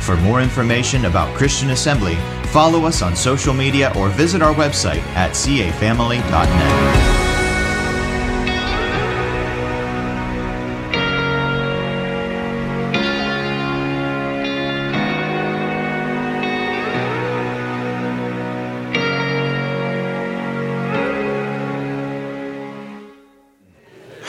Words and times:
For 0.00 0.16
more 0.16 0.40
information 0.40 1.04
about 1.04 1.36
Christian 1.36 1.70
Assembly, 1.70 2.16
follow 2.46 2.84
us 2.84 3.02
on 3.02 3.14
social 3.14 3.54
media 3.54 3.92
or 3.96 4.08
visit 4.08 4.42
our 4.42 4.54
website 4.54 5.02
at 5.14 5.32
cafamily.net. 5.32 7.20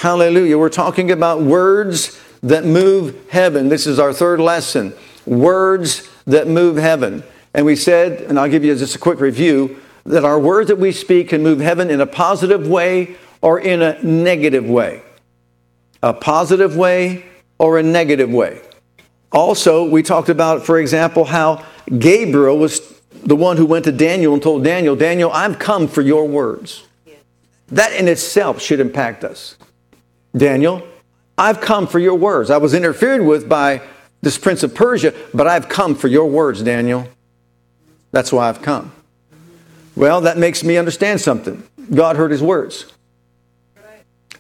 Hallelujah. 0.02 0.58
We're 0.58 0.70
talking 0.70 1.12
about 1.12 1.42
words 1.42 2.20
that 2.42 2.66
move 2.66 3.16
heaven. 3.30 3.70
This 3.70 3.86
is 3.86 4.00
our 4.00 4.12
third 4.12 4.40
lesson. 4.40 4.94
Words 5.32 6.10
that 6.26 6.50
move 6.50 6.76
heaven. 6.76 7.24
And 7.54 7.66
we 7.66 7.78
said, 7.78 8.22
and 8.22 8.38
I'll 8.38 8.50
give 8.50 8.66
you 8.66 8.76
just 8.76 8.96
a 8.96 9.00
quick 9.00 9.22
review, 9.22 9.80
that 10.04 10.26
our 10.26 10.38
words 10.38 10.68
that 10.68 10.78
we 10.78 10.92
speak 10.92 11.30
can 11.30 11.42
move 11.42 11.62
heaven 11.62 11.90
in 11.90 12.02
a 12.02 12.06
positive 12.06 12.68
way 12.68 13.16
or 13.42 13.58
in 13.58 13.82
a 13.82 14.02
negative 14.04 14.66
way. 14.66 15.02
A 16.04 16.14
positive 16.14 16.76
way 16.76 17.24
or 17.60 17.80
a 17.80 17.84
negative 17.84 18.30
way. 18.30 18.60
Also, 19.32 19.88
we 19.88 20.04
talked 20.04 20.28
about, 20.28 20.66
for 20.66 20.78
example, 20.78 21.24
how 21.24 21.64
Gabriel 21.98 22.58
was 22.58 22.82
the 23.24 23.36
one 23.36 23.56
who 23.56 23.66
went 23.66 23.86
to 23.86 23.92
Daniel 23.94 24.34
and 24.34 24.44
told 24.44 24.66
Daniel, 24.66 24.98
Daniel, 24.98 25.32
I've 25.32 25.60
come 25.60 25.88
for 25.88 26.02
your 26.02 26.28
words. 26.28 26.84
That 27.70 27.94
in 27.94 28.10
itself 28.10 28.62
should 28.62 28.82
impact 28.82 29.24
us. 29.24 29.58
Daniel, 30.36 30.86
I've 31.38 31.62
come 31.62 31.88
for 31.88 32.00
your 32.00 32.16
words. 32.16 32.50
I 32.50 32.58
was 32.58 32.74
interfered 32.74 33.22
with 33.22 33.48
by 33.48 33.82
this 34.22 34.38
prince 34.38 34.64
of 34.64 34.74
Persia, 34.76 35.14
but 35.34 35.48
I've 35.48 35.68
come 35.68 35.96
for 35.96 36.08
your 36.08 36.30
words, 36.30 36.62
Daniel. 36.62 37.08
That's 38.12 38.32
why 38.32 38.50
I've 38.50 38.62
come. 38.62 38.92
Well, 39.96 40.22
that 40.22 40.38
makes 40.38 40.64
me 40.64 40.78
understand 40.78 41.22
something. 41.22 41.64
God 41.94 42.16
heard 42.16 42.32
his 42.32 42.42
words. 42.42 42.92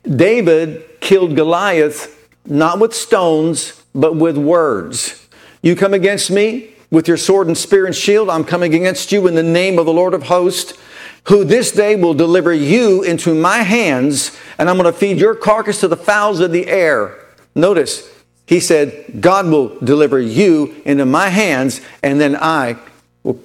David 0.03 0.99
killed 0.99 1.35
Goliath 1.35 2.17
not 2.45 2.79
with 2.79 2.93
stones, 2.93 3.83
but 3.93 4.15
with 4.15 4.37
words. 4.37 5.27
You 5.61 5.75
come 5.75 5.93
against 5.93 6.31
me 6.31 6.71
with 6.91 7.07
your 7.07 7.17
sword 7.17 7.47
and 7.47 7.57
spear 7.57 7.85
and 7.85 7.95
shield, 7.95 8.29
I'm 8.29 8.43
coming 8.43 8.75
against 8.75 9.11
you 9.13 9.25
in 9.27 9.35
the 9.35 9.43
name 9.43 9.79
of 9.79 9.85
the 9.85 9.93
Lord 9.93 10.13
of 10.13 10.23
hosts 10.23 10.77
who 11.25 11.45
this 11.45 11.71
day 11.71 11.95
will 11.95 12.13
deliver 12.13 12.53
you 12.53 13.03
into 13.03 13.33
my 13.33 13.59
hands, 13.59 14.37
and 14.57 14.69
I'm 14.69 14.77
going 14.77 14.91
to 14.91 14.97
feed 14.97 15.17
your 15.17 15.35
carcass 15.35 15.79
to 15.81 15.87
the 15.87 15.95
fowls 15.95 16.39
of 16.39 16.52
the 16.52 16.67
air. 16.67 17.17
Notice, 17.55 18.09
he 18.52 18.59
said, 18.59 19.21
God 19.21 19.47
will 19.47 19.80
deliver 19.80 20.19
you 20.19 20.75
into 20.83 21.05
my 21.05 21.30
hands, 21.30 21.80
and 22.03 22.19
then 22.19 22.35
I 22.35 22.75
will 23.23 23.39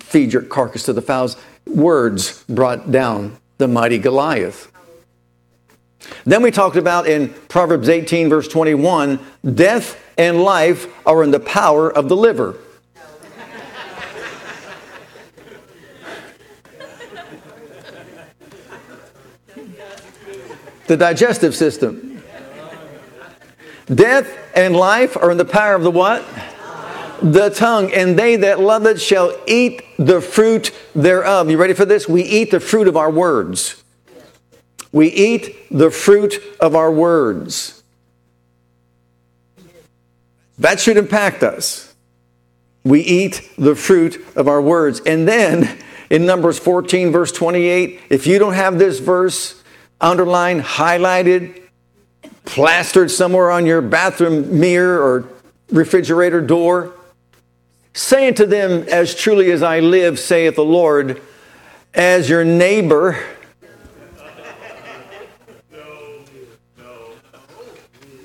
feed 0.00 0.32
your 0.32 0.42
carcass 0.42 0.82
to 0.86 0.92
the 0.92 1.00
fowls. 1.00 1.36
Words 1.64 2.42
brought 2.48 2.90
down 2.90 3.38
the 3.58 3.68
mighty 3.68 3.98
Goliath. 3.98 4.72
Then 6.24 6.42
we 6.42 6.50
talked 6.50 6.74
about 6.74 7.06
in 7.06 7.28
Proverbs 7.48 7.88
18, 7.88 8.28
verse 8.28 8.48
21, 8.48 9.20
death 9.54 9.96
and 10.18 10.42
life 10.42 10.92
are 11.06 11.22
in 11.22 11.30
the 11.30 11.38
power 11.38 11.88
of 11.88 12.08
the 12.08 12.16
liver. 12.16 12.56
the 20.88 20.96
digestive 20.96 21.54
system. 21.54 22.07
Death 23.92 24.36
and 24.54 24.76
life 24.76 25.16
are 25.16 25.30
in 25.30 25.38
the 25.38 25.44
power 25.44 25.74
of 25.74 25.82
the 25.82 25.90
what? 25.90 26.24
The 27.22 27.50
tongue, 27.50 27.92
and 27.92 28.18
they 28.18 28.36
that 28.36 28.60
love 28.60 28.86
it 28.86 29.00
shall 29.00 29.36
eat 29.46 29.82
the 29.98 30.20
fruit 30.20 30.72
thereof. 30.94 31.50
You 31.50 31.56
ready 31.56 31.74
for 31.74 31.84
this? 31.84 32.08
We 32.08 32.22
eat 32.22 32.50
the 32.50 32.60
fruit 32.60 32.86
of 32.86 32.96
our 32.96 33.10
words. 33.10 33.82
We 34.92 35.08
eat 35.08 35.56
the 35.70 35.90
fruit 35.90 36.40
of 36.60 36.76
our 36.76 36.92
words. 36.92 37.82
That 40.58 40.80
should 40.80 40.96
impact 40.96 41.42
us. 41.42 41.94
We 42.84 43.00
eat 43.00 43.50
the 43.58 43.74
fruit 43.74 44.24
of 44.36 44.48
our 44.48 44.62
words. 44.62 45.00
And 45.04 45.26
then 45.26 45.78
in 46.10 46.24
Numbers 46.24 46.58
14, 46.58 47.12
verse 47.12 47.32
28, 47.32 48.00
if 48.10 48.26
you 48.26 48.38
don't 48.38 48.54
have 48.54 48.78
this 48.78 48.98
verse, 48.98 49.62
underlined, 50.00 50.62
highlighted, 50.62 51.67
plastered 52.48 53.10
somewhere 53.10 53.50
on 53.50 53.66
your 53.66 53.82
bathroom 53.82 54.58
mirror 54.58 54.98
or 55.02 55.28
refrigerator 55.70 56.40
door, 56.40 56.94
saying 57.92 58.34
to 58.34 58.46
them, 58.46 58.86
As 58.88 59.14
truly 59.14 59.52
as 59.52 59.62
I 59.62 59.80
live, 59.80 60.18
saith 60.18 60.54
the 60.56 60.64
Lord, 60.64 61.20
as 61.92 62.30
your 62.30 62.44
neighbor, 62.44 63.22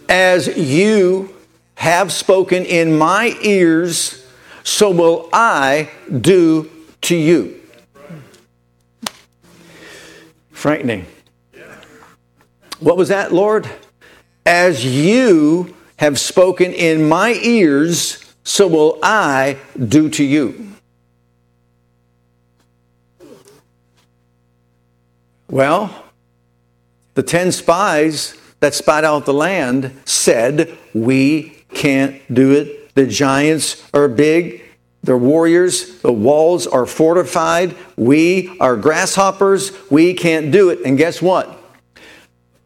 as 0.08 0.48
you 0.58 1.36
have 1.76 2.14
spoken 2.14 2.64
in 2.64 2.98
my 2.98 3.38
ears, 3.42 4.26
so 4.64 4.90
will 4.90 5.28
I 5.34 5.90
do 6.22 6.72
to 7.02 7.16
you. 7.18 7.60
Frightening. 10.52 11.08
What 12.80 12.96
was 12.96 13.10
that, 13.10 13.34
Lord? 13.34 13.70
As 14.46 14.86
you 14.86 15.76
have 15.98 16.20
spoken 16.20 16.74
in 16.74 17.08
my 17.08 17.34
ears, 17.42 18.24
so 18.44 18.68
will 18.68 19.00
I 19.02 19.58
do 19.78 20.10
to 20.10 20.24
you. 20.24 20.74
Well, 25.50 26.04
the 27.14 27.24
10 27.24 27.52
spies 27.52 28.36
that 28.60 28.74
spied 28.74 29.06
out 29.06 29.26
the 29.26 29.34
land 29.34 29.94
said, 30.06 30.78
We 30.94 31.64
can't 31.74 32.22
do 32.34 32.52
it. 32.52 32.96
The 32.96 33.06
giants 33.06 33.84
are 33.94 34.08
big. 34.08 34.64
They're 35.04 35.18
warriors. 35.18 36.00
The 36.02 36.12
walls 36.12 36.66
are 36.66 36.86
fortified. 36.86 37.76
We 37.96 38.58
are 38.60 38.76
grasshoppers. 38.78 39.72
We 39.92 40.14
can't 40.14 40.52
do 40.52 40.70
it. 40.70 40.80
And 40.86 40.98
guess 40.98 41.22
what? 41.22 41.63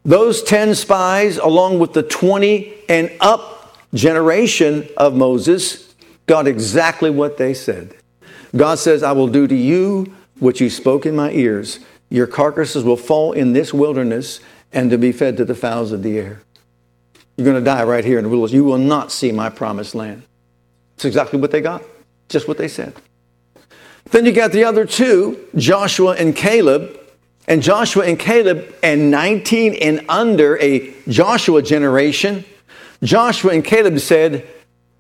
Those 0.07 0.41
10 0.41 0.73
spies, 0.73 1.37
along 1.37 1.79
with 1.79 1.91
the 1.91 2.01
20 2.01 2.73
and 2.87 3.11
up 3.19 3.75
generation 3.93 4.87
of 4.95 5.13
Moses, 5.13 5.93
got 6.27 6.47
exactly 6.47 7.09
what 7.09 7.35
they 7.35 7.53
said. 7.53 7.93
God 8.55 8.79
says, 8.79 9.03
I 9.03 9.11
will 9.11 9.27
do 9.27 9.47
to 9.47 9.55
you 9.55 10.15
what 10.39 10.61
you 10.61 10.69
spoke 10.69 11.05
in 11.05 11.13
my 11.13 11.31
ears. 11.31 11.81
Your 12.09 12.25
carcasses 12.25 12.85
will 12.85 12.95
fall 12.95 13.33
in 13.33 13.51
this 13.51 13.73
wilderness 13.73 14.39
and 14.71 14.89
to 14.91 14.97
be 14.97 15.11
fed 15.11 15.35
to 15.37 15.45
the 15.45 15.55
fowls 15.55 15.91
of 15.91 16.03
the 16.03 16.17
air. 16.17 16.41
You're 17.35 17.43
going 17.43 17.61
to 17.61 17.65
die 17.65 17.83
right 17.83 18.05
here 18.05 18.17
in 18.17 18.23
the 18.23 18.29
wilderness. 18.29 18.53
You 18.53 18.63
will 18.63 18.77
not 18.77 19.11
see 19.11 19.33
my 19.33 19.49
promised 19.49 19.93
land. 19.93 20.23
It's 20.95 21.03
exactly 21.03 21.37
what 21.37 21.51
they 21.51 21.59
got, 21.59 21.83
just 22.29 22.47
what 22.47 22.57
they 22.57 22.69
said. 22.69 22.93
Then 24.11 24.25
you 24.25 24.31
got 24.31 24.53
the 24.53 24.63
other 24.63 24.85
two, 24.85 25.47
Joshua 25.57 26.13
and 26.13 26.33
Caleb, 26.33 26.96
and 27.47 27.63
Joshua 27.63 28.05
and 28.05 28.19
Caleb 28.19 28.75
and 28.83 29.09
19 29.09 29.75
and 29.75 30.05
under 30.09 30.57
a 30.59 30.93
Joshua 31.07 31.61
generation, 31.61 32.43
Joshua 33.03 33.53
and 33.53 33.63
Caleb 33.63 33.99
said, 33.99 34.47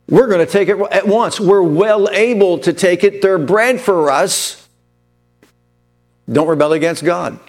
We're 0.07 0.27
going 0.27 0.45
to 0.45 0.51
take 0.51 0.69
it 0.69 0.79
at 0.91 1.07
once. 1.07 1.39
We're 1.39 1.61
well 1.61 2.09
able 2.09 2.59
to 2.59 2.71
take 2.71 3.03
it. 3.03 3.21
They're 3.21 3.37
bread 3.37 3.81
for 3.81 4.09
us. 4.09 4.67
Don't 6.31 6.47
rebel 6.47 6.73
against 6.73 7.03
God. 7.03 7.39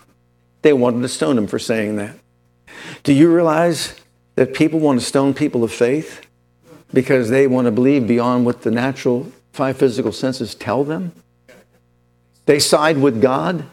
They 0.62 0.72
wanted 0.72 1.02
to 1.02 1.08
stone 1.08 1.38
him 1.38 1.46
for 1.46 1.58
saying 1.58 1.96
that. 1.96 2.16
Do 3.02 3.12
you 3.12 3.32
realize 3.32 3.94
that 4.34 4.54
people 4.54 4.80
want 4.80 5.00
to 5.00 5.06
stone 5.06 5.34
people 5.34 5.64
of 5.64 5.72
faith 5.72 6.26
because 6.92 7.28
they 7.28 7.46
want 7.46 7.66
to 7.66 7.70
believe 7.70 8.06
beyond 8.06 8.46
what 8.46 8.62
the 8.62 8.70
natural 8.70 9.30
five 9.52 9.76
physical 9.76 10.12
senses 10.12 10.54
tell 10.54 10.84
them? 10.84 11.12
They 12.46 12.58
side 12.58 12.98
with 12.98 13.20
God. 13.20 13.64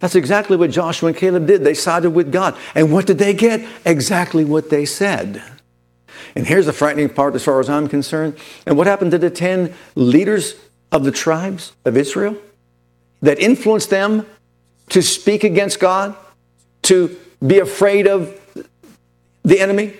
That's 0.00 0.14
exactly 0.14 0.56
what 0.56 0.70
Joshua 0.70 1.08
and 1.08 1.16
Caleb 1.16 1.46
did. 1.46 1.62
They 1.62 1.74
sided 1.74 2.10
with 2.10 2.32
God. 2.32 2.56
And 2.74 2.90
what 2.92 3.06
did 3.06 3.18
they 3.18 3.34
get? 3.34 3.66
Exactly 3.84 4.44
what 4.44 4.70
they 4.70 4.84
said. 4.86 5.42
And 6.34 6.46
here's 6.46 6.66
the 6.66 6.72
frightening 6.72 7.10
part 7.10 7.34
as 7.34 7.44
far 7.44 7.60
as 7.60 7.68
I'm 7.68 7.88
concerned. 7.88 8.36
And 8.66 8.76
what 8.76 8.86
happened 8.86 9.10
to 9.12 9.18
the 9.18 9.30
10 9.30 9.74
leaders 9.94 10.54
of 10.90 11.04
the 11.04 11.12
tribes 11.12 11.74
of 11.84 11.96
Israel 11.96 12.36
that 13.20 13.38
influenced 13.38 13.90
them 13.90 14.26
to 14.88 15.02
speak 15.02 15.44
against 15.44 15.78
God, 15.78 16.16
to 16.82 17.16
be 17.46 17.58
afraid 17.58 18.06
of 18.06 18.36
the 19.42 19.60
enemy? 19.60 19.94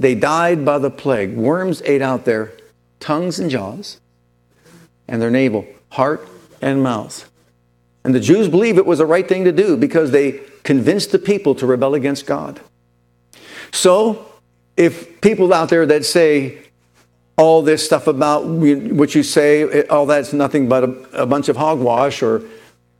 They 0.00 0.16
died 0.16 0.64
by 0.64 0.78
the 0.78 0.90
plague. 0.90 1.36
Worms 1.36 1.80
ate 1.84 2.02
out 2.02 2.24
their 2.24 2.52
tongues 2.98 3.38
and 3.38 3.50
jaws 3.50 4.00
and 5.06 5.22
their 5.22 5.30
navel, 5.30 5.66
heart 5.90 6.26
and 6.60 6.82
mouth. 6.82 7.30
And 8.04 8.14
the 8.14 8.20
Jews 8.20 8.48
believe 8.48 8.78
it 8.78 8.86
was 8.86 8.98
the 8.98 9.06
right 9.06 9.28
thing 9.28 9.44
to 9.44 9.52
do 9.52 9.76
because 9.76 10.10
they 10.10 10.40
convinced 10.64 11.12
the 11.12 11.18
people 11.18 11.54
to 11.56 11.66
rebel 11.66 11.94
against 11.94 12.26
God. 12.26 12.60
So, 13.70 14.26
if 14.76 15.20
people 15.20 15.52
out 15.52 15.68
there 15.68 15.86
that 15.86 16.04
say 16.04 16.58
all 17.36 17.62
this 17.62 17.84
stuff 17.84 18.06
about 18.06 18.44
what 18.44 19.14
you 19.14 19.22
say, 19.22 19.84
all 19.86 20.06
that's 20.06 20.32
nothing 20.32 20.68
but 20.68 20.84
a, 20.84 21.22
a 21.22 21.26
bunch 21.26 21.48
of 21.48 21.56
hogwash 21.56 22.22
or 22.22 22.42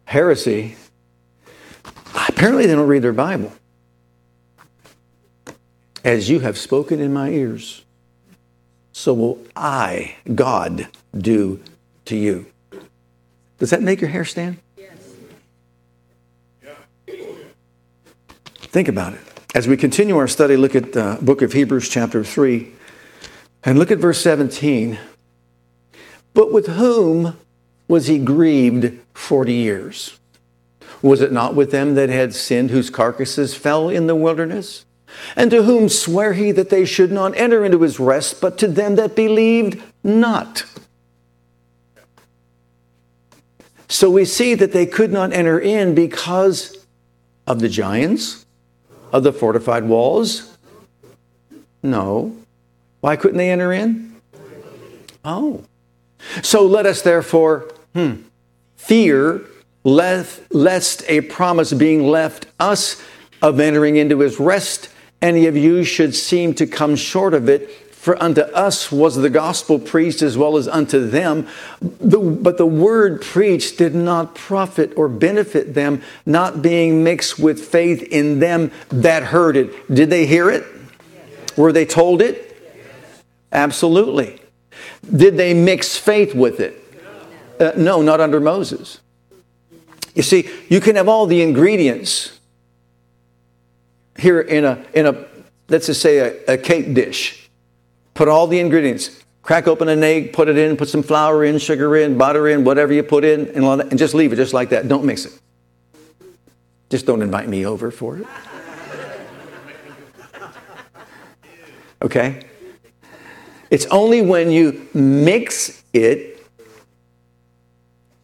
heresy, 0.05 0.77
apparently 2.29 2.67
they 2.67 2.75
don't 2.75 2.87
read 2.87 3.03
their 3.03 3.13
Bible. 3.13 3.53
As 6.05 6.29
you 6.29 6.41
have 6.41 6.59
spoken 6.59 7.01
in 7.01 7.13
my 7.13 7.31
ears, 7.31 7.85
so 8.93 9.15
will 9.15 9.39
I, 9.57 10.17
God, 10.35 10.89
do 11.17 11.61
to 12.07 12.17
you. 12.17 12.47
Does 13.59 13.71
that 13.71 13.83
make 13.83 14.01
your 14.01 14.11
hair 14.11 14.25
stand? 14.25 14.59
Think 18.73 18.89
about 18.89 19.13
it. 19.13 19.21
As 19.55 19.69
we 19.69 19.77
continue 19.77 20.17
our 20.17 20.27
study, 20.27 20.57
look 20.57 20.75
at 20.75 20.95
the 20.95 21.19
book 21.21 21.43
of 21.43 21.53
Hebrews, 21.53 21.91
chapter 21.91 22.25
3, 22.25 22.73
and 23.65 23.79
look 23.79 23.91
at 23.91 23.99
verse 23.99 24.19
17. 24.23 24.99
But 26.33 26.55
with 26.55 26.69
whom 26.69 27.37
was 27.87 28.07
he 28.07 28.19
grieved 28.19 28.99
40 29.13 29.53
years? 29.53 30.19
Was 31.03 31.21
it 31.21 31.33
not 31.33 31.55
with 31.55 31.71
them 31.71 31.97
that 31.97 32.09
had 32.09 32.35
sinned, 32.35 32.71
whose 32.71 32.89
carcasses 32.89 33.55
fell 33.55 33.91
in 33.91 34.07
the 34.07 34.17
wilderness? 34.17 34.87
And 35.37 35.51
to 35.51 35.65
whom 35.65 35.91
sware 35.91 36.33
he 36.33 36.51
that 36.53 36.71
they 36.71 36.87
should 36.87 37.13
not 37.13 37.37
enter 37.37 37.67
into 37.67 37.83
his 37.83 38.01
rest, 38.01 38.41
but 38.41 38.57
to 38.57 38.69
them 38.69 38.97
that 38.97 39.15
believed 39.15 39.83
not? 40.03 40.65
So 43.87 44.09
we 44.09 44.25
see 44.25 44.55
that 44.55 44.73
they 44.73 44.87
could 44.87 45.13
not 45.13 45.35
enter 45.35 45.61
in 45.61 45.95
because 45.95 46.87
of 47.47 47.61
the 47.61 47.69
giants, 47.69 48.42
of 49.12 49.23
the 49.23 49.32
fortified 49.32 49.85
walls? 49.85 50.56
No. 51.82 52.37
Why 53.00 53.17
couldn't 53.17 53.38
they 53.38 53.50
enter 53.50 53.73
in? 53.73 54.20
Oh. 55.25 55.64
So 56.43 56.67
let 56.67 56.87
us 56.87 57.03
therefore 57.03 57.73
hmm, 57.94 58.23
fear 58.76 59.43
lest, 59.85 60.41
lest 60.55 61.05
a 61.09 61.20
promise 61.23 61.73
being 61.73 62.06
left 62.06 62.47
us 62.59 63.03
of 63.41 63.59
entering 63.59 63.97
into 63.97 64.20
his 64.20 64.38
rest, 64.38 64.88
any 65.20 65.47
of 65.47 65.56
you 65.56 65.85
should 65.85 66.15
seem 66.15 66.55
to 66.55 66.67
come 66.67 66.97
short 66.97 67.35
of 67.35 67.49
it. 67.49 67.70
For 68.03 68.21
unto 68.21 68.41
us 68.41 68.91
was 68.91 69.15
the 69.15 69.31
gospel 69.31 69.79
preached 69.79 70.23
as 70.23 70.37
well 70.37 70.57
as 70.57 70.67
unto 70.67 71.09
them. 71.09 71.47
but 71.81 72.59
the 72.59 72.67
word 72.67 73.23
preached 73.23 73.79
did 73.79 73.95
not 73.95 74.35
profit 74.35 74.93
or 74.97 75.09
benefit 75.09 75.75
them, 75.75 76.03
not 76.27 76.63
being 76.63 77.05
mixed 77.05 77.39
with 77.39 77.65
faith 77.65 78.03
in 78.03 78.41
them 78.41 78.73
that 78.89 79.23
heard 79.23 79.57
it. 79.57 79.95
Did 79.95 80.11
they 80.11 80.27
hear 80.27 80.51
it? 80.51 80.67
Were 81.57 81.71
they 81.71 81.87
told 81.87 82.21
it? 82.21 82.57
Absolutely. 83.53 84.43
Did 85.09 85.37
they 85.37 85.55
mix 85.55 85.97
faith 85.97 86.35
with 86.35 86.59
it? 86.59 86.83
Uh, 87.61 87.71
no, 87.77 88.03
not 88.03 88.21
under 88.21 88.41
Moses. 88.41 88.99
You 90.17 90.25
see, 90.25 90.51
you 90.69 90.81
can 90.81 90.97
have 90.97 91.09
all 91.09 91.27
the 91.27 91.41
ingredients 91.41 92.41
here 94.19 94.41
in 94.41 94.65
a, 94.65 94.85
in 94.93 95.07
a 95.07 95.25
let's 95.69 95.87
just 95.87 96.03
say 96.03 96.19
a, 96.19 96.55
a 96.55 96.59
cake 96.59 96.95
dish 96.95 97.42
Put 98.14 98.29
all 98.29 98.47
the 98.47 98.59
ingredients. 98.59 99.23
Crack 99.43 99.67
open 99.67 99.88
an 99.88 100.03
egg, 100.05 100.32
put 100.32 100.49
it 100.49 100.56
in, 100.56 100.76
put 100.76 100.88
some 100.88 101.03
flour 101.03 101.44
in, 101.44 101.59
sugar 101.59 101.97
in, 101.97 102.17
butter 102.17 102.49
in, 102.49 102.64
whatever 102.64 102.93
you 102.93 103.03
put 103.03 103.25
in, 103.25 103.49
and, 103.49 103.64
and 103.64 103.99
just 103.99 104.14
leave 104.14 104.32
it 104.32 104.37
just 104.37 104.55
like 104.55 104.69
that. 104.70 104.87
Don't 104.87 105.05
mix 105.05 105.25
it. 105.25 105.32
Just 106.91 107.06
don't 107.06 107.23
invite 107.23 107.49
me 107.49 107.67
over 107.67 107.91
for 107.91 108.19
it. 108.19 108.26
Okay? 112.03 112.44
It's 113.70 113.87
only 113.87 114.20
when 114.20 114.50
you 114.50 114.88
mix 114.93 115.82
it 115.93 116.44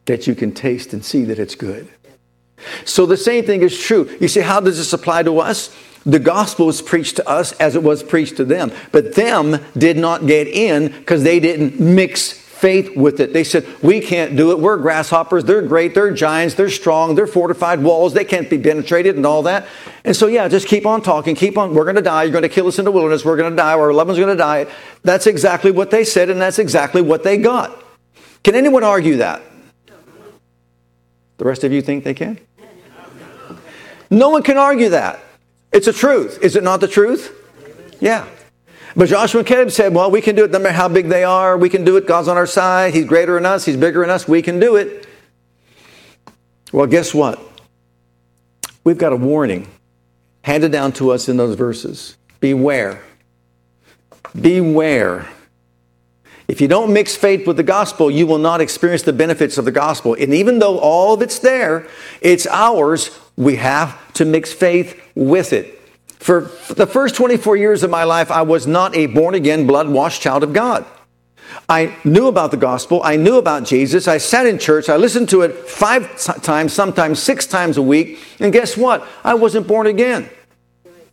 that 0.05 0.27
you 0.27 0.35
can 0.35 0.53
taste 0.53 0.93
and 0.93 1.05
see 1.05 1.25
that 1.25 1.39
it's 1.39 1.55
good. 1.55 1.89
So 2.85 3.07
the 3.07 3.17
same 3.17 3.45
thing 3.45 3.63
is 3.63 3.79
true. 3.79 4.15
You 4.21 4.29
see, 4.29 4.41
how 4.41 4.61
does 4.61 4.79
this 4.79 4.93
apply 4.93 5.23
to 5.23 5.39
us? 5.39 5.75
The 6.09 6.19
gospel 6.19 6.67
was 6.67 6.81
preached 6.81 7.17
to 7.17 7.29
us 7.29 7.53
as 7.53 7.77
it 7.77 7.83
was 7.83 8.03
preached 8.03 8.39
to 8.39 8.45
them. 8.45 8.73
But 8.93 9.15
them 9.15 9.59
did 9.77 9.99
not 9.99 10.27
get 10.27 10.49
in 10.49 10.89
because 10.89 11.23
they 11.23 11.39
didn't 11.39 11.79
mix 11.79 12.33
faith 12.33 12.97
with 12.97 13.21
it. 13.21 13.35
They 13.35 13.45
said, 13.45 13.67
We 13.83 14.01
can't 14.01 14.35
do 14.35 14.51
it. 14.51 14.59
We're 14.59 14.79
grasshoppers. 14.79 15.45
They're 15.45 15.61
great. 15.61 15.95
They're 15.95 16.11
giants. 16.11 16.55
They're 16.55 16.71
strong. 16.71 17.15
They're 17.15 17.27
fortified 17.27 17.83
walls. 17.83 18.15
They 18.15 18.25
can't 18.25 18.49
be 18.49 18.59
penetrated 18.59 19.17
and 19.17 19.27
all 19.27 19.43
that. 19.43 19.69
And 20.03 20.17
so, 20.17 20.29
yeah, 20.29 20.49
just 20.49 20.67
keep 20.67 20.87
on 20.87 21.03
talking. 21.03 21.35
Keep 21.35 21.59
on. 21.59 21.75
We're 21.75 21.85
going 21.85 21.97
to 21.97 22.03
die. 22.03 22.23
You're 22.23 22.33
going 22.33 22.43
to 22.43 22.49
kill 22.49 22.67
us 22.67 22.79
in 22.79 22.87
the 22.87 22.91
wilderness. 22.91 23.23
We're 23.23 23.37
going 23.37 23.51
to 23.51 23.57
die. 23.57 23.75
Our 23.75 23.93
loved 23.93 24.09
one's 24.09 24.19
are 24.19 24.25
going 24.25 24.37
to 24.37 24.43
die. 24.43 24.67
That's 25.03 25.27
exactly 25.27 25.71
what 25.71 25.91
they 25.91 26.05
said, 26.05 26.31
and 26.31 26.41
that's 26.41 26.59
exactly 26.59 27.03
what 27.03 27.23
they 27.23 27.37
got. 27.37 27.85
Can 28.43 28.55
anyone 28.55 28.83
argue 28.83 29.19
that? 29.19 29.43
The 31.37 31.45
rest 31.45 31.65
of 31.65 31.73
you 31.73 31.83
think 31.83 32.05
they 32.05 32.15
can? 32.15 32.41
No 34.11 34.31
one 34.31 34.43
can 34.43 34.57
argue 34.57 34.89
that. 34.89 35.21
It's 35.73 35.87
a 35.87 35.93
truth. 35.93 36.39
Is 36.43 36.57
it 36.57 36.63
not 36.63 36.81
the 36.81 36.89
truth? 36.89 37.35
Yeah. 38.01 38.27
But 38.97 39.09
Joshua 39.09 39.41
and 39.41 39.47
Caleb 39.47 39.71
said, 39.71 39.95
well, 39.95 40.11
we 40.11 40.21
can 40.21 40.35
do 40.35 40.45
it 40.45 40.51
no 40.51 40.59
matter 40.59 40.75
how 40.75 40.89
big 40.89 41.09
they 41.09 41.23
are. 41.23 41.57
We 41.57 41.69
can 41.69 41.85
do 41.85 41.97
it. 41.97 42.07
God's 42.07 42.27
on 42.29 42.37
our 42.37 42.47
side. 42.47 42.95
He's 42.95 43.05
greater 43.05 43.35
than 43.35 43.47
us. 43.47 43.65
He's 43.65 43.77
bigger 43.77 44.01
than 44.01 44.11
us. 44.11 44.27
We 44.27 44.43
can 44.43 44.59
do 44.59 44.77
it. 44.77 45.07
Well, 46.73 46.87
guess 46.87 47.15
what? 47.15 47.41
We've 48.85 48.99
got 48.99 49.13
a 49.13 49.17
warning 49.17 49.69
handed 50.43 50.73
down 50.73 50.93
to 50.93 51.11
us 51.11 51.29
in 51.29 51.37
those 51.37 51.55
verses. 51.55 52.17
Beware. 52.41 53.03
Beware. 54.41 55.29
If 56.49 56.63
you 56.63 56.69
don't 56.69 56.93
mix 56.95 57.15
faith 57.15 57.47
with 57.47 57.59
the 57.59 57.63
gospel, 57.63 58.11
you 58.11 58.27
will 58.27 58.39
not 58.39 58.63
experience 58.63 59.03
the 59.03 59.13
benefits 59.13 59.59
of 59.59 59.67
the 59.67 59.71
gospel. 59.71 60.17
And 60.19 60.33
even 60.33 60.59
though 60.59 60.79
all 60.79 61.13
of 61.13 61.21
it's 61.21 61.39
there, 61.39 61.87
it's 62.23 62.47
ours, 62.47 63.11
we 63.39 63.55
have 63.55 64.13
to 64.15 64.25
mix 64.25 64.53
faith 64.53 65.01
with 65.15 65.53
it. 65.53 65.81
For 66.19 66.51
the 66.71 66.89
first 66.89 67.15
24 67.15 67.57
years 67.57 67.85
of 67.85 67.91
my 67.91 68.03
life, 68.03 68.33
I 68.33 68.43
was 68.43 68.67
not 68.67 68.97
a 68.97 69.07
born 69.07 69.37
again, 69.37 69.65
blood 69.65 69.89
washed 69.89 70.21
child 70.21 70.43
of 70.43 70.53
God. 70.53 70.85
I 71.69 71.97
knew 72.03 72.27
about 72.27 72.51
the 72.51 72.57
gospel. 72.57 73.01
I 73.05 73.15
knew 73.15 73.37
about 73.37 73.65
Jesus. 73.65 74.09
I 74.09 74.19
sat 74.19 74.45
in 74.47 74.59
church. 74.59 74.89
I 74.89 74.97
listened 74.97 75.29
to 75.31 75.43
it 75.43 75.69
five 75.69 76.19
times, 76.43 76.73
sometimes 76.73 77.23
six 77.23 77.47
times 77.47 77.77
a 77.77 77.83
week. 77.83 78.19
And 78.41 78.53
guess 78.53 78.77
what? 78.77 79.07
I 79.23 79.35
wasn't 79.35 79.69
born 79.69 79.87
again 79.87 80.29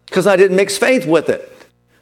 because 0.08 0.26
I 0.26 0.36
didn't 0.36 0.58
mix 0.58 0.78
faith 0.80 1.06
with 1.06 1.30
it. 1.30 1.52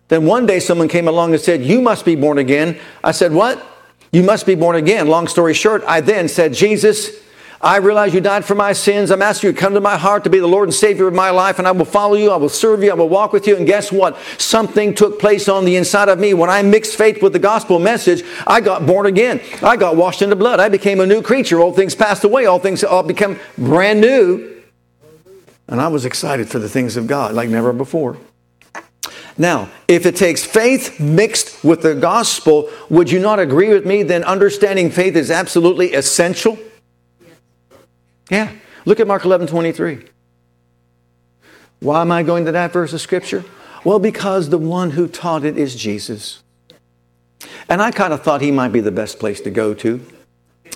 Then 0.08 0.26
one 0.26 0.46
day 0.46 0.60
someone 0.60 0.88
came 0.88 1.10
along 1.10 1.34
and 1.34 1.42
said, 1.42 1.64
You 1.64 1.82
must 1.82 2.06
be 2.06 2.16
born 2.16 2.38
again. 2.38 2.80
I 3.04 3.12
said, 3.12 3.34
What? 3.34 3.64
You 4.14 4.24
must 4.24 4.46
be 4.46 4.56
born 4.56 4.78
again. 4.78 5.08
Long 5.08 5.28
story 5.28 5.54
short, 5.54 5.84
I 5.86 6.00
then 6.00 6.30
said, 6.30 6.54
Jesus, 6.54 7.23
I 7.64 7.78
realize 7.78 8.14
you 8.14 8.20
died 8.20 8.44
for 8.44 8.56
my 8.56 8.74
sins. 8.74 9.10
I'm 9.10 9.22
asking 9.22 9.48
you 9.48 9.54
to 9.54 9.60
come 9.60 9.74
to 9.74 9.80
my 9.80 9.98
heart 9.98 10.26
to 10.26 10.30
be 10.30 10.40
the 10.40 10.48
Lord 10.48 10.68
and 10.68 10.74
Savior 10.74 11.08
of 11.08 11.14
my 11.14 11.30
life, 11.30 11.60
and 11.60 11.68
I 11.68 11.72
will 11.72 11.86
follow 11.86 12.16
you. 12.16 12.30
I 12.30 12.36
will 12.36 12.50
serve 12.50 12.84
you. 12.84 12.92
I 12.92 12.94
will 12.94 13.08
walk 13.08 13.32
with 13.32 13.48
you. 13.48 13.56
And 13.56 13.66
guess 13.66 13.90
what? 13.90 14.18
Something 14.38 14.94
took 14.94 15.18
place 15.18 15.48
on 15.48 15.64
the 15.64 15.78
inside 15.78 16.10
of 16.10 16.20
me. 16.20 16.34
When 16.34 16.50
I 16.50 16.62
mixed 16.62 16.98
faith 16.98 17.24
with 17.24 17.32
the 17.32 17.40
gospel 17.40 17.80
message, 17.80 18.22
I 18.46 18.60
got 18.60 18.86
born 18.86 19.06
again. 19.06 19.40
I 19.62 19.78
got 19.78 19.96
washed 19.96 20.22
in 20.22 20.30
the 20.30 20.36
blood. 20.36 20.60
I 20.60 20.68
became 20.68 21.00
a 21.00 21.06
new 21.06 21.22
creature. 21.22 21.62
All 21.62 21.72
things 21.72 21.96
passed 21.96 22.26
away. 22.26 22.48
All 22.48 22.60
things 22.60 22.84
all 22.84 23.02
become 23.02 23.40
brand 23.58 24.02
new. 24.02 24.62
And 25.70 25.80
I 25.80 25.88
was 25.88 26.04
excited 26.04 26.50
for 26.50 26.60
the 26.60 26.68
things 26.68 26.98
of 26.98 27.08
God 27.08 27.34
like 27.34 27.48
never 27.48 27.72
before. 27.72 28.18
Now, 29.38 29.70
if 29.88 30.06
it 30.06 30.18
takes 30.18 30.44
faith 30.44 31.00
mixed 31.00 31.64
with 31.64 31.82
the 31.82 31.96
gospel, 31.96 32.70
would 32.90 33.10
you 33.10 33.20
not 33.20 33.40
agree 33.40 33.70
with 33.70 33.86
me? 33.86 34.04
Then 34.04 34.26
understanding 34.26 34.92
faith 34.92 35.16
is 35.16 35.32
absolutely 35.32 35.94
essential. 35.94 36.58
Yeah. 38.30 38.52
Look 38.86 39.00
at 39.00 39.08
Mark 39.08 39.26
11 39.26 39.48
23. 39.48 40.06
Why 41.80 42.02
am 42.02 42.12
I 42.12 42.24
going 42.24 42.46
to 42.46 42.52
that 42.54 42.72
verse 42.72 42.94
of 42.94 43.02
Scripture? 43.02 43.44
Well, 43.84 44.00
because 44.00 44.50
the 44.50 44.58
one 44.58 44.92
who 44.92 45.08
taught 45.08 45.44
it 45.44 45.58
is 45.58 45.76
Jesus. 45.76 46.42
And 47.68 47.82
I 47.82 47.92
kind 47.92 48.14
of 48.14 48.24
thought 48.24 48.42
he 48.42 48.52
might 48.52 48.72
be 48.72 48.80
the 48.80 48.92
best 48.92 49.20
place 49.20 49.42
to 49.42 49.50
go 49.50 49.74
to 49.76 50.06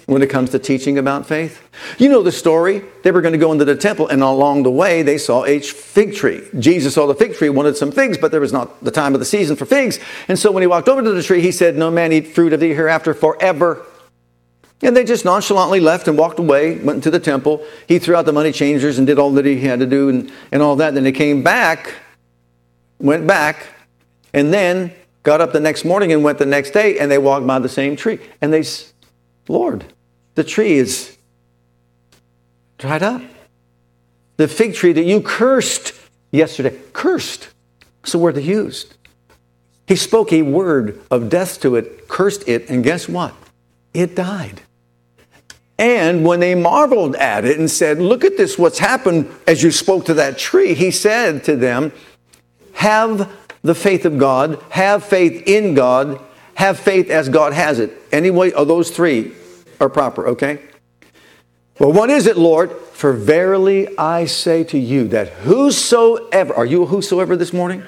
when 0.05 0.21
it 0.21 0.29
comes 0.29 0.49
to 0.51 0.59
teaching 0.59 0.97
about 0.97 1.25
faith. 1.25 1.61
You 1.97 2.09
know 2.09 2.23
the 2.23 2.31
story. 2.31 2.81
They 3.03 3.11
were 3.11 3.21
going 3.21 3.33
to 3.33 3.37
go 3.37 3.51
into 3.51 3.65
the 3.65 3.75
temple, 3.75 4.07
and 4.07 4.21
along 4.23 4.63
the 4.63 4.71
way, 4.71 5.01
they 5.01 5.17
saw 5.17 5.45
a 5.45 5.59
fig 5.59 6.15
tree. 6.15 6.47
Jesus 6.59 6.95
saw 6.95 7.07
the 7.07 7.15
fig 7.15 7.35
tree, 7.35 7.49
wanted 7.49 7.77
some 7.77 7.91
figs, 7.91 8.17
but 8.17 8.31
there 8.31 8.41
was 8.41 8.53
not 8.53 8.83
the 8.83 8.91
time 8.91 9.13
of 9.13 9.19
the 9.19 9.25
season 9.25 9.55
for 9.55 9.65
figs. 9.65 9.99
And 10.27 10.39
so 10.39 10.51
when 10.51 10.63
he 10.63 10.67
walked 10.67 10.89
over 10.89 11.01
to 11.01 11.11
the 11.11 11.23
tree, 11.23 11.41
he 11.41 11.51
said, 11.51 11.75
No 11.75 11.91
man 11.91 12.11
eat 12.11 12.27
fruit 12.27 12.53
of 12.53 12.59
thee 12.59 12.73
hereafter 12.73 13.13
forever. 13.13 13.85
And 14.81 14.95
they 14.95 15.03
just 15.03 15.25
nonchalantly 15.25 15.79
left 15.79 16.07
and 16.07 16.17
walked 16.17 16.37
away, 16.37 16.77
went 16.77 16.97
into 16.97 17.09
the 17.09 17.19
temple. 17.19 17.65
He 17.87 17.97
threw 17.97 18.15
out 18.15 18.25
the 18.25 18.33
money 18.33 18.51
changers 18.51 18.97
and 18.97 19.07
did 19.07 19.17
all 19.17 19.31
that 19.31 19.45
he 19.45 19.59
had 19.59 19.79
to 19.79 19.87
do 19.87 20.09
and, 20.09 20.31
and 20.51 20.61
all 20.61 20.75
that. 20.75 20.93
Then 20.93 21.03
they 21.03 21.11
came 21.11 21.41
back, 21.41 21.95
went 22.99 23.25
back, 23.25 23.67
and 24.33 24.53
then 24.53 24.93
got 25.23 25.41
up 25.41 25.51
the 25.51 25.59
next 25.59 25.83
morning 25.83 26.13
and 26.13 26.23
went 26.23 26.37
the 26.37 26.45
next 26.45 26.71
day, 26.71 26.99
and 26.99 27.09
they 27.11 27.17
walked 27.17 27.47
by 27.47 27.57
the 27.59 27.69
same 27.69 27.95
tree. 27.95 28.19
And 28.39 28.53
they, 28.53 28.63
Lord, 29.47 29.83
the 30.35 30.43
tree 30.43 30.73
is 30.73 31.17
dried 32.77 33.01
up. 33.01 33.21
The 34.37 34.47
fig 34.47 34.75
tree 34.75 34.93
that 34.93 35.03
you 35.03 35.21
cursed 35.21 35.93
yesterday, 36.31 36.77
cursed. 36.93 37.49
That's 38.01 38.11
the 38.11 38.19
word 38.19 38.35
they 38.35 38.43
used. 38.43 38.95
He 39.87 39.95
spoke 39.95 40.31
a 40.31 40.43
word 40.43 41.01
of 41.09 41.29
death 41.29 41.61
to 41.61 41.75
it, 41.75 42.07
cursed 42.07 42.47
it, 42.47 42.69
and 42.69 42.83
guess 42.83 43.09
what? 43.09 43.33
It 43.93 44.15
died. 44.15 44.61
And 45.79 46.25
when 46.25 46.39
they 46.39 46.55
marveled 46.55 47.15
at 47.15 47.45
it 47.45 47.59
and 47.59 47.69
said, 47.69 47.99
Look 47.99 48.23
at 48.23 48.37
this, 48.37 48.57
what's 48.57 48.79
happened 48.79 49.29
as 49.45 49.61
you 49.61 49.71
spoke 49.71 50.05
to 50.05 50.15
that 50.15 50.37
tree, 50.37 50.73
he 50.73 50.91
said 50.91 51.43
to 51.45 51.55
them, 51.55 51.91
Have 52.73 53.31
the 53.61 53.75
faith 53.75 54.05
of 54.05 54.17
God, 54.17 54.61
have 54.69 55.03
faith 55.03 55.43
in 55.45 55.75
God, 55.75 56.19
have 56.55 56.79
faith 56.79 57.09
as 57.09 57.29
God 57.29 57.53
has 57.53 57.79
it. 57.79 57.91
Anyway, 58.11 58.51
of 58.51 58.67
those 58.67 58.89
three 58.89 59.33
are 59.79 59.89
proper, 59.89 60.29
okay? 60.29 60.59
Well, 61.79 61.93
what 61.93 62.09
is 62.09 62.25
it, 62.25 62.37
Lord? 62.37 62.71
For 62.93 63.13
verily 63.13 63.95
I 63.97 64.25
say 64.25 64.63
to 64.65 64.79
you 64.79 65.07
that 65.09 65.29
whosoever, 65.29 66.55
are 66.55 66.65
you 66.65 66.83
a 66.83 66.85
whosoever 66.87 67.35
this 67.35 67.53
morning? 67.53 67.83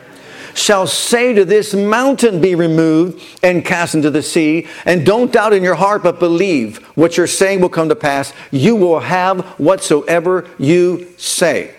Shall 0.54 0.88
say 0.88 1.34
to 1.34 1.46
this 1.46 1.74
mountain, 1.74 2.42
Be 2.42 2.56
removed 2.56 3.22
and 3.44 3.64
cast 3.64 3.96
into 3.96 4.10
the 4.10 4.24
sea, 4.24 4.68
and 4.86 5.06
don't 5.06 5.32
doubt 5.32 5.54
in 5.54 5.64
your 5.64 5.76
heart, 5.76 6.04
but 6.04 6.20
believe 6.20 6.78
what 6.96 7.18
you're 7.18 7.28
saying 7.28 7.62
will 7.62 7.70
come 7.70 7.90
to 7.90 7.96
pass. 7.96 8.34
You 8.52 8.76
will 8.76 9.00
have 9.00 9.46
whatsoever 9.60 10.48
you 10.58 11.08
say. 11.18 11.74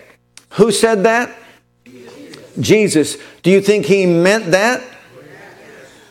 Who 0.51 0.71
said 0.71 1.03
that? 1.03 1.35
Jesus. 2.59 3.17
Do 3.43 3.49
you 3.51 3.61
think 3.61 3.85
he 3.85 4.05
meant 4.05 4.51
that? 4.51 4.83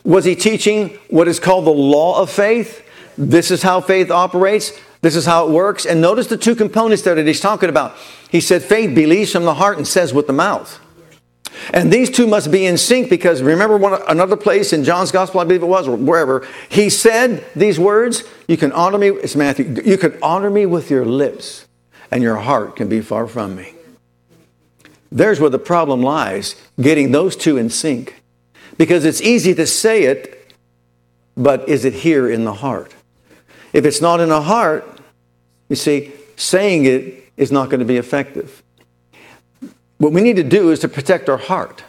Was 0.03 0.25
he 0.25 0.35
teaching 0.35 0.97
what 1.09 1.27
is 1.27 1.39
called 1.39 1.65
the 1.65 1.71
law 1.71 2.19
of 2.21 2.29
faith? 2.29 2.83
This 3.17 3.51
is 3.51 3.61
how 3.61 3.81
faith 3.81 4.09
operates. 4.09 4.71
This 5.01 5.15
is 5.15 5.25
how 5.25 5.47
it 5.47 5.51
works. 5.51 5.85
And 5.85 6.01
notice 6.01 6.27
the 6.27 6.37
two 6.37 6.55
components 6.55 7.03
there 7.03 7.15
that 7.15 7.27
he's 7.27 7.39
talking 7.39 7.69
about. 7.69 7.95
He 8.29 8.41
said 8.41 8.63
faith 8.63 8.95
believes 8.95 9.31
from 9.31 9.45
the 9.45 9.55
heart 9.55 9.77
and 9.77 9.87
says 9.87 10.13
with 10.13 10.27
the 10.27 10.33
mouth. 10.33 10.79
And 11.73 11.91
these 11.91 12.09
two 12.09 12.27
must 12.27 12.51
be 12.51 12.65
in 12.65 12.77
sync 12.77 13.09
because 13.09 13.41
remember 13.41 13.77
one, 13.77 14.01
another 14.07 14.37
place 14.37 14.73
in 14.73 14.83
John's 14.83 15.11
gospel, 15.11 15.39
I 15.39 15.43
believe 15.43 15.63
it 15.63 15.67
was, 15.67 15.87
or 15.87 15.95
wherever, 15.95 16.47
he 16.69 16.89
said 16.89 17.45
these 17.55 17.79
words, 17.79 18.23
you 18.47 18.57
can 18.57 18.71
honor 18.71 18.97
me, 18.97 19.09
it's 19.09 19.35
Matthew, 19.35 19.81
you 19.83 19.97
can 19.97 20.17
honor 20.21 20.49
me 20.49 20.65
with 20.65 20.89
your 20.89 21.05
lips 21.05 21.67
and 22.09 22.23
your 22.23 22.37
heart 22.37 22.75
can 22.75 22.89
be 22.89 23.01
far 23.01 23.27
from 23.27 23.55
me. 23.55 23.73
There's 25.11 25.39
where 25.39 25.49
the 25.49 25.59
problem 25.59 26.01
lies, 26.01 26.55
getting 26.79 27.11
those 27.11 27.35
two 27.35 27.57
in 27.57 27.69
sync. 27.69 28.21
Because 28.77 29.03
it's 29.03 29.21
easy 29.21 29.53
to 29.55 29.67
say 29.67 30.03
it, 30.03 30.53
but 31.35 31.67
is 31.67 31.85
it 31.85 31.93
here 31.93 32.29
in 32.29 32.45
the 32.45 32.53
heart? 32.53 32.93
If 33.73 33.85
it's 33.85 34.01
not 34.01 34.19
in 34.19 34.29
the 34.29 34.41
heart, 34.41 34.99
you 35.69 35.75
see, 35.75 36.11
saying 36.35 36.85
it 36.85 37.29
is 37.37 37.51
not 37.51 37.69
going 37.69 37.79
to 37.79 37.85
be 37.85 37.97
effective. 37.97 38.60
What 40.01 40.13
we 40.13 40.21
need 40.21 40.37
to 40.37 40.43
do 40.43 40.71
is 40.71 40.79
to 40.79 40.89
protect 40.89 41.29
our 41.29 41.37
heart 41.37 41.83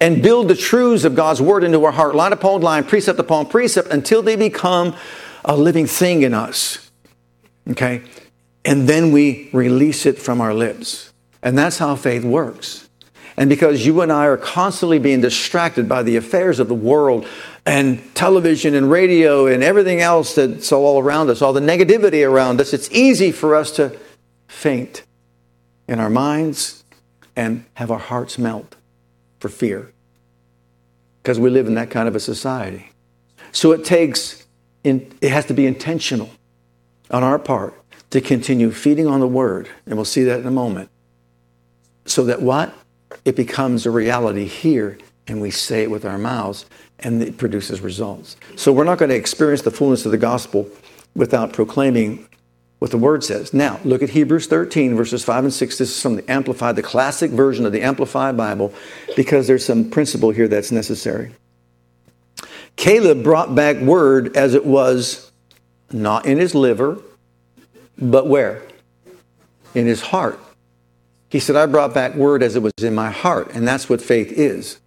and 0.00 0.22
build 0.22 0.46
the 0.46 0.54
truths 0.54 1.02
of 1.02 1.16
God's 1.16 1.42
word 1.42 1.64
into 1.64 1.84
our 1.84 1.90
heart, 1.90 2.14
line 2.14 2.32
upon 2.32 2.60
line, 2.60 2.84
precept 2.84 3.18
upon 3.18 3.46
precept, 3.46 3.88
until 3.88 4.22
they 4.22 4.36
become 4.36 4.94
a 5.44 5.56
living 5.56 5.88
thing 5.88 6.22
in 6.22 6.32
us. 6.32 6.92
Okay? 7.68 8.02
And 8.64 8.88
then 8.88 9.10
we 9.10 9.50
release 9.52 10.06
it 10.06 10.16
from 10.16 10.40
our 10.40 10.54
lips. 10.54 11.12
And 11.42 11.58
that's 11.58 11.78
how 11.78 11.96
faith 11.96 12.22
works. 12.22 12.88
And 13.36 13.50
because 13.50 13.84
you 13.84 14.00
and 14.00 14.12
I 14.12 14.26
are 14.26 14.36
constantly 14.36 15.00
being 15.00 15.20
distracted 15.20 15.88
by 15.88 16.04
the 16.04 16.14
affairs 16.14 16.60
of 16.60 16.68
the 16.68 16.74
world 16.74 17.26
and 17.66 18.14
television 18.14 18.76
and 18.76 18.88
radio 18.88 19.48
and 19.48 19.64
everything 19.64 20.00
else 20.00 20.36
that's 20.36 20.70
all 20.70 21.02
around 21.02 21.30
us, 21.30 21.42
all 21.42 21.52
the 21.52 21.58
negativity 21.58 22.24
around 22.24 22.60
us, 22.60 22.72
it's 22.72 22.88
easy 22.92 23.32
for 23.32 23.56
us 23.56 23.72
to 23.72 23.98
faint 24.46 25.02
in 25.88 25.98
our 25.98 26.10
minds 26.10 26.79
and 27.36 27.64
have 27.74 27.90
our 27.90 27.98
hearts 27.98 28.38
melt 28.38 28.76
for 29.38 29.48
fear 29.48 29.92
because 31.22 31.38
we 31.38 31.50
live 31.50 31.66
in 31.66 31.74
that 31.74 31.90
kind 31.90 32.08
of 32.08 32.16
a 32.16 32.20
society. 32.20 32.90
So 33.52 33.72
it 33.72 33.84
takes, 33.84 34.46
in, 34.84 35.12
it 35.20 35.30
has 35.30 35.46
to 35.46 35.54
be 35.54 35.66
intentional 35.66 36.30
on 37.10 37.22
our 37.22 37.38
part 37.38 37.74
to 38.10 38.20
continue 38.20 38.70
feeding 38.70 39.06
on 39.06 39.20
the 39.20 39.28
word, 39.28 39.68
and 39.86 39.96
we'll 39.96 40.04
see 40.04 40.24
that 40.24 40.40
in 40.40 40.46
a 40.46 40.50
moment 40.50 40.90
so 42.04 42.24
that 42.24 42.42
what? 42.42 42.74
It 43.24 43.36
becomes 43.36 43.86
a 43.86 43.90
reality 43.90 44.46
here, 44.46 44.98
and 45.26 45.40
we 45.40 45.50
say 45.50 45.82
it 45.82 45.90
with 45.90 46.04
our 46.04 46.18
mouths, 46.18 46.66
and 46.98 47.22
it 47.22 47.36
produces 47.38 47.80
results. 47.80 48.36
So 48.56 48.72
we're 48.72 48.84
not 48.84 48.98
going 48.98 49.10
to 49.10 49.16
experience 49.16 49.62
the 49.62 49.70
fullness 49.70 50.04
of 50.06 50.12
the 50.12 50.18
gospel 50.18 50.68
without 51.14 51.52
proclaiming 51.52 52.28
what 52.80 52.90
the 52.90 52.98
word 52.98 53.22
says. 53.22 53.54
Now, 53.54 53.78
look 53.84 54.02
at 54.02 54.10
Hebrews 54.10 54.46
13, 54.46 54.96
verses 54.96 55.22
5 55.22 55.44
and 55.44 55.52
6. 55.52 55.78
This 55.78 55.94
is 55.94 56.02
from 56.02 56.16
the 56.16 56.28
Amplified, 56.30 56.76
the 56.76 56.82
classic 56.82 57.30
version 57.30 57.66
of 57.66 57.72
the 57.72 57.82
Amplified 57.82 58.36
Bible, 58.36 58.72
because 59.16 59.46
there's 59.46 59.64
some 59.64 59.90
principle 59.90 60.30
here 60.30 60.48
that's 60.48 60.72
necessary. 60.72 61.32
Caleb 62.76 63.22
brought 63.22 63.54
back 63.54 63.76
word 63.76 64.34
as 64.34 64.54
it 64.54 64.64
was, 64.64 65.30
not 65.92 66.24
in 66.24 66.38
his 66.38 66.54
liver, 66.54 67.02
but 67.98 68.26
where? 68.26 68.62
In 69.74 69.86
his 69.86 70.00
heart. 70.00 70.40
He 71.28 71.38
said, 71.38 71.56
I 71.56 71.66
brought 71.66 71.92
back 71.92 72.14
word 72.14 72.42
as 72.42 72.56
it 72.56 72.62
was 72.62 72.72
in 72.80 72.94
my 72.94 73.10
heart. 73.10 73.50
And 73.54 73.68
that's 73.68 73.90
what 73.90 74.00
faith 74.00 74.32
is. 74.32 74.80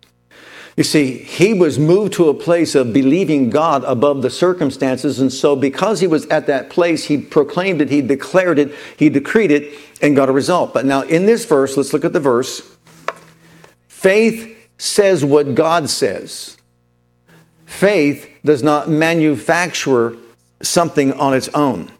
You 0.75 0.83
see, 0.83 1.17
he 1.17 1.53
was 1.53 1.77
moved 1.77 2.13
to 2.13 2.29
a 2.29 2.33
place 2.33 2.73
of 2.73 2.93
believing 2.93 3.51
God 3.51 3.83
above 3.83 4.23
the 4.23 4.29
circumstances. 4.31 5.19
And 5.19 5.31
so, 5.31 5.55
because 5.55 5.99
he 5.99 6.07
was 6.07 6.25
at 6.27 6.47
that 6.47 6.71
place, 6.71 7.05
he 7.05 7.17
proclaimed 7.17 7.79
it, 7.81 7.89
he 7.89 8.01
declared 8.01 8.57
it, 8.57 8.73
he 8.97 9.09
decreed 9.09 9.51
it, 9.51 9.77
and 10.01 10.15
got 10.15 10.29
a 10.29 10.31
result. 10.31 10.73
But 10.73 10.85
now, 10.85 11.01
in 11.01 11.27
this 11.27 11.45
verse, 11.45 11.77
let's 11.77 11.93
look 11.93 12.05
at 12.05 12.13
the 12.13 12.19
verse. 12.19 12.75
Faith 13.87 14.69
says 14.79 15.23
what 15.23 15.53
God 15.53 15.89
says. 15.89 16.57
Faith 17.65 18.29
does 18.43 18.63
not 18.63 18.89
manufacture 18.89 20.17
something 20.61 21.13
on 21.13 21.35
its 21.35 21.49
own. 21.49 21.91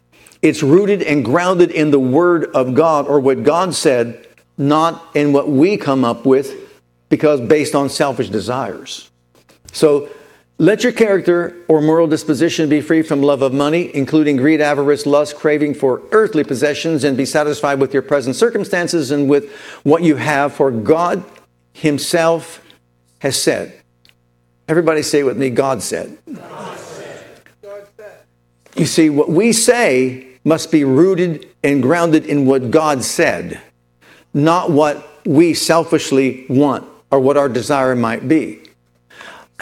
It's 0.42 0.62
rooted 0.62 1.02
and 1.02 1.24
grounded 1.24 1.70
in 1.70 1.90
the 1.92 2.00
Word 2.00 2.46
of 2.54 2.74
God 2.74 3.06
or 3.06 3.20
what 3.20 3.44
God 3.44 3.74
said 3.74 4.26
not 4.56 5.04
in 5.14 5.32
what 5.32 5.48
we 5.48 5.76
come 5.76 6.04
up 6.04 6.26
with 6.26 6.63
because 7.14 7.40
based 7.40 7.76
on 7.76 7.88
selfish 7.88 8.28
desires. 8.28 9.08
So 9.70 10.08
let 10.58 10.82
your 10.82 10.90
character 10.90 11.54
or 11.68 11.80
moral 11.80 12.08
disposition 12.08 12.68
be 12.68 12.80
free 12.80 13.02
from 13.02 13.22
love 13.22 13.40
of 13.40 13.54
money, 13.54 13.94
including 13.94 14.36
greed, 14.36 14.60
avarice, 14.60 15.06
lust, 15.06 15.36
craving 15.36 15.74
for 15.74 16.02
earthly 16.10 16.42
possessions, 16.42 17.04
and 17.04 17.16
be 17.16 17.24
satisfied 17.24 17.78
with 17.78 17.92
your 17.92 18.02
present 18.02 18.34
circumstances 18.34 19.12
and 19.12 19.30
with 19.30 19.52
what 19.84 20.02
you 20.02 20.16
have, 20.16 20.52
for 20.52 20.72
God 20.72 21.22
Himself 21.72 22.60
has 23.20 23.40
said. 23.40 23.80
Everybody 24.66 25.02
say 25.02 25.22
with 25.22 25.38
me, 25.38 25.50
God 25.50 25.84
said. 25.84 26.18
God 26.26 26.78
said. 26.78 28.24
You 28.74 28.86
see, 28.86 29.08
what 29.08 29.28
we 29.28 29.52
say 29.52 30.26
must 30.42 30.72
be 30.72 30.82
rooted 30.82 31.46
and 31.62 31.80
grounded 31.80 32.26
in 32.26 32.44
what 32.44 32.72
God 32.72 33.04
said 33.04 33.60
not 34.34 34.72
what 34.72 35.08
we 35.24 35.54
selfishly 35.54 36.44
want 36.48 36.86
or 37.14 37.20
what 37.20 37.36
our 37.36 37.48
desire 37.48 37.94
might 37.94 38.26
be. 38.26 38.60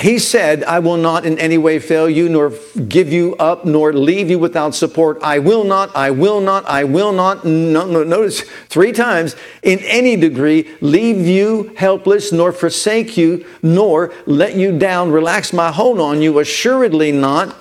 He 0.01 0.19
said, 0.19 0.65
I 0.65 0.79
will 0.79 0.97
not 0.97 1.27
in 1.27 1.39
any 1.39 1.59
way 1.59 1.79
fail 1.79 2.09
you, 2.09 2.27
nor 2.31 2.51
give 2.89 3.13
you 3.13 3.37
up, 3.37 3.67
nor 3.67 3.93
leave 3.93 4.31
you 4.31 4.39
without 4.39 4.75
support. 4.75 5.23
I 5.23 5.39
will 5.39 5.65
not, 5.65 5.95
I 5.95 6.11
will 6.13 6.41
not, 6.41 6.65
I 6.65 6.85
will 6.85 7.13
not. 7.13 7.45
No, 7.45 7.85
no, 7.85 8.03
notice 8.03 8.41
three 8.71 8.93
times, 8.93 9.37
in 9.63 9.81
any 9.81 10.17
degree, 10.17 10.75
leave 10.81 11.27
you 11.27 11.75
helpless, 11.77 12.33
nor 12.33 12.53
forsake 12.53 13.19
you, 13.19 13.45
nor 13.61 14.15
let 14.25 14.57
you 14.57 14.79
down, 14.79 15.11
relax 15.11 15.53
my 15.53 15.71
hold 15.71 16.01
on 16.01 16.23
you, 16.23 16.39
assuredly 16.39 17.13
not. 17.13 17.55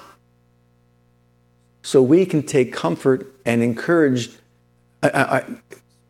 So 1.82 2.02
we 2.02 2.26
can 2.26 2.44
take 2.44 2.72
comfort 2.72 3.30
and 3.46 3.62
encourage. 3.62 4.30
I, 5.04 5.10
I, 5.10 5.44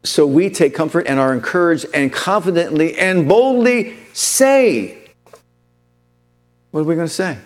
so 0.04 0.26
we 0.26 0.50
take 0.50 0.74
comfort 0.74 1.08
and 1.08 1.20
are 1.20 1.34
encouraged 1.34 1.86
and 1.94 2.12
confidently 2.12 2.98
and 2.98 3.28
boldly 3.28 3.96
say, 4.14 4.98
What 6.72 6.82
are 6.82 6.84
we 6.84 6.96
going 6.96 7.08
to 7.08 7.14
say? 7.14 7.38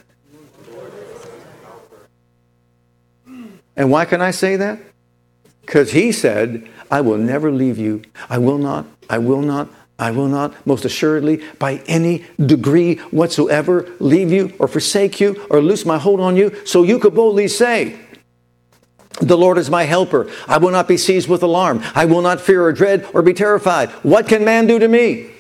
And 3.76 3.92
why 3.92 4.06
can 4.06 4.22
I 4.22 4.32
say 4.32 4.56
that? 4.56 4.80
Because 5.62 5.92
he 5.92 6.12
said, 6.12 6.70
I 6.90 7.02
will 7.02 7.18
never 7.18 7.52
leave 7.52 7.78
you. 7.78 8.04
I 8.30 8.38
will 8.38 8.58
not, 8.58 8.86
I 9.10 9.18
will 9.18 9.42
not, 9.42 9.68
I 9.98 10.12
will 10.12 10.28
not, 10.28 10.54
most 10.66 10.86
assuredly, 10.86 11.44
by 11.60 11.82
any 11.88 12.26
degree 12.46 12.96
whatsoever, 13.12 13.90
leave 14.00 14.32
you 14.32 14.54
or 14.60 14.68
forsake 14.68 15.20
you 15.20 15.46
or 15.50 15.62
loose 15.62 15.86
my 15.86 15.98
hold 15.98 16.20
on 16.20 16.36
you. 16.36 16.56
So 16.66 16.84
you 16.84 17.00
could 17.00 17.16
boldly 17.16 17.48
say, 17.48 18.00
The 19.22 19.38
Lord 19.38 19.58
is 19.58 19.70
my 19.70 19.84
helper. 19.84 20.30
I 20.48 20.58
will 20.58 20.72
not 20.72 20.88
be 20.88 20.98
seized 20.98 21.30
with 21.30 21.42
alarm. 21.42 21.82
I 21.96 22.06
will 22.06 22.22
not 22.22 22.42
fear 22.42 22.64
or 22.64 22.74
dread 22.74 23.08
or 23.14 23.22
be 23.22 23.34
terrified. 23.34 23.90
What 24.04 24.28
can 24.28 24.44
man 24.44 24.68
do 24.68 24.78
to 24.78 24.88
me? 24.88 25.32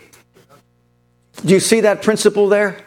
Do 1.44 1.54
you 1.54 1.60
see 1.60 1.82
that 1.82 2.02
principle 2.02 2.48
there? 2.48 2.82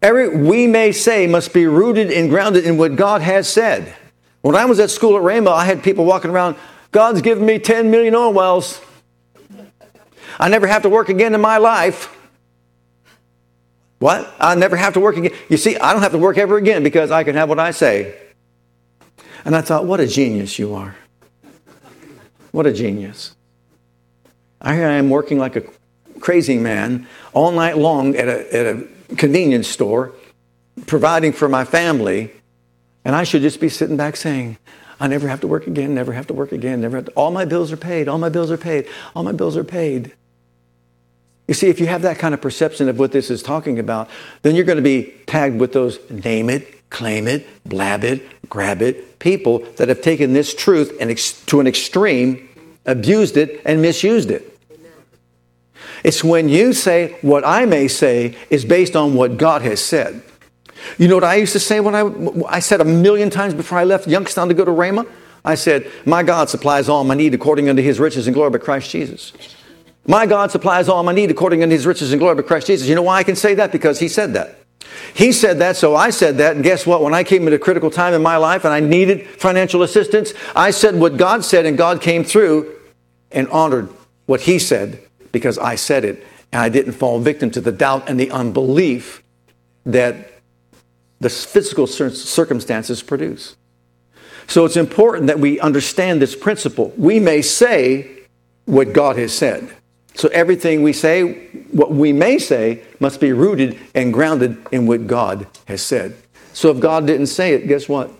Every 0.00 0.28
we 0.28 0.66
may 0.66 0.92
say 0.92 1.26
must 1.26 1.52
be 1.52 1.66
rooted 1.66 2.10
and 2.10 2.30
grounded 2.30 2.64
in 2.64 2.76
what 2.76 2.94
God 2.94 3.22
has 3.22 3.48
said. 3.48 3.94
When 4.42 4.54
I 4.54 4.66
was 4.66 4.78
at 4.78 4.90
school 4.90 5.16
at 5.16 5.22
Rainbow, 5.22 5.52
I 5.52 5.64
had 5.64 5.82
people 5.82 6.04
walking 6.04 6.30
around, 6.30 6.56
God's 6.92 7.22
given 7.22 7.44
me 7.44 7.58
10 7.58 7.90
million 7.90 8.14
oil 8.14 8.32
wells. 8.32 8.80
I 10.38 10.48
never 10.48 10.66
have 10.66 10.82
to 10.82 10.88
work 10.88 11.08
again 11.08 11.34
in 11.34 11.40
my 11.40 11.58
life. 11.58 12.14
What? 13.98 14.32
I 14.38 14.54
never 14.54 14.76
have 14.76 14.94
to 14.94 15.00
work 15.00 15.16
again. 15.16 15.32
You 15.48 15.56
see, 15.56 15.76
I 15.78 15.92
don't 15.92 16.02
have 16.02 16.12
to 16.12 16.18
work 16.18 16.36
ever 16.36 16.56
again 16.58 16.82
because 16.82 17.10
I 17.10 17.24
can 17.24 17.34
have 17.36 17.48
what 17.48 17.58
I 17.58 17.70
say. 17.70 18.14
And 19.44 19.54
I 19.54 19.60
thought, 19.60 19.84
what 19.84 20.00
a 20.00 20.06
genius 20.06 20.58
you 20.58 20.74
are. 20.74 20.96
What 22.52 22.66
a 22.66 22.72
genius. 22.72 23.34
I 24.60 24.76
am 24.76 25.10
working 25.10 25.38
like 25.38 25.56
a 25.56 25.62
crazy 26.20 26.56
man 26.56 27.06
all 27.32 27.52
night 27.52 27.76
long 27.76 28.16
at 28.16 28.28
a, 28.28 28.56
at 28.56 28.66
a 28.66 28.86
convenience 29.16 29.68
store, 29.68 30.12
providing 30.86 31.32
for 31.32 31.48
my 31.48 31.64
family, 31.64 32.30
and 33.04 33.14
I 33.14 33.24
should 33.24 33.42
just 33.42 33.60
be 33.60 33.68
sitting 33.68 33.96
back 33.96 34.16
saying, 34.16 34.56
I 34.98 35.08
never 35.08 35.28
have 35.28 35.40
to 35.40 35.46
work 35.46 35.66
again, 35.66 35.94
never 35.94 36.12
have 36.12 36.28
to 36.28 36.34
work 36.34 36.52
again, 36.52 36.80
never 36.80 36.96
have 36.96 37.06
to, 37.06 37.12
all 37.12 37.30
my 37.30 37.44
bills 37.44 37.72
are 37.72 37.76
paid, 37.76 38.08
all 38.08 38.18
my 38.18 38.28
bills 38.28 38.50
are 38.50 38.56
paid, 38.56 38.88
all 39.14 39.22
my 39.22 39.32
bills 39.32 39.56
are 39.56 39.64
paid. 39.64 40.14
You 41.46 41.52
see, 41.52 41.68
if 41.68 41.78
you 41.78 41.86
have 41.86 42.02
that 42.02 42.18
kind 42.18 42.32
of 42.32 42.40
perception 42.40 42.88
of 42.88 42.98
what 42.98 43.12
this 43.12 43.30
is 43.30 43.42
talking 43.42 43.78
about, 43.78 44.08
then 44.42 44.54
you're 44.54 44.64
going 44.64 44.76
to 44.76 44.82
be 44.82 45.12
tagged 45.26 45.60
with 45.60 45.72
those 45.74 45.98
name 46.08 46.48
it, 46.48 46.83
claim 46.94 47.26
it, 47.26 47.46
blab 47.68 48.04
it, 48.04 48.48
grab 48.48 48.80
it 48.80 49.18
people 49.18 49.60
that 49.76 49.88
have 49.88 50.02
taken 50.02 50.34
this 50.34 50.54
truth 50.54 50.96
and 51.00 51.10
ex- 51.10 51.42
to 51.46 51.58
an 51.58 51.66
extreme, 51.66 52.48
abused 52.84 53.36
it, 53.38 53.62
and 53.64 53.80
misused 53.80 54.30
it. 54.30 54.50
It's 56.04 56.22
when 56.22 56.50
you 56.50 56.74
say, 56.74 57.16
what 57.22 57.42
I 57.46 57.64
may 57.64 57.88
say 57.88 58.36
is 58.50 58.66
based 58.66 58.94
on 58.94 59.14
what 59.14 59.38
God 59.38 59.62
has 59.62 59.82
said. 59.82 60.22
You 60.98 61.08
know 61.08 61.14
what 61.14 61.24
I 61.24 61.36
used 61.36 61.54
to 61.54 61.58
say 61.58 61.80
when 61.80 61.94
I, 61.94 62.02
I 62.46 62.60
said 62.60 62.82
a 62.82 62.84
million 62.84 63.30
times 63.30 63.54
before 63.54 63.78
I 63.78 63.84
left 63.84 64.06
Youngstown 64.06 64.48
to 64.48 64.54
go 64.54 64.66
to 64.66 64.70
Rhema? 64.70 65.08
I 65.42 65.54
said, 65.54 65.90
My 66.04 66.22
God 66.22 66.50
supplies 66.50 66.90
all 66.90 67.02
my 67.04 67.14
need 67.14 67.32
according 67.32 67.70
unto 67.70 67.82
his 67.82 67.98
riches 67.98 68.26
and 68.26 68.34
glory 68.34 68.50
by 68.50 68.58
Christ 68.58 68.90
Jesus. 68.90 69.32
My 70.06 70.26
God 70.26 70.50
supplies 70.50 70.90
all 70.90 71.02
my 71.02 71.14
need 71.14 71.30
according 71.30 71.62
unto 71.62 71.74
his 71.74 71.86
riches 71.86 72.12
and 72.12 72.20
glory 72.20 72.34
by 72.34 72.42
Christ 72.42 72.66
Jesus. 72.66 72.86
You 72.86 72.94
know 72.94 73.02
why 73.02 73.16
I 73.16 73.24
can 73.24 73.36
say 73.36 73.54
that? 73.54 73.72
Because 73.72 73.98
he 74.00 74.08
said 74.08 74.34
that. 74.34 74.58
He 75.14 75.32
said 75.32 75.58
that, 75.58 75.76
so 75.76 75.94
I 75.94 76.10
said 76.10 76.38
that. 76.38 76.54
And 76.56 76.64
guess 76.64 76.86
what? 76.86 77.02
When 77.02 77.14
I 77.14 77.24
came 77.24 77.46
at 77.46 77.52
a 77.52 77.58
critical 77.58 77.90
time 77.90 78.14
in 78.14 78.22
my 78.22 78.36
life 78.36 78.64
and 78.64 78.72
I 78.72 78.80
needed 78.80 79.26
financial 79.26 79.82
assistance, 79.82 80.32
I 80.54 80.70
said 80.70 80.96
what 80.96 81.16
God 81.16 81.44
said, 81.44 81.66
and 81.66 81.78
God 81.78 82.00
came 82.00 82.24
through 82.24 82.74
and 83.30 83.48
honored 83.48 83.88
what 84.26 84.42
he 84.42 84.58
said 84.58 85.00
because 85.32 85.58
I 85.58 85.74
said 85.74 86.04
it. 86.04 86.24
And 86.52 86.60
I 86.62 86.68
didn't 86.68 86.92
fall 86.92 87.18
victim 87.18 87.50
to 87.52 87.60
the 87.60 87.72
doubt 87.72 88.08
and 88.08 88.18
the 88.18 88.30
unbelief 88.30 89.22
that 89.84 90.30
the 91.20 91.30
physical 91.30 91.86
circumstances 91.86 93.02
produce. 93.02 93.56
So 94.46 94.64
it's 94.64 94.76
important 94.76 95.26
that 95.28 95.40
we 95.40 95.58
understand 95.58 96.20
this 96.20 96.36
principle. 96.36 96.92
We 96.96 97.18
may 97.18 97.42
say 97.42 98.10
what 98.66 98.92
God 98.92 99.16
has 99.16 99.36
said. 99.36 99.70
So 100.14 100.28
everything 100.28 100.82
we 100.82 100.92
say, 100.92 101.48
what 101.72 101.90
we 101.90 102.12
may 102.12 102.38
say, 102.38 102.82
must 103.00 103.20
be 103.20 103.32
rooted 103.32 103.78
and 103.94 104.12
grounded 104.12 104.64
in 104.70 104.86
what 104.86 105.06
God 105.06 105.46
has 105.66 105.82
said. 105.82 106.16
So 106.52 106.70
if 106.70 106.78
God 106.78 107.06
didn't 107.06 107.26
say 107.26 107.54
it, 107.54 107.66
guess 107.66 107.88
what? 107.88 108.10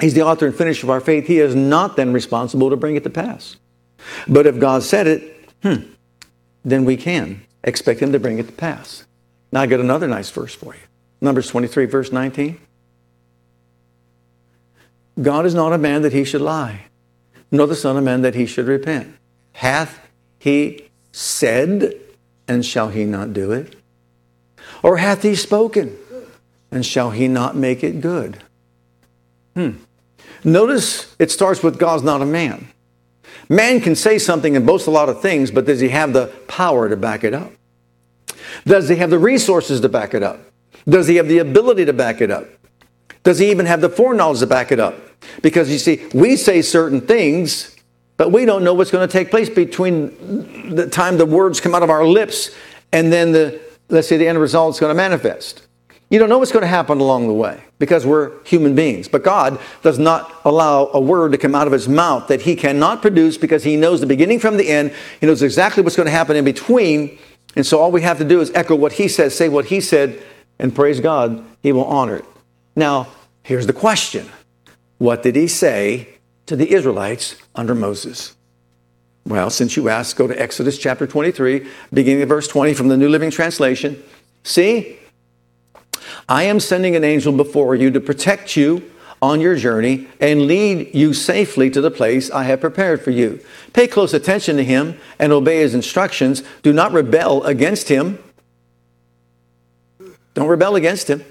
He's 0.00 0.14
the 0.14 0.22
author 0.22 0.46
and 0.46 0.54
finisher 0.54 0.86
of 0.86 0.90
our 0.90 1.00
faith. 1.00 1.26
He 1.26 1.38
is 1.38 1.54
not 1.54 1.96
then 1.96 2.12
responsible 2.12 2.70
to 2.70 2.76
bring 2.76 2.96
it 2.96 3.04
to 3.04 3.10
pass. 3.10 3.56
But 4.26 4.46
if 4.46 4.58
God 4.58 4.82
said 4.82 5.06
it, 5.06 5.50
hmm, 5.62 5.92
then 6.64 6.86
we 6.86 6.96
can 6.96 7.42
expect 7.62 8.00
Him 8.00 8.12
to 8.12 8.18
bring 8.18 8.38
it 8.38 8.46
to 8.46 8.52
pass. 8.52 9.04
Now 9.52 9.60
I 9.60 9.66
got 9.66 9.80
another 9.80 10.08
nice 10.08 10.30
verse 10.30 10.54
for 10.54 10.74
you. 10.74 10.80
Numbers 11.20 11.48
23, 11.48 11.84
verse 11.84 12.12
19. 12.12 12.58
God 15.20 15.44
is 15.44 15.54
not 15.54 15.72
a 15.72 15.78
man 15.78 16.02
that 16.02 16.12
he 16.12 16.24
should 16.24 16.40
lie, 16.40 16.82
nor 17.50 17.66
the 17.66 17.76
Son 17.76 17.96
of 17.96 18.04
Man 18.04 18.22
that 18.22 18.34
he 18.34 18.46
should 18.46 18.66
repent. 18.66 19.14
Hath 19.52 20.08
he 20.38 20.89
said, 21.12 21.94
and 22.46 22.64
shall 22.64 22.88
he 22.88 23.04
not 23.04 23.32
do 23.32 23.52
it? 23.52 23.76
Or 24.82 24.96
hath 24.96 25.22
he 25.22 25.34
spoken, 25.34 25.96
and 26.70 26.84
shall 26.84 27.10
he 27.10 27.28
not 27.28 27.56
make 27.56 27.84
it 27.84 28.00
good? 28.00 28.42
Hmm. 29.54 29.70
Notice 30.44 31.14
it 31.18 31.30
starts 31.30 31.62
with 31.62 31.78
God's 31.78 32.02
not 32.02 32.22
a 32.22 32.26
man. 32.26 32.68
Man 33.48 33.80
can 33.80 33.96
say 33.96 34.18
something 34.18 34.56
and 34.56 34.64
boast 34.66 34.86
a 34.86 34.90
lot 34.90 35.08
of 35.08 35.20
things, 35.20 35.50
but 35.50 35.66
does 35.66 35.80
he 35.80 35.88
have 35.88 36.12
the 36.12 36.28
power 36.46 36.88
to 36.88 36.96
back 36.96 37.24
it 37.24 37.34
up? 37.34 37.52
Does 38.64 38.88
he 38.88 38.96
have 38.96 39.10
the 39.10 39.18
resources 39.18 39.80
to 39.80 39.88
back 39.88 40.14
it 40.14 40.22
up? 40.22 40.40
Does 40.88 41.08
he 41.08 41.16
have 41.16 41.28
the 41.28 41.38
ability 41.38 41.84
to 41.84 41.92
back 41.92 42.20
it 42.20 42.30
up? 42.30 42.46
Does 43.22 43.38
he 43.38 43.50
even 43.50 43.66
have 43.66 43.80
the 43.80 43.88
foreknowledge 43.88 44.38
to 44.40 44.46
back 44.46 44.72
it 44.72 44.80
up? 44.80 44.94
Because 45.42 45.70
you 45.70 45.78
see, 45.78 46.06
we 46.14 46.36
say 46.36 46.62
certain 46.62 47.00
things 47.00 47.76
but 48.20 48.32
we 48.32 48.44
don't 48.44 48.62
know 48.62 48.74
what's 48.74 48.90
going 48.90 49.08
to 49.08 49.10
take 49.10 49.30
place 49.30 49.48
between 49.48 50.74
the 50.74 50.86
time 50.86 51.16
the 51.16 51.24
words 51.24 51.58
come 51.58 51.74
out 51.74 51.82
of 51.82 51.88
our 51.88 52.04
lips 52.04 52.50
and 52.92 53.10
then 53.10 53.32
the, 53.32 53.58
let's 53.88 54.08
say, 54.08 54.18
the 54.18 54.28
end 54.28 54.38
result 54.38 54.74
is 54.74 54.78
going 54.78 54.90
to 54.90 54.94
manifest. 54.94 55.66
You 56.10 56.18
don't 56.18 56.28
know 56.28 56.36
what's 56.36 56.52
going 56.52 56.60
to 56.60 56.68
happen 56.68 57.00
along 57.00 57.28
the 57.28 57.32
way 57.32 57.64
because 57.78 58.04
we're 58.04 58.32
human 58.44 58.74
beings. 58.74 59.08
But 59.08 59.22
God 59.22 59.58
does 59.80 59.98
not 59.98 60.38
allow 60.44 60.90
a 60.92 61.00
word 61.00 61.32
to 61.32 61.38
come 61.38 61.54
out 61.54 61.66
of 61.66 61.72
his 61.72 61.88
mouth 61.88 62.28
that 62.28 62.42
he 62.42 62.56
cannot 62.56 63.00
produce 63.00 63.38
because 63.38 63.64
he 63.64 63.74
knows 63.74 64.02
the 64.02 64.06
beginning 64.06 64.38
from 64.38 64.58
the 64.58 64.68
end. 64.68 64.92
He 65.18 65.26
knows 65.26 65.42
exactly 65.42 65.82
what's 65.82 65.96
going 65.96 66.04
to 66.04 66.12
happen 66.12 66.36
in 66.36 66.44
between. 66.44 67.18
And 67.56 67.64
so 67.64 67.80
all 67.80 67.90
we 67.90 68.02
have 68.02 68.18
to 68.18 68.24
do 68.26 68.42
is 68.42 68.50
echo 68.54 68.76
what 68.76 68.92
he 68.92 69.08
says, 69.08 69.34
say 69.34 69.48
what 69.48 69.64
he 69.64 69.80
said, 69.80 70.22
and 70.58 70.74
praise 70.74 71.00
God, 71.00 71.42
he 71.62 71.72
will 71.72 71.86
honor 71.86 72.16
it. 72.16 72.26
Now, 72.76 73.06
here's 73.44 73.66
the 73.66 73.72
question 73.72 74.28
What 74.98 75.22
did 75.22 75.36
he 75.36 75.48
say 75.48 76.19
to 76.50 76.56
the 76.56 76.72
Israelites 76.72 77.36
under 77.54 77.76
Moses? 77.76 78.34
Well, 79.24 79.50
since 79.50 79.76
you 79.76 79.88
asked, 79.88 80.16
go 80.16 80.26
to 80.26 80.34
Exodus 80.34 80.78
chapter 80.78 81.06
23, 81.06 81.64
beginning 81.92 82.22
of 82.22 82.28
verse 82.28 82.48
20 82.48 82.74
from 82.74 82.88
the 82.88 82.96
New 82.96 83.08
Living 83.08 83.30
Translation. 83.30 84.02
See, 84.42 84.98
I 86.28 86.42
am 86.42 86.58
sending 86.58 86.96
an 86.96 87.04
angel 87.04 87.32
before 87.32 87.76
you 87.76 87.92
to 87.92 88.00
protect 88.00 88.56
you 88.56 88.90
on 89.22 89.40
your 89.40 89.54
journey 89.54 90.08
and 90.18 90.48
lead 90.48 90.92
you 90.92 91.14
safely 91.14 91.70
to 91.70 91.80
the 91.80 91.88
place 91.88 92.32
I 92.32 92.42
have 92.42 92.60
prepared 92.60 93.00
for 93.00 93.12
you. 93.12 93.38
Pay 93.72 93.86
close 93.86 94.12
attention 94.12 94.56
to 94.56 94.64
him 94.64 94.98
and 95.20 95.32
obey 95.32 95.60
his 95.60 95.72
instructions. 95.72 96.42
Do 96.62 96.72
not 96.72 96.90
rebel 96.90 97.44
against 97.44 97.88
him. 97.88 98.18
Don't 100.34 100.48
rebel 100.48 100.74
against 100.74 101.08
him, 101.08 101.24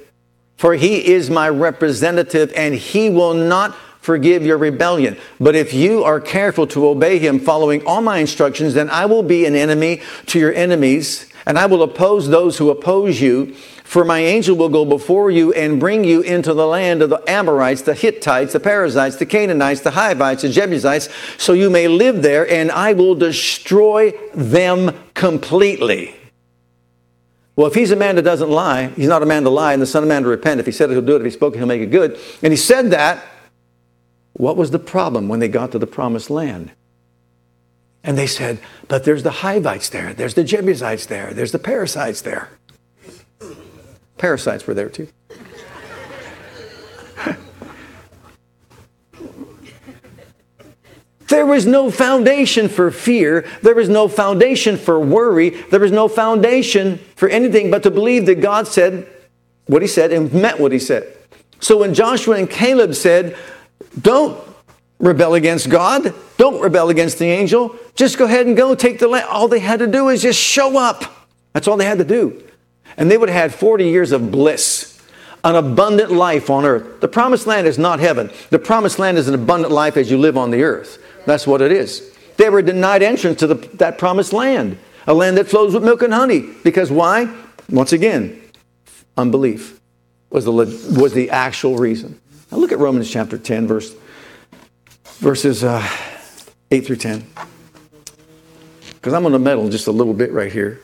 for 0.56 0.76
he 0.76 1.12
is 1.12 1.30
my 1.30 1.50
representative 1.50 2.54
and 2.56 2.74
he 2.74 3.10
will 3.10 3.34
not 3.34 3.76
forgive 4.02 4.46
your 4.46 4.58
rebellion. 4.58 5.18
But 5.40 5.56
if 5.56 5.74
you 5.74 6.04
are 6.04 6.20
careful 6.20 6.68
to 6.68 6.88
obey 6.88 7.20
him, 7.20 7.40
following 7.40 7.86
all 7.86 8.02
my 8.02 8.18
instructions, 8.18 8.74
then 8.74 8.90
I 8.90 9.06
will 9.06 9.24
be 9.24 9.46
an 9.46 9.56
enemy 9.56 10.02
to 10.28 10.40
your 10.40 10.54
enemies, 10.54 11.30
and 11.46 11.58
I 11.60 11.66
will 11.66 11.84
oppose 11.84 12.30
those 12.30 12.58
who 12.58 12.70
oppose 12.70 13.22
you. 13.22 13.56
For 13.84 14.06
my 14.06 14.20
angel 14.20 14.56
will 14.56 14.70
go 14.70 14.86
before 14.86 15.32
you 15.32 15.52
and 15.54 15.80
bring 15.80 16.04
you 16.04 16.22
into 16.22 16.54
the 16.54 16.68
land 16.68 17.02
of 17.02 17.10
the 17.10 17.24
Amorites, 17.28 17.82
the 17.82 17.96
Hittites, 17.96 18.54
the 18.54 18.60
Perizzites, 18.60 19.16
the 19.16 19.26
Canaanites, 19.26 19.82
the 19.82 19.92
Hivites, 19.92 20.44
the 20.44 20.50
Jebusites, 20.50 21.10
so 21.40 21.54
you 21.54 21.72
may 21.72 21.88
live 21.88 22.22
there, 22.22 22.48
and 22.48 22.72
I 22.72 22.94
will 22.94 23.16
destroy 23.16 24.14
them 24.36 24.96
completely. 25.16 26.16
Well, 27.56 27.68
if 27.68 27.74
he's 27.74 27.92
a 27.92 27.96
man 27.96 28.16
that 28.16 28.22
doesn't 28.22 28.50
lie, 28.50 28.88
he's 28.90 29.08
not 29.08 29.24
a 29.24 29.26
man 29.26 29.44
to 29.44 29.50
lie, 29.50 29.74
and 29.74 29.82
the 29.82 29.88
Son 29.88 30.04
of 30.04 30.08
Man 30.08 30.22
to 30.22 30.30
repent. 30.30 30.60
If 30.60 30.68
he 30.68 30.72
said 30.72 30.92
it, 30.92 30.94
he'll 30.94 31.02
do 31.02 31.16
it. 31.16 31.20
If 31.20 31.26
he 31.26 31.32
spoke 31.32 31.56
it, 31.56 31.58
he'll 31.58 31.68
make 31.68 31.82
it 31.82 31.92
good. 31.92 32.18
And 32.42 32.54
he 32.54 32.58
said 32.58 32.92
that 32.92 33.26
what 34.40 34.56
was 34.56 34.72
the 34.72 34.80
problem 34.80 35.28
when 35.28 35.42
they 35.42 35.50
got 35.50 35.74
to 35.74 35.80
the 35.80 35.86
promised 35.86 36.30
land? 36.30 36.72
And 38.06 38.18
they 38.18 38.26
said, 38.26 38.60
But 38.88 39.04
there's 39.04 39.24
the 39.24 39.32
Hivites 39.32 39.90
there, 39.90 40.14
there's 40.14 40.34
the 40.34 40.46
Jebusites 40.46 41.08
there, 41.08 41.34
there's 41.34 41.52
the 41.52 41.60
parasites 41.60 42.22
there. 42.22 42.48
Parasites 44.18 44.66
were 44.66 44.74
there 44.74 44.88
too. 44.88 45.10
There 51.28 51.46
was 51.46 51.68
no 51.68 51.92
foundation 51.92 52.70
for 52.70 52.90
fear. 52.90 53.48
There 53.62 53.76
was 53.76 53.88
no 53.88 54.08
foundation 54.08 54.78
for 54.78 55.00
worry. 55.00 55.52
There 55.52 55.80
was 55.80 55.92
no 55.92 56.08
foundation 56.08 56.98
for 57.16 57.30
anything 57.30 57.70
but 57.70 57.84
to 57.84 57.92
believe 57.92 58.26
that 58.26 58.42
God 58.42 58.68
said 58.68 59.08
what 59.68 59.84
He 59.84 59.88
said 59.88 60.12
and 60.12 60.34
meant 60.34 60.60
what 60.60 60.72
He 60.72 60.80
said. 60.80 61.16
So 61.60 61.78
when 61.78 61.94
Joshua 61.94 62.38
and 62.38 62.50
Caleb 62.50 62.96
said, 62.96 63.38
don't 64.00 64.40
rebel 65.00 65.34
against 65.34 65.70
God. 65.70 66.14
Don't 66.38 66.62
rebel 66.62 66.90
against 66.90 67.20
the 67.20 67.26
angel. 67.26 67.76
Just 67.96 68.18
go 68.18 68.26
ahead 68.26 68.46
and 68.46 68.56
go 68.56 68.76
take 68.76 69.00
the 69.00 69.08
land. 69.08 69.28
All 69.30 69.48
they 69.48 69.60
had 69.60 69.80
to 69.80 69.88
do 69.88 70.10
is 70.10 70.22
just 70.22 70.40
show 70.40 70.78
up. 70.78 71.04
That's 71.54 71.68
all 71.68 71.78
they 71.78 71.86
had 71.86 71.98
to 71.98 72.04
do. 72.04 72.44
And 72.98 73.10
they 73.10 73.18
would 73.18 73.30
have 73.30 73.52
had 73.52 73.54
40 73.54 73.86
years 73.86 74.12
of 74.12 74.32
bliss, 74.32 75.02
an 75.44 75.56
abundant 75.56 76.12
life 76.12 76.50
on 76.50 76.66
earth. 76.66 77.00
The 77.00 77.08
promised 77.08 77.48
land 77.48 77.66
is 77.66 77.78
not 77.78 78.00
heaven. 78.00 78.30
The 78.50 78.60
promised 78.60 79.00
land 79.00 79.18
is 79.18 79.28
an 79.28 79.34
abundant 79.34 79.74
life 79.74 79.98
as 79.98 80.12
you 80.12 80.18
live 80.18 80.38
on 80.38 80.52
the 80.52 80.64
earth. 80.64 81.02
That's 81.26 81.48
what 81.48 81.62
it 81.62 81.72
is. 81.72 82.16
They 82.38 82.50
were 82.50 82.62
denied 82.62 83.04
entrance 83.04 83.40
to 83.40 83.48
the, 83.48 83.56
that 83.78 83.98
promised 83.98 84.34
land, 84.34 84.78
a 85.08 85.14
land 85.14 85.38
that 85.38 85.48
flows 85.48 85.74
with 85.74 85.84
milk 85.84 86.02
and 86.02 86.14
honey. 86.14 86.46
Because 86.64 86.92
why? 86.92 87.34
Once 87.70 87.94
again, 87.94 88.42
unbelief 89.18 89.80
was 90.30 90.46
the, 90.46 90.52
was 90.52 91.14
the 91.14 91.30
actual 91.30 91.78
reason. 91.78 92.20
Now 92.52 92.58
look 92.58 92.72
at 92.72 92.80
Romans 92.80 93.10
chapter 93.10 93.38
10, 93.38 93.68
verse, 93.68 93.96
verses 95.18 95.64
uh, 95.64 95.88
8 96.72 96.86
through 96.86 96.96
10. 96.96 97.26
Because 98.96 99.14
I'm 99.14 99.22
going 99.22 99.34
to 99.34 99.40
meddle 99.40 99.70
just 99.70 99.88
a 99.88 99.92
little 99.92 100.14
bit 100.14 100.32
right 100.32 100.52
here, 100.52 100.82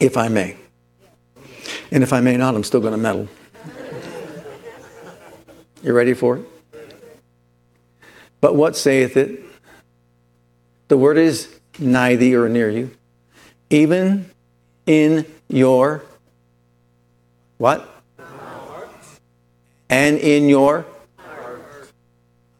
if 0.00 0.16
I 0.16 0.28
may. 0.28 0.56
And 1.90 2.02
if 2.02 2.12
I 2.12 2.20
may 2.20 2.36
not, 2.36 2.54
I'm 2.54 2.64
still 2.64 2.80
going 2.80 2.92
to 2.92 2.98
meddle. 2.98 3.28
You 5.82 5.92
ready 5.92 6.14
for 6.14 6.38
it? 6.38 6.44
But 8.40 8.54
what 8.54 8.76
saith 8.76 9.16
it? 9.16 9.42
The 10.88 10.96
word 10.96 11.18
is 11.18 11.60
nigh 11.78 12.16
thee 12.16 12.34
or 12.34 12.48
near 12.48 12.70
you, 12.70 12.90
even 13.70 14.30
in 14.86 15.26
your 15.48 16.02
what? 17.58 17.97
And 19.90 20.18
in 20.18 20.48
your 20.48 20.84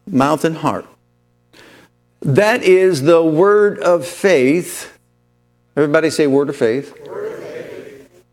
mouth 0.07 0.43
and 0.43 0.57
heart. 0.57 0.85
That 2.21 2.63
is 2.63 3.03
the 3.03 3.23
word 3.23 3.79
of 3.79 4.05
faith. 4.05 4.97
Everybody 5.77 6.09
say 6.09 6.27
word 6.27 6.49
of 6.49 6.55
faith. 6.55 6.93
Word 7.07 7.33
of 7.33 7.43
faith. 7.43 8.23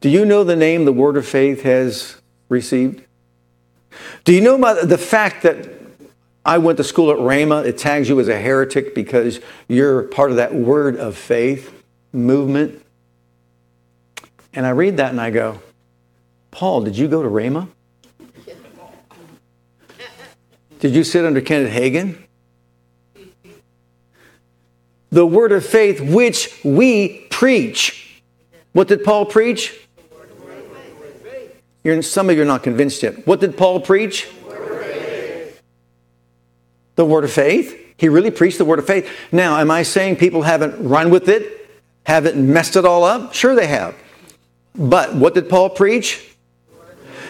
Do 0.00 0.08
you 0.08 0.24
know 0.24 0.44
the 0.44 0.56
name 0.56 0.84
the 0.84 0.92
word 0.92 1.16
of 1.16 1.26
faith 1.26 1.62
has 1.62 2.20
received? 2.48 3.04
Do 4.24 4.32
you 4.32 4.40
know 4.40 4.54
about 4.54 4.88
the 4.88 4.98
fact 4.98 5.42
that 5.42 5.68
I 6.44 6.58
went 6.58 6.78
to 6.78 6.84
school 6.84 7.10
at 7.10 7.18
Rhema? 7.18 7.64
It 7.64 7.78
tags 7.78 8.08
you 8.08 8.18
as 8.20 8.28
a 8.28 8.38
heretic 8.38 8.94
because 8.94 9.40
you're 9.68 10.04
part 10.04 10.30
of 10.30 10.36
that 10.36 10.54
word 10.54 10.96
of 10.96 11.16
faith 11.16 11.72
movement. 12.12 12.82
And 14.54 14.64
I 14.66 14.70
read 14.70 14.96
that 14.96 15.10
and 15.10 15.20
I 15.20 15.30
go, 15.30 15.60
Paul, 16.50 16.82
did 16.82 16.96
you 16.96 17.08
go 17.08 17.22
to 17.22 17.28
Rhema? 17.28 17.68
Did 20.84 20.94
you 20.94 21.02
sit 21.02 21.24
under 21.24 21.40
Kenneth 21.40 21.72
Hagin? 21.72 22.18
The 25.08 25.24
word 25.24 25.50
of 25.52 25.64
faith 25.64 25.98
which 25.98 26.60
we 26.62 27.20
preach. 27.30 28.20
What 28.74 28.88
did 28.88 29.02
Paul 29.02 29.24
preach? 29.24 29.74
You're, 31.82 32.02
some 32.02 32.28
of 32.28 32.36
you 32.36 32.42
are 32.42 32.44
not 32.44 32.62
convinced 32.62 33.02
yet. 33.02 33.26
What 33.26 33.40
did 33.40 33.56
Paul 33.56 33.80
preach? 33.80 34.28
The 36.96 37.04
word 37.06 37.24
of 37.24 37.32
faith. 37.32 37.94
He 37.96 38.10
really 38.10 38.30
preached 38.30 38.58
the 38.58 38.66
word 38.66 38.78
of 38.78 38.86
faith. 38.86 39.10
Now, 39.32 39.58
am 39.58 39.70
I 39.70 39.84
saying 39.84 40.16
people 40.16 40.42
haven't 40.42 40.86
run 40.86 41.08
with 41.08 41.30
it, 41.30 41.66
haven't 42.04 42.36
messed 42.36 42.76
it 42.76 42.84
all 42.84 43.04
up? 43.04 43.32
Sure, 43.32 43.54
they 43.54 43.68
have. 43.68 43.94
But 44.74 45.14
what 45.14 45.32
did 45.32 45.48
Paul 45.48 45.70
preach? 45.70 46.33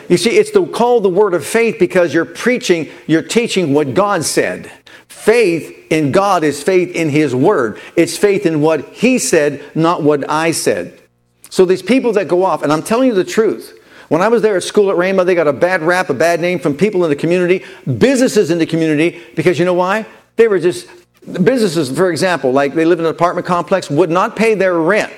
You 0.09 0.17
see, 0.17 0.37
it's 0.37 0.51
the, 0.51 0.67
called 0.67 1.03
the 1.03 1.09
word 1.09 1.35
of 1.35 1.45
faith 1.45 1.77
because 1.79 2.13
you're 2.13 2.25
preaching, 2.25 2.89
you're 3.07 3.23
teaching 3.23 3.73
what 3.73 3.95
God 3.95 4.25
said. 4.25 4.71
Faith 5.09 5.87
in 5.91 6.13
God 6.13 6.45
is 6.45 6.63
faith 6.63 6.95
in 6.95 7.09
His 7.09 7.35
word. 7.35 7.81
It's 7.97 8.17
faith 8.17 8.47
in 8.47 8.61
what 8.61 8.89
He 8.91 9.19
said, 9.19 9.65
not 9.75 10.03
what 10.03 10.29
I 10.29 10.51
said. 10.51 11.01
So 11.49 11.65
these 11.65 11.83
people 11.83 12.13
that 12.15 12.29
go 12.29 12.45
off, 12.45 12.63
and 12.63 12.73
I'm 12.73 12.83
telling 12.83 13.09
you 13.09 13.15
the 13.15 13.25
truth. 13.25 13.79
When 14.09 14.21
I 14.21 14.29
was 14.29 14.43
there 14.43 14.57
at 14.57 14.63
school 14.63 14.91
at 14.91 14.97
Rhema, 14.97 15.25
they 15.25 15.35
got 15.35 15.49
a 15.49 15.53
bad 15.53 15.83
rap, 15.83 16.11
a 16.11 16.15
bad 16.15 16.41
name 16.41 16.59
from 16.59 16.77
people 16.77 17.05
in 17.05 17.11
the 17.11 17.17
community, 17.17 17.65
businesses 17.99 18.51
in 18.51 18.59
the 18.59 18.67
community, 18.67 19.23
because 19.35 19.59
you 19.59 19.65
know 19.65 19.75
why? 19.75 20.05
They 20.37 20.47
were 20.47 20.59
just, 20.59 20.89
businesses, 21.25 21.91
for 21.91 22.11
example, 22.11 22.53
like 22.53 22.75
they 22.75 22.85
live 22.85 22.99
in 22.99 23.07
an 23.07 23.11
apartment 23.11 23.47
complex, 23.47 23.89
would 23.89 24.11
not 24.11 24.37
pay 24.37 24.55
their 24.55 24.75
rent. 24.75 25.13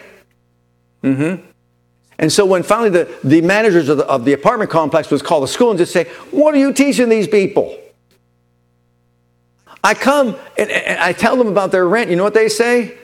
Mm-hmm. 1.02 1.44
And 2.18 2.32
so 2.32 2.46
when 2.46 2.62
finally 2.62 2.90
the, 2.90 3.14
the 3.22 3.42
managers 3.42 3.88
of 3.88 3.98
the, 3.98 4.06
of 4.06 4.24
the 4.24 4.32
apartment 4.32 4.70
complex 4.70 5.10
was 5.10 5.22
called 5.22 5.46
to 5.46 5.52
school 5.52 5.70
and 5.70 5.78
just 5.78 5.92
say, 5.92 6.04
what 6.30 6.54
are 6.54 6.58
you 6.58 6.72
teaching 6.72 7.08
these 7.08 7.28
people? 7.28 7.78
I 9.84 9.94
come 9.94 10.36
and, 10.58 10.70
and 10.70 10.98
I 10.98 11.12
tell 11.12 11.36
them 11.36 11.46
about 11.46 11.72
their 11.72 11.86
rent. 11.86 12.10
You 12.10 12.16
know 12.16 12.24
what 12.24 12.34
they 12.34 12.48
say? 12.48 12.96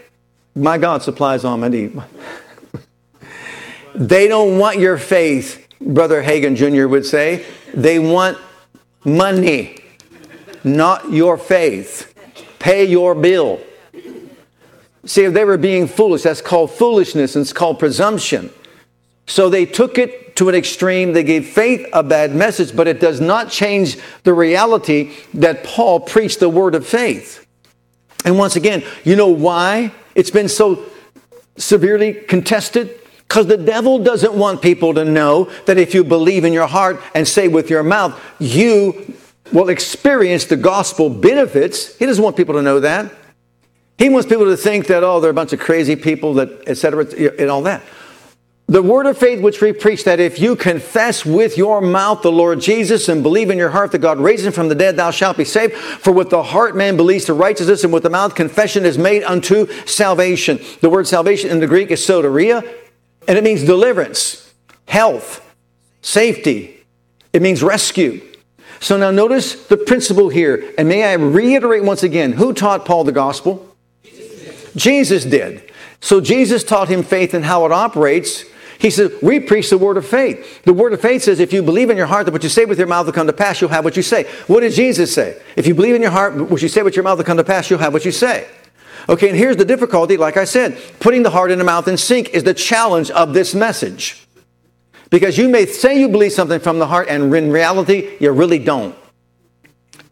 My 0.55 0.79
God 0.79 1.03
supplies 1.03 1.45
all 1.45 1.57
my 1.57 1.69
need. 1.69 2.01
they 3.95 4.29
don't 4.29 4.59
want 4.59 4.79
your 4.79 4.99
faith, 4.99 5.67
Brother 5.81 6.23
Hagin 6.23 6.57
Jr. 6.57 6.89
would 6.89 7.07
say. 7.07 7.45
They 7.75 7.99
want 7.99 8.39
money, 9.05 9.79
not 10.65 11.13
your 11.13 11.37
faith. 11.39 12.09
Pay 12.59 12.85
your 12.87 13.15
bill. 13.15 13.61
See, 15.05 15.25
if 15.25 15.35
they 15.35 15.45
were 15.45 15.59
being 15.59 15.87
foolish, 15.89 16.23
that's 16.23 16.41
called 16.41 16.71
foolishness 16.71 17.35
and 17.35 17.43
it's 17.43 17.53
called 17.53 17.79
presumption. 17.79 18.51
So 19.27 19.49
they 19.49 19.67
took 19.67 19.99
it 19.99 20.37
to 20.37 20.49
an 20.49 20.55
extreme. 20.55 21.13
They 21.13 21.23
gave 21.23 21.49
faith 21.49 21.87
a 21.93 22.03
bad 22.03 22.35
message, 22.35 22.75
but 22.75 22.89
it 22.89 23.01
does 23.01 23.21
not 23.21 23.51
change 23.51 23.99
the 24.25 24.35
reality 24.35 25.13
that 25.35 25.63
Paul 25.65 26.01
preached 26.01 26.41
the 26.41 26.49
word 26.49 26.75
of 26.75 26.87
faith. 26.87 27.47
And 28.25 28.39
once 28.39 28.57
again, 28.57 28.83
you 29.05 29.17
know 29.17 29.29
why 29.29 29.93
it's 30.15 30.31
been 30.31 30.49
so 30.49 30.85
severely 31.57 32.15
contested? 32.15 32.99
Because 33.29 33.47
the 33.47 33.57
devil 33.57 33.99
doesn't 33.99 34.35
want 34.35 34.61
people 34.61 34.95
to 34.95 35.05
know 35.05 35.51
that 35.67 35.79
if 35.79 35.95
you 35.95 36.05
believe 36.05 36.45
in 36.45 36.53
your 36.53 36.67
heart 36.67 37.01
and 37.15 37.27
say 37.27 37.49
with 37.49 37.71
your 37.71 37.83
mouth, 37.83 38.21
you 38.39 39.15
will 39.53 39.69
experience 39.69 40.45
the 40.47 40.57
gospel 40.57 41.09
benefits. 41.09 41.97
He 41.97 42.07
doesn't 42.07 42.23
want 42.23 42.37
people 42.37 42.55
to 42.55 42.63
know 42.63 42.81
that. 42.81 43.13
He 43.99 44.09
wants 44.09 44.29
people 44.29 44.47
to 44.47 44.57
think 44.57 44.87
that, 44.89 45.05
oh, 45.05 45.21
they're 45.21 45.31
a 45.31 45.35
bunch 45.35 45.53
of 45.53 45.61
crazy 45.61 45.97
people, 45.97 46.35
that, 46.35 46.63
et 46.67 46.77
cetera, 46.77 47.05
and 47.39 47.51
all 47.51 47.63
that. 47.63 47.83
The 48.69 48.83
word 48.83 49.07
of 49.07 49.19
faith 49.19 49.43
which 49.43 49.61
we 49.61 49.73
preach 49.73 50.05
that 50.05 50.21
if 50.21 50.39
you 50.39 50.57
confess 50.57 51.27
with 51.27 51.59
your 51.59 51.81
mouth 51.81 52.23
the 52.23 52.33
Lord 52.33 52.61
Jesus 52.61 53.09
and 53.09 53.23
believe 53.23 53.51
in 53.51 53.59
your 53.59 53.71
heart 53.71 53.93
that 53.93 53.99
God 53.99 54.19
raised 54.19 54.47
him 54.47 54.53
from 54.53 54.69
the 54.69 54.75
dead, 54.75 54.97
thou 54.97 55.11
shalt 55.11 55.37
be 55.37 55.45
saved. 55.45 55.75
For 55.75 56.13
with 56.13 56.31
the 56.31 56.43
heart 56.43 56.75
man 56.75 56.97
believes 56.97 57.27
to 57.27 57.35
righteousness, 57.35 57.85
and 57.85 57.93
with 57.93 58.05
the 58.05 58.11
mouth 58.11 58.35
confession 58.35 58.87
is 58.87 58.97
made 58.97 59.25
unto 59.25 59.67
salvation. 59.85 60.59
The 60.81 60.89
word 60.89 61.07
salvation 61.07 61.51
in 61.51 61.61
the 61.61 61.67
Greek 61.67 61.91
is 61.91 62.01
soteria, 62.01 62.67
and 63.29 63.37
it 63.37 63.45
means 63.45 63.65
deliverance, 63.65 64.55
health, 64.87 65.55
safety. 66.01 66.85
It 67.33 67.43
means 67.43 67.63
rescue. 67.63 68.23
So 68.81 68.97
now 68.97 69.11
notice 69.11 69.67
the 69.67 69.77
principle 69.77 70.29
here, 70.29 70.73
and 70.79 70.89
may 70.89 71.05
I 71.05 71.13
reiterate 71.15 71.85
once 71.85 72.03
again 72.03 72.33
who 72.33 72.53
taught 72.53 72.85
Paul 72.85 73.05
the 73.05 73.13
gospel? 73.13 73.77
Jesus, 74.03 74.73
Jesus 74.75 75.25
did. 75.25 75.71
So 76.01 76.21
Jesus 76.21 76.65
taught 76.65 76.89
him 76.89 77.03
faith 77.03 77.35
and 77.35 77.45
how 77.45 77.65
it 77.67 77.73
operates. 77.73 78.45
He 78.83 78.91
said, 78.91 79.13
We 79.23 79.39
preach 79.39 79.71
the 79.71 79.79
word 79.79 79.97
of 79.97 80.05
faith. 80.05 80.65
The 80.65 80.73
word 80.73 80.93
of 80.93 81.01
faith 81.01 81.23
says, 81.23 81.39
if 81.39 81.53
you 81.53 81.63
believe 81.63 81.89
in 81.89 81.97
your 81.97 82.07
heart 82.07 82.27
that 82.27 82.33
what 82.33 82.43
you 82.43 82.49
say 82.49 82.65
with 82.65 82.79
your 82.79 82.89
mouth 82.89 83.07
will 83.07 83.13
come 83.13 83.29
to 83.29 83.33
pass, 83.33 83.61
you'll 83.61 83.71
have 83.71 83.85
what 83.85 83.97
you 83.97 84.03
say. 84.03 84.25
What 84.49 84.61
did 84.61 84.73
Jesus 84.73 85.15
say? 85.15 85.41
If 85.55 85.69
you 85.69 85.75
believe 85.75 85.95
in 85.95 86.03
your 86.03 86.11
heart 86.11 86.35
what 86.51 86.61
you 86.61 86.69
say 86.69 86.83
with 86.83 86.97
your 86.97 87.05
mouth 87.05 87.17
will 87.17 87.25
come 87.25 87.37
to 87.37 87.45
pass, 87.45 87.71
you'll 87.71 87.79
have 87.79 87.93
what 87.93 88.05
you 88.05 88.11
say. 88.11 88.49
Okay, 89.09 89.29
and 89.29 89.39
here's 89.39 89.57
the 89.57 89.65
difficulty, 89.65 90.17
like 90.17 90.37
I 90.37 90.45
said, 90.45 90.77
putting 90.99 91.23
the 91.23 91.31
heart 91.31 91.53
in 91.53 91.61
the 91.61 91.65
mouth 91.65 91.87
in 91.87 91.97
sync 91.97 92.31
is 92.31 92.43
the 92.43 92.55
challenge 92.55 93.09
of 93.13 93.35
this 93.35 93.55
message. 93.55 94.27
Because 95.11 95.39
you 95.39 95.49
may 95.49 95.65
say 95.67 96.01
you 96.01 96.09
believe 96.09 96.33
something 96.33 96.59
from 96.59 96.81
the 96.81 96.87
heart, 96.89 97.07
and 97.09 97.33
in 97.33 97.53
reality, 97.53 98.17
you 98.19 98.33
really 98.33 98.59
don't. 98.59 98.97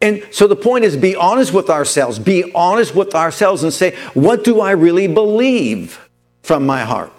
And 0.01 0.25
so 0.31 0.47
the 0.47 0.55
point 0.55 0.85
is 0.85 0.97
be 0.97 1.17
honest 1.17 1.53
with 1.53 1.71
ourselves. 1.71 2.21
Be 2.21 2.53
honest 2.55 2.95
with 2.95 3.17
ourselves 3.17 3.65
and 3.65 3.73
say, 3.73 3.97
what 4.15 4.45
do 4.45 4.61
I 4.61 4.71
really 4.73 5.09
believe 5.09 6.09
from 6.43 6.67
my 6.67 6.85
heart? 6.85 7.13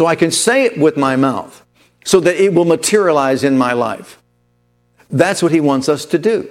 So 0.00 0.06
I 0.06 0.16
can 0.16 0.30
say 0.30 0.64
it 0.64 0.78
with 0.78 0.96
my 0.96 1.14
mouth 1.14 1.62
so 2.06 2.20
that 2.20 2.42
it 2.42 2.54
will 2.54 2.64
materialize 2.64 3.44
in 3.44 3.58
my 3.58 3.74
life. 3.74 4.18
That's 5.10 5.42
what 5.42 5.52
he 5.52 5.60
wants 5.60 5.90
us 5.90 6.06
to 6.06 6.18
do. 6.18 6.48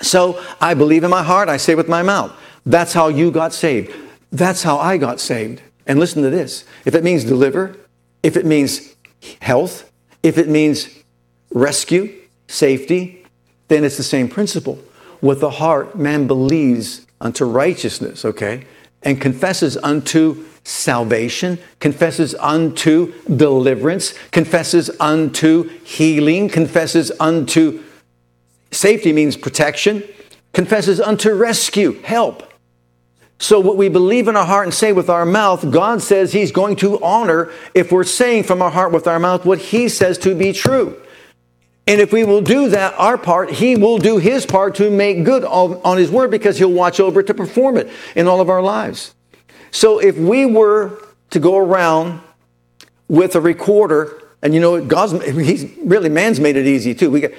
So 0.00 0.42
I 0.62 0.72
believe 0.72 1.04
in 1.04 1.10
my 1.10 1.22
heart, 1.22 1.50
I 1.50 1.58
say 1.58 1.74
with 1.74 1.88
my 1.88 2.00
mouth. 2.02 2.32
That's 2.64 2.94
how 2.94 3.08
you 3.08 3.30
got 3.30 3.52
saved. 3.52 3.94
That's 4.32 4.62
how 4.62 4.78
I 4.78 4.96
got 4.96 5.20
saved. 5.20 5.60
And 5.86 6.00
listen 6.00 6.22
to 6.22 6.30
this 6.30 6.64
if 6.86 6.94
it 6.94 7.04
means 7.04 7.22
deliver, 7.24 7.76
if 8.22 8.34
it 8.34 8.46
means 8.46 8.96
health, 9.42 9.92
if 10.22 10.38
it 10.38 10.48
means 10.48 10.88
rescue, 11.50 12.18
safety, 12.48 13.26
then 13.68 13.84
it's 13.84 13.98
the 13.98 14.02
same 14.02 14.26
principle. 14.26 14.78
With 15.20 15.40
the 15.40 15.50
heart, 15.50 15.98
man 15.98 16.26
believes 16.26 17.06
unto 17.20 17.44
righteousness, 17.44 18.24
okay, 18.24 18.64
and 19.02 19.20
confesses 19.20 19.76
unto 19.76 20.46
salvation, 20.64 21.58
confesses 21.78 22.34
unto 22.36 23.12
deliverance, 23.24 24.14
confesses 24.30 24.90
unto 24.98 25.68
healing, 25.84 26.48
confesses 26.48 27.12
unto 27.20 27.82
safety 28.70 29.12
means 29.12 29.36
protection, 29.36 30.02
confesses 30.52 31.00
unto 31.00 31.32
rescue, 31.34 32.00
help. 32.02 32.50
So, 33.38 33.60
what 33.60 33.76
we 33.76 33.88
believe 33.88 34.28
in 34.28 34.36
our 34.36 34.46
heart 34.46 34.66
and 34.66 34.72
say 34.72 34.92
with 34.92 35.10
our 35.10 35.26
mouth, 35.26 35.70
God 35.70 36.00
says 36.00 36.32
He's 36.32 36.52
going 36.52 36.76
to 36.76 37.02
honor 37.02 37.50
if 37.74 37.92
we're 37.92 38.04
saying 38.04 38.44
from 38.44 38.62
our 38.62 38.70
heart 38.70 38.92
with 38.92 39.06
our 39.06 39.18
mouth 39.18 39.44
what 39.44 39.58
He 39.58 39.88
says 39.88 40.16
to 40.18 40.34
be 40.34 40.52
true. 40.52 41.00
And 41.86 42.00
if 42.00 42.12
we 42.12 42.24
will 42.24 42.40
do 42.40 42.70
that, 42.70 42.94
our 42.96 43.18
part, 43.18 43.50
He 43.50 43.76
will 43.76 43.98
do 43.98 44.16
His 44.18 44.46
part 44.46 44.76
to 44.76 44.90
make 44.90 45.24
good 45.24 45.44
on, 45.44 45.98
His 45.98 46.10
word 46.10 46.30
because 46.30 46.56
He'll 46.58 46.72
watch 46.72 47.00
over 47.00 47.20
it 47.20 47.26
to 47.26 47.34
perform 47.34 47.76
it 47.76 47.90
in 48.14 48.28
all 48.28 48.40
of 48.40 48.48
our 48.48 48.62
lives. 48.62 49.14
So, 49.74 49.98
if 49.98 50.16
we 50.16 50.46
were 50.46 51.02
to 51.30 51.40
go 51.40 51.58
around 51.58 52.20
with 53.08 53.34
a 53.34 53.40
recorder, 53.40 54.22
and 54.40 54.54
you 54.54 54.60
know, 54.60 54.80
God's 54.80 55.20
He's 55.24 55.64
really 55.78 56.08
man's 56.08 56.38
made 56.38 56.56
it 56.56 56.64
easy 56.64 56.94
too. 56.94 57.10
We 57.10 57.20
got 57.20 57.32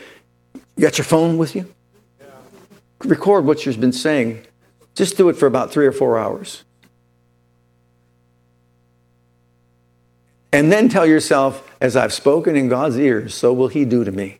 you 0.54 0.82
got 0.82 0.98
your 0.98 1.06
phone 1.06 1.38
with 1.38 1.56
you. 1.56 1.74
Record 3.06 3.46
what 3.46 3.66
you've 3.66 3.80
been 3.80 3.94
saying 3.94 4.46
just 4.96 5.16
do 5.16 5.30
it 5.30 5.38
for 5.38 5.46
about 5.46 5.72
three 5.72 5.86
or 5.86 5.94
four 5.94 6.20
hours. 6.20 6.66
And 10.52 10.72
then 10.72 10.90
tell 10.90 11.06
yourself, 11.06 11.70
as 11.80 11.96
I've 11.96 12.14
spoken 12.14 12.58
in 12.58 12.68
God's 12.68 12.98
ears, 12.98 13.34
so 13.34 13.54
will 13.54 13.70
He 13.70 13.86
do 13.86 14.04
to 14.04 14.12
me. 14.12 14.40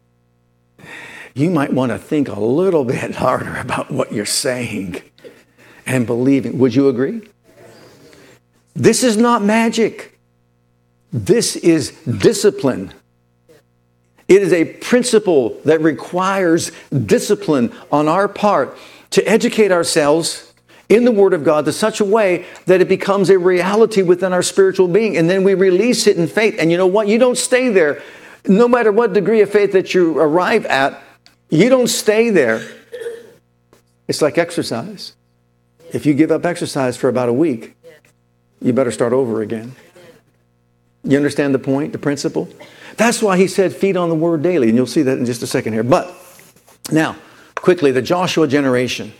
You 1.34 1.50
might 1.50 1.72
want 1.72 1.94
to 1.94 1.98
think 1.98 2.28
a 2.28 2.40
little 2.40 2.84
bit 2.84 3.16
harder 3.16 3.56
about 3.56 3.90
what 3.90 4.12
you're 4.12 4.26
saying 4.26 5.02
and 5.86 6.06
believing. 6.06 6.60
Would 6.60 6.76
you 6.76 6.90
agree? 6.90 7.30
This 8.76 9.04
is 9.04 9.18
not 9.18 9.42
magic. 9.42 10.20
This 11.12 11.56
is 11.56 11.92
discipline. 12.02 12.94
It 14.28 14.42
is 14.42 14.52
a 14.52 14.66
principle 14.66 15.60
that 15.66 15.82
requires 15.82 16.72
discipline 16.92 17.72
on 17.92 18.08
our 18.08 18.28
part 18.28 18.78
to 19.12 19.24
educate 19.24 19.72
ourselves 19.72 20.54
in 20.90 21.06
the 21.06 21.12
Word 21.12 21.34
of 21.34 21.44
God 21.44 21.66
to 21.66 21.72
such 21.72 22.00
a 22.00 22.06
way 22.06 22.46
that 22.66 22.82
it 22.82 22.90
becomes 22.90 23.30
a 23.30 23.40
reality 23.40 24.02
within 24.02 24.34
our 24.34 24.44
spiritual 24.44 24.88
being. 24.88 25.16
And 25.16 25.30
then 25.30 25.44
we 25.44 25.54
release 25.54 26.06
it 26.06 26.18
in 26.18 26.28
faith. 26.28 26.56
And 26.60 26.70
you 26.72 26.78
know 26.78 26.88
what? 26.88 27.08
You 27.08 27.18
don't 27.18 27.38
stay 27.38 27.70
there. 27.70 28.02
No 28.48 28.68
matter 28.68 28.92
what 28.92 29.14
degree 29.14 29.42
of 29.42 29.50
faith 29.50 29.72
that 29.72 29.94
you 29.94 30.20
arrive 30.20 30.66
at, 30.66 31.02
you 31.50 31.70
don't 31.70 31.88
stay 31.88 32.30
there. 32.30 32.68
It's 34.08 34.22
like 34.22 34.38
exercise. 34.38 35.16
If 35.92 36.06
you 36.06 36.14
give 36.14 36.32
up 36.32 36.46
exercise 36.46 36.98
for 36.98 37.10
about 37.10 37.30
a 37.30 37.34
week, 37.34 37.76
you 38.66 38.74
better 38.74 38.92
start 38.92 39.14
over 39.14 39.44
again. 39.44 39.76
You 41.04 41.18
understand 41.18 41.54
the 41.54 41.60
point, 41.60 41.92
the 41.92 42.00
principle? 42.00 42.50
That's 42.98 43.22
why 43.22 43.38
he 43.38 43.48
said, 43.48 43.76
feed 43.76 43.96
on 43.96 44.10
the 44.10 44.16
word 44.16 44.42
daily. 44.42 44.70
And 44.70 44.76
you'll 44.76 44.88
see 44.88 45.04
that 45.04 45.20
in 45.20 45.26
just 45.26 45.44
a 45.44 45.48
second 45.48 45.74
here. 45.74 45.84
But 45.84 46.12
now, 46.92 47.16
quickly, 47.54 47.92
the 47.92 48.02
Joshua 48.02 48.48
generation. 48.48 49.14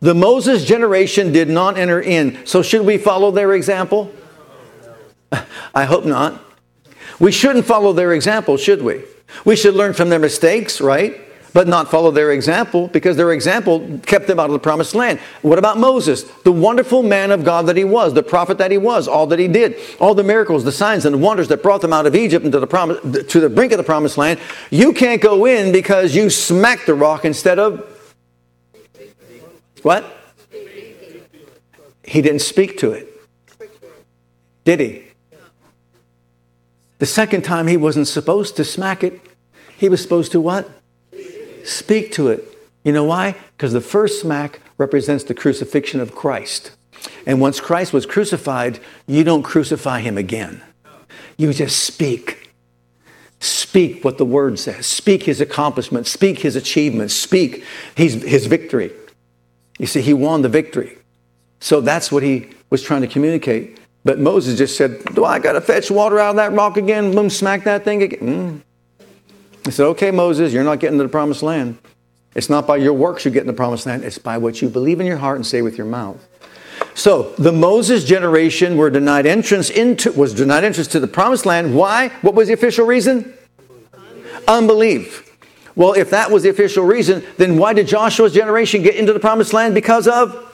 The 0.00 0.16
Moses 0.16 0.64
generation 0.64 1.32
did 1.32 1.48
not 1.48 1.78
enter 1.78 2.00
in. 2.00 2.44
So, 2.44 2.60
should 2.60 2.84
we 2.84 2.98
follow 2.98 3.30
their 3.30 3.52
example? 3.52 4.12
I 5.74 5.84
hope 5.84 6.04
not. 6.04 6.42
We 7.20 7.30
shouldn't 7.30 7.66
follow 7.66 7.92
their 7.92 8.12
example, 8.12 8.56
should 8.56 8.82
we? 8.82 9.04
We 9.44 9.54
should 9.54 9.74
learn 9.74 9.92
from 9.92 10.08
their 10.08 10.18
mistakes, 10.18 10.80
right? 10.80 11.20
But 11.54 11.68
not 11.68 11.90
follow 11.90 12.10
their 12.10 12.32
example 12.32 12.88
because 12.88 13.16
their 13.16 13.32
example 13.32 14.00
kept 14.06 14.26
them 14.26 14.40
out 14.40 14.46
of 14.46 14.52
the 14.52 14.58
promised 14.58 14.94
land. 14.94 15.18
What 15.42 15.58
about 15.58 15.78
Moses? 15.78 16.22
The 16.22 16.52
wonderful 16.52 17.02
man 17.02 17.30
of 17.30 17.44
God 17.44 17.66
that 17.66 17.76
he 17.76 17.84
was, 17.84 18.14
the 18.14 18.22
prophet 18.22 18.56
that 18.58 18.70
he 18.70 18.78
was, 18.78 19.06
all 19.06 19.26
that 19.26 19.38
he 19.38 19.48
did, 19.48 19.76
all 20.00 20.14
the 20.14 20.22
miracles, 20.22 20.64
the 20.64 20.72
signs 20.72 21.04
and 21.04 21.14
the 21.14 21.18
wonders 21.18 21.48
that 21.48 21.62
brought 21.62 21.82
them 21.82 21.92
out 21.92 22.06
of 22.06 22.14
Egypt 22.14 22.46
into 22.46 22.58
the 22.58 22.66
promise, 22.66 22.98
to 23.26 23.40
the 23.40 23.50
brink 23.50 23.72
of 23.72 23.78
the 23.78 23.84
promised 23.84 24.16
land. 24.16 24.40
You 24.70 24.94
can't 24.94 25.20
go 25.20 25.44
in 25.44 25.72
because 25.72 26.16
you 26.16 26.30
smacked 26.30 26.86
the 26.86 26.94
rock 26.94 27.24
instead 27.24 27.58
of 27.58 27.86
what? 29.82 30.04
He 32.04 32.22
didn't 32.22 32.40
speak 32.40 32.78
to 32.78 32.92
it. 32.92 33.08
Did 34.64 34.80
he? 34.80 35.04
The 36.98 37.06
second 37.06 37.42
time 37.42 37.66
he 37.66 37.76
wasn't 37.76 38.06
supposed 38.06 38.56
to 38.56 38.64
smack 38.64 39.02
it. 39.02 39.20
He 39.76 39.88
was 39.88 40.00
supposed 40.00 40.32
to 40.32 40.40
what? 40.40 40.70
Speak 41.66 42.12
to 42.12 42.28
it. 42.28 42.48
You 42.84 42.92
know 42.92 43.04
why? 43.04 43.36
Because 43.56 43.72
the 43.72 43.80
first 43.80 44.20
smack 44.20 44.60
represents 44.78 45.24
the 45.24 45.34
crucifixion 45.34 46.00
of 46.00 46.14
Christ. 46.14 46.72
And 47.26 47.40
once 47.40 47.60
Christ 47.60 47.92
was 47.92 48.06
crucified, 48.06 48.80
you 49.06 49.24
don't 49.24 49.42
crucify 49.42 50.00
him 50.00 50.18
again. 50.18 50.62
You 51.36 51.52
just 51.52 51.84
speak. 51.84 52.50
Speak 53.40 54.04
what 54.04 54.18
the 54.18 54.24
word 54.24 54.58
says. 54.58 54.86
Speak 54.86 55.24
his 55.24 55.40
accomplishments. 55.40 56.10
Speak 56.10 56.40
his 56.40 56.56
achievements. 56.56 57.14
Speak 57.14 57.64
his, 57.96 58.14
his 58.22 58.46
victory. 58.46 58.92
You 59.78 59.86
see, 59.86 60.00
he 60.00 60.14
won 60.14 60.42
the 60.42 60.48
victory. 60.48 60.98
So 61.60 61.80
that's 61.80 62.12
what 62.12 62.22
he 62.22 62.50
was 62.70 62.82
trying 62.82 63.00
to 63.02 63.08
communicate. 63.08 63.78
But 64.04 64.18
Moses 64.18 64.58
just 64.58 64.76
said, 64.76 65.04
Do 65.14 65.24
I 65.24 65.38
got 65.38 65.52
to 65.52 65.60
fetch 65.60 65.90
water 65.90 66.18
out 66.18 66.30
of 66.30 66.36
that 66.36 66.52
rock 66.52 66.76
again? 66.76 67.14
Boom, 67.14 67.30
smack 67.30 67.64
that 67.64 67.84
thing 67.84 68.02
again. 68.02 68.20
Mm. 68.20 68.62
He 69.64 69.70
said, 69.70 69.86
Okay, 69.86 70.10
Moses, 70.10 70.52
you're 70.52 70.64
not 70.64 70.80
getting 70.80 70.98
to 70.98 71.04
the 71.04 71.08
promised 71.08 71.42
land. 71.42 71.78
It's 72.34 72.48
not 72.48 72.66
by 72.66 72.78
your 72.78 72.94
works 72.94 73.24
you 73.24 73.30
get 73.30 73.42
in 73.42 73.46
the 73.46 73.52
promised 73.52 73.86
land, 73.86 74.04
it's 74.04 74.18
by 74.18 74.38
what 74.38 74.62
you 74.62 74.68
believe 74.68 75.00
in 75.00 75.06
your 75.06 75.18
heart 75.18 75.36
and 75.36 75.46
say 75.46 75.62
with 75.62 75.76
your 75.76 75.86
mouth. 75.86 76.26
So 76.94 77.30
the 77.38 77.52
Moses 77.52 78.04
generation 78.04 78.76
were 78.76 78.90
denied 78.90 79.26
entrance 79.26 79.70
into 79.70 80.12
was 80.12 80.34
denied 80.34 80.64
entrance 80.64 80.88
to 80.88 81.00
the 81.00 81.06
promised 81.06 81.46
land. 81.46 81.74
Why? 81.74 82.08
What 82.22 82.34
was 82.34 82.48
the 82.48 82.54
official 82.54 82.86
reason? 82.86 83.34
Unbelief. 84.48 85.28
Well, 85.74 85.94
if 85.94 86.10
that 86.10 86.30
was 86.30 86.42
the 86.42 86.50
official 86.50 86.84
reason, 86.84 87.24
then 87.38 87.56
why 87.56 87.72
did 87.72 87.86
Joshua's 87.86 88.34
generation 88.34 88.82
get 88.82 88.96
into 88.96 89.12
the 89.12 89.20
promised 89.20 89.52
land? 89.52 89.74
Because 89.74 90.06
of 90.06 90.52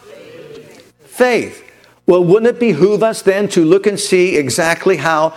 faith. 1.01 1.65
Well, 2.07 2.25
wouldn't 2.25 2.47
it 2.47 2.61
behoove 2.61 3.03
us 3.03 3.23
then 3.23 3.49
to 3.49 3.65
look 3.65 3.87
and 3.87 3.99
see 3.99 4.37
exactly 4.37 4.97
how 4.97 5.37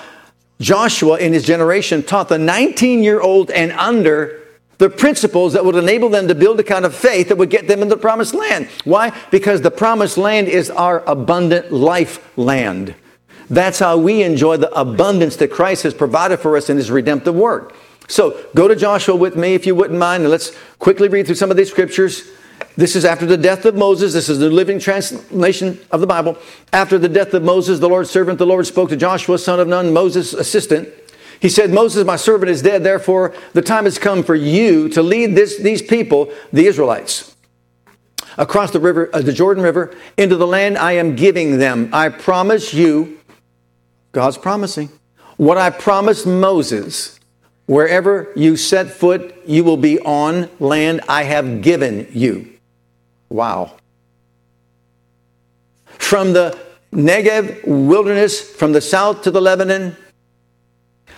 Joshua 0.62 1.18
in 1.18 1.34
his 1.34 1.44
generation 1.44 2.04
taught 2.04 2.30
the 2.30 2.38
19 2.38 3.04
year 3.04 3.20
old 3.20 3.52
and 3.52 3.72
under 3.74 4.40
the 4.78 4.90
principles 4.90 5.54
that 5.54 5.64
would 5.64 5.76
enable 5.76 6.10
them 6.10 6.28
to 6.28 6.34
build 6.34 6.60
a 6.60 6.64
kind 6.64 6.86
of 6.86 6.96
faith 6.96 7.30
that 7.30 7.38
would 7.38 7.52
get 7.52 7.68
them 7.68 7.82
in 7.82 7.88
the 7.88 7.98
promised 7.98 8.34
land? 8.34 8.68
Why? 8.84 9.16
Because 9.30 9.62
the 9.62 9.70
promised 9.70 10.18
land 10.18 10.48
is 10.48 10.72
our 10.72 11.04
abundant 11.06 11.72
life 11.72 12.36
land. 12.36 12.96
That's 13.48 13.78
how 13.78 13.98
we 13.98 14.24
enjoy 14.24 14.58
the 14.58 14.72
abundance 14.72 15.36
that 15.36 15.52
Christ 15.52 15.84
has 15.84 15.94
provided 15.94 16.38
for 16.38 16.58
us 16.58 16.70
in 16.70 16.78
his 16.78 16.90
redemptive 16.90 17.36
work. 17.36 17.76
So 18.08 18.44
go 18.56 18.68
to 18.68 18.76
Joshua 18.76 19.16
with 19.16 19.36
me 19.36 19.54
if 19.54 19.68
you 19.68 19.76
wouldn't 19.76 20.00
mind, 20.00 20.24
and 20.24 20.32
let's 20.32 20.52
quickly 20.80 21.10
read 21.10 21.26
through 21.28 21.36
some 21.36 21.52
of 21.52 21.58
these 21.58 21.70
scriptures. 21.70 22.24
This 22.78 22.96
is 22.96 23.06
after 23.06 23.26
the 23.26 23.38
death 23.38 23.66
of 23.66 23.76
Moses. 23.76 24.14
This 24.14 24.30
is 24.30 24.40
the 24.40 24.50
living 24.50 24.80
translation 24.80 25.80
of 25.92 26.02
the 26.02 26.08
Bible. 26.08 26.38
After 26.72 26.98
the 26.98 27.10
death 27.10 27.34
of 27.34 27.44
Moses, 27.44 27.80
the 27.80 27.90
Lord's 27.90 28.10
servant, 28.10 28.40
the 28.40 28.46
Lord 28.46 28.66
spoke 28.66 28.90
to 28.90 28.98
Joshua, 28.98 29.38
son 29.38 29.60
of 29.60 29.68
Nun, 29.68 29.94
Moses' 29.94 30.34
assistant. 30.34 30.90
He 31.40 31.50
said, 31.50 31.72
Moses, 31.72 32.06
my 32.06 32.16
servant, 32.16 32.52
is 32.52 32.62
dead. 32.62 32.84
Therefore, 32.84 33.34
the 33.54 33.62
time 33.62 33.86
has 33.86 33.98
come 33.98 34.24
for 34.24 34.36
you 34.36 34.90
to 34.90 35.02
lead 35.02 35.36
this, 35.36 35.58
these 35.58 35.82
people, 35.82 36.32
the 36.54 36.68
Israelites, 36.68 37.36
across 38.38 38.72
the 38.72 38.80
river, 38.80 39.10
uh, 39.14 39.22
the 39.22 39.34
Jordan 39.34 39.64
River, 39.64 39.96
into 40.18 40.36
the 40.36 40.48
land 40.48 40.78
I 40.78 40.94
am 40.94 41.16
giving 41.16 41.58
them. 41.58 41.90
I 41.92 42.10
promise 42.10 42.74
you, 42.74 43.20
God's 44.12 44.38
promising, 44.38 44.90
what 45.38 45.58
I 45.58 45.72
promised 45.72 46.28
Moses 46.28 47.20
Wherever 47.72 48.34
you 48.36 48.58
set 48.58 48.90
foot, 48.92 49.34
you 49.46 49.64
will 49.64 49.78
be 49.78 49.98
on 50.02 50.50
land 50.60 51.00
I 51.08 51.24
have 51.24 51.62
given 51.62 52.06
you. 52.12 52.51
Wow. 53.32 53.72
From 55.86 56.34
the 56.34 56.60
Negev 56.92 57.66
wilderness, 57.66 58.42
from 58.42 58.74
the 58.74 58.82
south 58.82 59.22
to 59.22 59.32
the 59.32 59.40
Lebanon, 59.40 59.96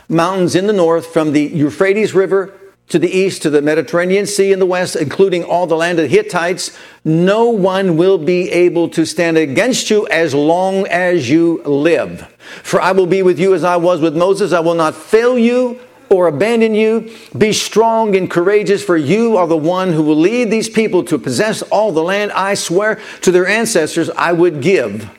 mountains 0.08 0.54
in 0.54 0.68
the 0.68 0.74
north, 0.74 1.08
from 1.08 1.32
the 1.32 1.42
Euphrates 1.42 2.14
River 2.14 2.54
to 2.90 3.00
the 3.00 3.10
east 3.10 3.42
to 3.42 3.50
the 3.50 3.64
Mediterranean 3.64 4.28
Sea 4.28 4.52
in 4.52 4.60
the 4.60 4.66
west, 4.68 4.96
including 4.96 5.44
all 5.44 5.66
the 5.66 5.76
land 5.76 5.98
of 5.98 6.04
the 6.04 6.16
Hittites, 6.16 6.78
no 7.04 7.50
one 7.50 7.98
will 7.98 8.20
be 8.20 8.52
able 8.52 8.90
to 8.90 9.06
stand 9.08 9.36
against 9.36 9.90
you 9.90 10.08
as 10.10 10.36
long 10.36 10.86
as 10.88 11.28
you 11.28 11.64
live. 11.64 12.32
For 12.62 12.80
I 12.80 12.92
will 12.92 13.08
be 13.08 13.24
with 13.24 13.40
you 13.40 13.56
as 13.56 13.64
I 13.64 13.78
was 13.78 14.02
with 14.02 14.16
Moses. 14.16 14.54
I 14.54 14.60
will 14.60 14.76
not 14.76 14.94
fail 14.94 15.36
you 15.36 15.80
or 16.10 16.28
abandon 16.28 16.74
you. 16.74 17.12
Be 17.38 17.54
strong 17.54 18.16
and 18.16 18.30
courageous, 18.30 18.84
for 18.84 18.98
you 18.98 19.38
are 19.38 19.48
the 19.48 19.58
one 19.58 19.92
who 19.92 20.04
will 20.04 20.16
lead 20.16 20.52
these 20.52 20.70
people 20.70 21.04
to 21.06 21.18
possess 21.18 21.62
all 21.64 21.92
the 21.92 22.04
land 22.04 22.32
I 22.32 22.54
swear 22.54 23.00
to 23.22 23.32
their 23.32 23.48
ancestors 23.48 24.10
I 24.12 24.34
would 24.34 24.62
give 24.62 25.10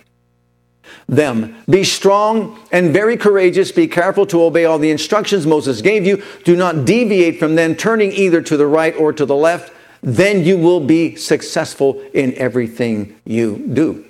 them. 1.09 1.57
Be 1.69 1.85
strong 1.85 2.59
and 2.73 2.93
very 2.93 3.17
courageous. 3.17 3.73
Be 3.73 3.87
careful 3.87 4.27
to 4.27 4.43
obey 4.43 4.65
all 4.65 4.79
the 4.79 4.91
instructions 4.91 5.47
Moses 5.47 5.81
gave 5.81 6.07
you. 6.07 6.23
Do 6.45 6.57
not 6.57 6.85
deviate 6.85 7.39
from 7.39 7.55
them, 7.55 7.75
turning 7.75 8.13
either 8.13 8.41
to 8.43 8.57
the 8.57 8.67
right 8.67 8.95
or 8.97 9.13
to 9.13 9.27
the 9.27 9.37
left. 9.37 9.73
Then 10.03 10.45
you 10.45 10.59
will 10.59 10.81
be 10.81 11.17
successful 11.17 12.01
in 12.13 12.35
everything 12.35 13.19
you 13.25 13.67
do. 13.73 14.05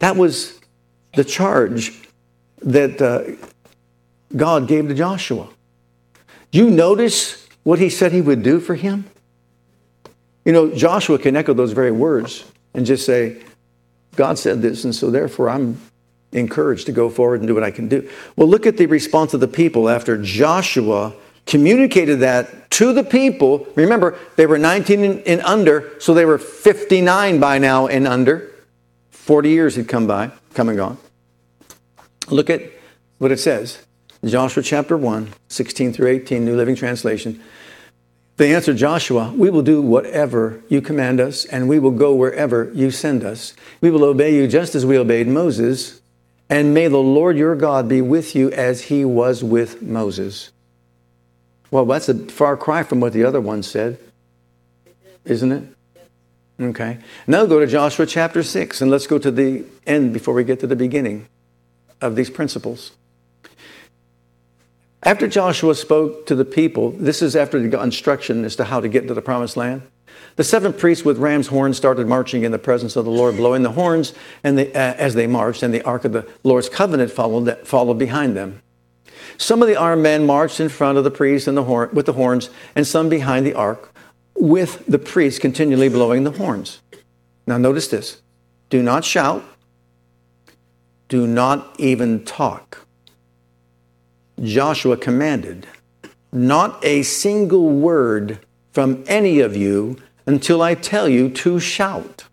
That 0.00 0.16
was 0.16 0.60
the 1.14 1.24
charge 1.24 1.92
that 2.60 3.00
uh, 3.00 3.46
God 4.36 4.68
gave 4.68 4.88
to 4.88 4.94
Joshua. 4.94 5.48
Do 6.50 6.58
you 6.58 6.70
notice 6.70 7.48
what 7.62 7.78
he 7.78 7.88
said 7.88 8.12
he 8.12 8.20
would 8.20 8.42
do 8.42 8.60
for 8.60 8.74
him? 8.74 9.04
You 10.44 10.52
know, 10.52 10.74
Joshua 10.74 11.18
can 11.18 11.36
echo 11.36 11.54
those 11.54 11.72
very 11.72 11.92
words 11.92 12.44
and 12.74 12.84
just 12.84 13.06
say, 13.06 13.42
God 14.16 14.38
said 14.38 14.60
this, 14.60 14.84
and 14.84 14.94
so 14.94 15.10
therefore 15.10 15.48
I'm 15.48 15.80
encouraged 16.32 16.86
to 16.86 16.92
go 16.92 17.08
forward 17.08 17.40
and 17.40 17.46
do 17.46 17.54
what 17.54 17.62
I 17.62 17.70
can 17.70 17.88
do. 17.88 18.08
Well, 18.36 18.48
look 18.48 18.66
at 18.66 18.76
the 18.76 18.86
response 18.86 19.34
of 19.34 19.40
the 19.40 19.48
people 19.48 19.88
after 19.88 20.20
Joshua 20.20 21.14
communicated 21.46 22.20
that 22.20 22.70
to 22.72 22.92
the 22.92 23.04
people. 23.04 23.66
Remember, 23.74 24.18
they 24.36 24.46
were 24.46 24.58
19 24.58 25.22
and 25.26 25.40
under, 25.42 25.92
so 26.00 26.14
they 26.14 26.24
were 26.24 26.38
59 26.38 27.40
by 27.40 27.58
now 27.58 27.86
and 27.86 28.06
under. 28.06 28.50
40 29.10 29.50
years 29.50 29.76
had 29.76 29.88
come 29.88 30.06
by, 30.06 30.30
come 30.54 30.68
and 30.68 30.78
gone. 30.78 30.98
Look 32.28 32.50
at 32.50 32.62
what 33.18 33.30
it 33.30 33.38
says. 33.38 33.84
Joshua 34.24 34.62
chapter 34.62 34.96
1, 34.96 35.34
16 35.48 35.92
through 35.92 36.08
18, 36.08 36.44
New 36.44 36.54
Living 36.54 36.76
Translation. 36.76 37.42
They 38.36 38.54
answered 38.54 38.76
Joshua, 38.76 39.32
We 39.36 39.50
will 39.50 39.62
do 39.62 39.82
whatever 39.82 40.62
you 40.68 40.80
command 40.80 41.20
us, 41.20 41.44
and 41.44 41.68
we 41.68 41.80
will 41.80 41.90
go 41.90 42.14
wherever 42.14 42.70
you 42.72 42.92
send 42.92 43.24
us. 43.24 43.52
We 43.80 43.90
will 43.90 44.04
obey 44.04 44.34
you 44.34 44.46
just 44.46 44.76
as 44.76 44.86
we 44.86 44.96
obeyed 44.96 45.26
Moses, 45.26 46.00
and 46.48 46.72
may 46.72 46.86
the 46.86 46.98
Lord 46.98 47.36
your 47.36 47.56
God 47.56 47.88
be 47.88 48.00
with 48.00 48.36
you 48.36 48.50
as 48.52 48.82
he 48.82 49.04
was 49.04 49.42
with 49.42 49.82
Moses. 49.82 50.52
Well, 51.72 51.84
that's 51.84 52.08
a 52.08 52.14
far 52.14 52.56
cry 52.56 52.84
from 52.84 53.00
what 53.00 53.12
the 53.12 53.24
other 53.24 53.40
one 53.40 53.64
said, 53.64 53.98
isn't 55.24 55.50
it? 55.50 55.64
Okay. 56.60 56.98
Now 57.26 57.44
go 57.46 57.58
to 57.58 57.66
Joshua 57.66 58.06
chapter 58.06 58.44
6, 58.44 58.80
and 58.82 58.90
let's 58.90 59.08
go 59.08 59.18
to 59.18 59.32
the 59.32 59.64
end 59.84 60.12
before 60.12 60.34
we 60.34 60.44
get 60.44 60.60
to 60.60 60.68
the 60.68 60.76
beginning 60.76 61.26
of 62.00 62.14
these 62.14 62.30
principles. 62.30 62.92
After 65.04 65.26
Joshua 65.26 65.74
spoke 65.74 66.26
to 66.26 66.36
the 66.36 66.44
people, 66.44 66.92
this 66.92 67.22
is 67.22 67.34
after 67.34 67.60
he 67.60 67.68
got 67.68 67.82
instruction 67.82 68.44
as 68.44 68.54
to 68.56 68.64
how 68.64 68.80
to 68.80 68.88
get 68.88 69.02
into 69.02 69.14
the 69.14 69.22
promised 69.22 69.56
land. 69.56 69.82
The 70.36 70.44
seven 70.44 70.72
priests 70.72 71.04
with 71.04 71.18
ram's 71.18 71.48
horns 71.48 71.76
started 71.76 72.06
marching 72.06 72.44
in 72.44 72.52
the 72.52 72.58
presence 72.58 72.94
of 72.94 73.04
the 73.04 73.10
Lord, 73.10 73.36
blowing 73.36 73.62
the 73.62 73.72
horns 73.72 74.14
and 74.44 74.58
uh, 74.58 74.62
as 74.74 75.14
they 75.14 75.26
marched, 75.26 75.62
and 75.62 75.74
the 75.74 75.82
ark 75.82 76.04
of 76.04 76.12
the 76.12 76.28
Lord's 76.44 76.68
covenant 76.68 77.10
followed, 77.10 77.58
followed 77.66 77.98
behind 77.98 78.36
them. 78.36 78.62
Some 79.36 79.60
of 79.60 79.68
the 79.68 79.76
armed 79.76 80.02
men 80.02 80.24
marched 80.24 80.60
in 80.60 80.68
front 80.68 80.98
of 80.98 81.04
the 81.04 81.10
priests 81.10 81.48
and 81.48 81.56
the 81.56 81.64
horn, 81.64 81.90
with 81.92 82.06
the 82.06 82.12
horns, 82.12 82.48
and 82.76 82.86
some 82.86 83.08
behind 83.08 83.44
the 83.44 83.54
ark, 83.54 83.92
with 84.36 84.86
the 84.86 84.98
priests 84.98 85.40
continually 85.40 85.88
blowing 85.88 86.24
the 86.24 86.30
horns. 86.30 86.80
Now, 87.46 87.58
notice 87.58 87.88
this 87.88 88.22
do 88.70 88.82
not 88.82 89.04
shout, 89.04 89.44
do 91.08 91.26
not 91.26 91.74
even 91.78 92.24
talk. 92.24 92.81
Joshua 94.42 94.96
commanded, 94.96 95.66
Not 96.32 96.84
a 96.84 97.02
single 97.02 97.68
word 97.70 98.40
from 98.72 99.04
any 99.06 99.40
of 99.40 99.56
you 99.56 99.98
until 100.26 100.62
I 100.62 100.74
tell 100.74 101.08
you 101.08 101.28
to 101.30 101.60
shout. 101.60 102.24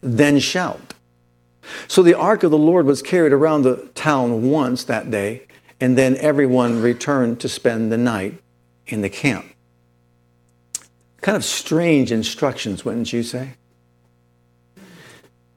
Then 0.00 0.38
shout. 0.38 0.94
So 1.86 2.02
the 2.02 2.14
ark 2.14 2.42
of 2.42 2.50
the 2.50 2.58
Lord 2.58 2.86
was 2.86 3.02
carried 3.02 3.32
around 3.32 3.62
the 3.62 3.88
town 3.94 4.50
once 4.50 4.84
that 4.84 5.10
day, 5.10 5.46
and 5.80 5.96
then 5.96 6.16
everyone 6.16 6.80
returned 6.80 7.40
to 7.40 7.48
spend 7.48 7.92
the 7.92 7.98
night 7.98 8.40
in 8.86 9.02
the 9.02 9.10
camp. 9.10 9.46
Kind 11.20 11.36
of 11.36 11.44
strange 11.44 12.10
instructions, 12.10 12.84
wouldn't 12.84 13.12
you 13.12 13.22
say? 13.22 13.54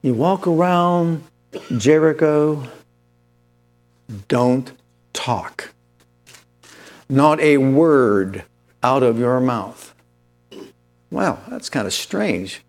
You 0.02 0.14
walk 0.14 0.46
around 0.46 1.24
Jericho, 1.76 2.68
don't 4.28 4.72
talk. 5.12 5.71
Not 7.12 7.40
a 7.40 7.58
word 7.58 8.44
out 8.82 9.02
of 9.02 9.18
your 9.18 9.38
mouth. 9.38 9.94
Well, 11.10 11.42
that's 11.46 11.68
kind 11.68 11.86
of 11.86 11.92
strange. 11.92 12.62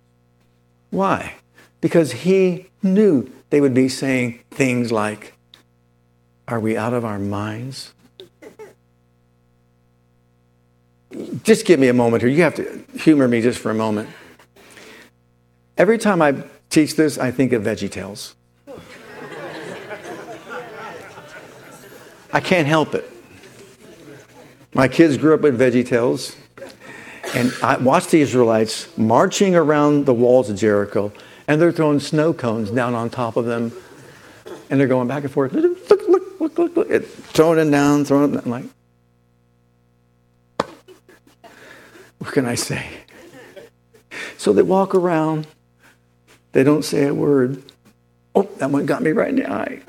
Why? 0.90 1.36
Because 1.80 2.12
he 2.12 2.66
knew 2.82 3.32
they 3.52 3.62
would 3.62 3.74
be 3.74 3.88
saying 3.88 4.42
things 4.52 4.92
like, 4.92 5.36
Are 6.46 6.60
we 6.60 6.76
out 6.76 6.94
of 6.94 7.06
our 7.06 7.20
minds? 7.20 7.94
Just 11.44 11.66
give 11.66 11.80
me 11.80 11.88
a 11.88 11.94
moment 11.94 12.22
here. 12.22 12.30
You 12.30 12.44
have 12.44 12.56
to 12.56 12.84
humor 13.00 13.30
me 13.30 13.42
just 13.42 13.60
for 13.60 13.72
a 13.72 13.74
moment. 13.74 14.10
Every 15.78 15.98
time 15.98 16.22
I 16.22 16.44
teach 16.70 16.98
this, 16.98 17.18
I 17.18 17.32
think 17.32 17.54
of 17.54 17.64
VeggieTales. 17.64 18.34
I 22.34 22.42
can't 22.42 22.68
help 22.68 22.94
it. 22.94 23.13
My 24.76 24.88
kids 24.88 25.18
grew 25.18 25.36
up 25.36 25.42
with 25.42 25.60
VeggieTales, 25.60 26.36
and 27.36 27.54
I 27.62 27.78
watched 27.78 28.10
the 28.10 28.22
Israelites 28.22 28.88
marching 28.98 29.56
around 29.56 30.08
the 30.08 30.16
walls 30.16 30.50
of 30.50 30.58
Jericho, 30.58 31.12
and 31.48 31.62
they're 31.62 31.72
throwing 31.72 32.00
snow 32.00 32.34
cones 32.34 32.72
down 32.72 32.96
on 32.96 33.12
top 33.12 33.38
of 33.38 33.46
them, 33.46 33.72
and 34.72 34.80
they're 34.80 34.88
going 34.88 35.08
back 35.08 35.24
and 35.24 35.32
forth. 35.32 35.54
Look, 35.54 35.90
look, 35.90 36.40
look, 36.40 36.58
look, 36.58 36.76
look, 36.76 37.06
throwing 37.06 37.60
it 37.60 37.70
down, 37.70 38.04
throwing 38.04 38.34
it 38.34 38.34
down. 38.34 38.44
I'm 38.46 38.52
like, 38.52 38.66
what 42.18 42.32
can 42.32 42.48
I 42.48 42.56
say? 42.56 42.88
So 44.38 44.54
they 44.54 44.64
walk 44.64 44.96
around, 44.96 45.46
they 46.54 46.64
don't 46.64 46.84
say 46.84 47.06
a 47.06 47.14
word. 47.14 47.62
Oh, 48.34 48.50
that 48.58 48.72
one 48.72 48.88
got 48.88 49.04
me 49.04 49.12
right 49.12 49.30
in 49.30 49.36
the 49.36 49.52
eye. 49.52 49.82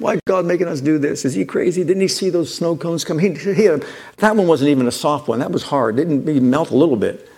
Why 0.00 0.18
God 0.26 0.46
making 0.46 0.66
us 0.66 0.80
do 0.80 0.98
this? 0.98 1.26
Is 1.26 1.34
he 1.34 1.44
crazy? 1.44 1.84
Didn't 1.84 2.00
he 2.00 2.08
see 2.08 2.30
those 2.30 2.52
snow 2.52 2.74
cones 2.74 3.04
come? 3.04 3.18
He, 3.18 3.34
he 3.34 3.64
had, 3.64 3.84
that 4.16 4.34
one 4.34 4.46
wasn't 4.46 4.70
even 4.70 4.88
a 4.88 4.92
soft 4.92 5.28
one. 5.28 5.40
That 5.40 5.52
was 5.52 5.62
hard. 5.62 5.96
Didn't 5.96 6.26
even 6.26 6.48
melt 6.48 6.70
a 6.70 6.76
little 6.76 6.96
bit. 6.96 7.28